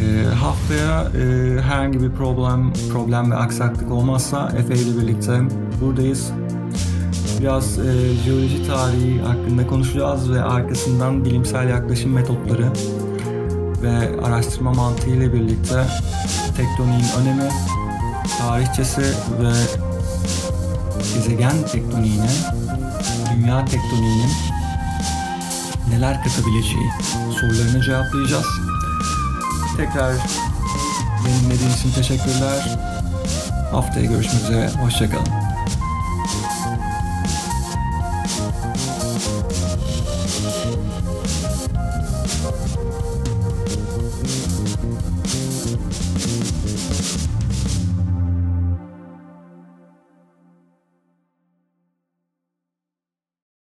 E, 0.01 0.34
haftaya 0.36 1.01
e, 1.01 1.61
herhangi 1.61 2.01
bir 2.01 2.11
problem 2.11 2.74
problem 2.91 3.32
ve 3.32 3.36
aksaklık 3.36 3.91
olmazsa 3.91 4.51
Efe 4.57 4.74
ile 4.74 5.01
birlikte 5.01 5.41
buradayız. 5.82 6.32
Biraz 7.39 7.80
e, 7.80 8.16
jeoloji 8.26 8.68
tarihi 8.68 9.22
hakkında 9.22 9.68
konuşacağız 9.68 10.32
ve 10.32 10.41
arkasından 10.41 11.26
bilimsel 11.26 11.70
yaklaşım 11.70 12.13
metotları 12.13 12.72
ve 13.82 14.22
araştırma 14.22 14.74
mantığı 14.74 15.09
ile 15.09 15.34
birlikte 15.34 15.86
tektoniğin 16.57 17.05
önemi, 17.22 17.49
tarihçesi 18.39 19.01
ve 19.41 19.53
gezegen 21.16 21.63
tektoniğine, 21.72 22.30
dünya 23.36 23.66
tektoniğinin 23.66 24.32
neler 25.89 26.24
katabileceği 26.24 26.89
sorularını 27.39 27.84
cevaplayacağız. 27.84 28.45
Tekrar 29.78 30.16
beni 31.26 31.43
dinlediğiniz 31.43 31.80
için 31.80 31.91
teşekkürler. 31.91 32.78
Haftaya 33.72 34.05
görüşmek 34.05 34.41
üzere. 34.43 34.70
Hoşçakalın. 34.70 35.45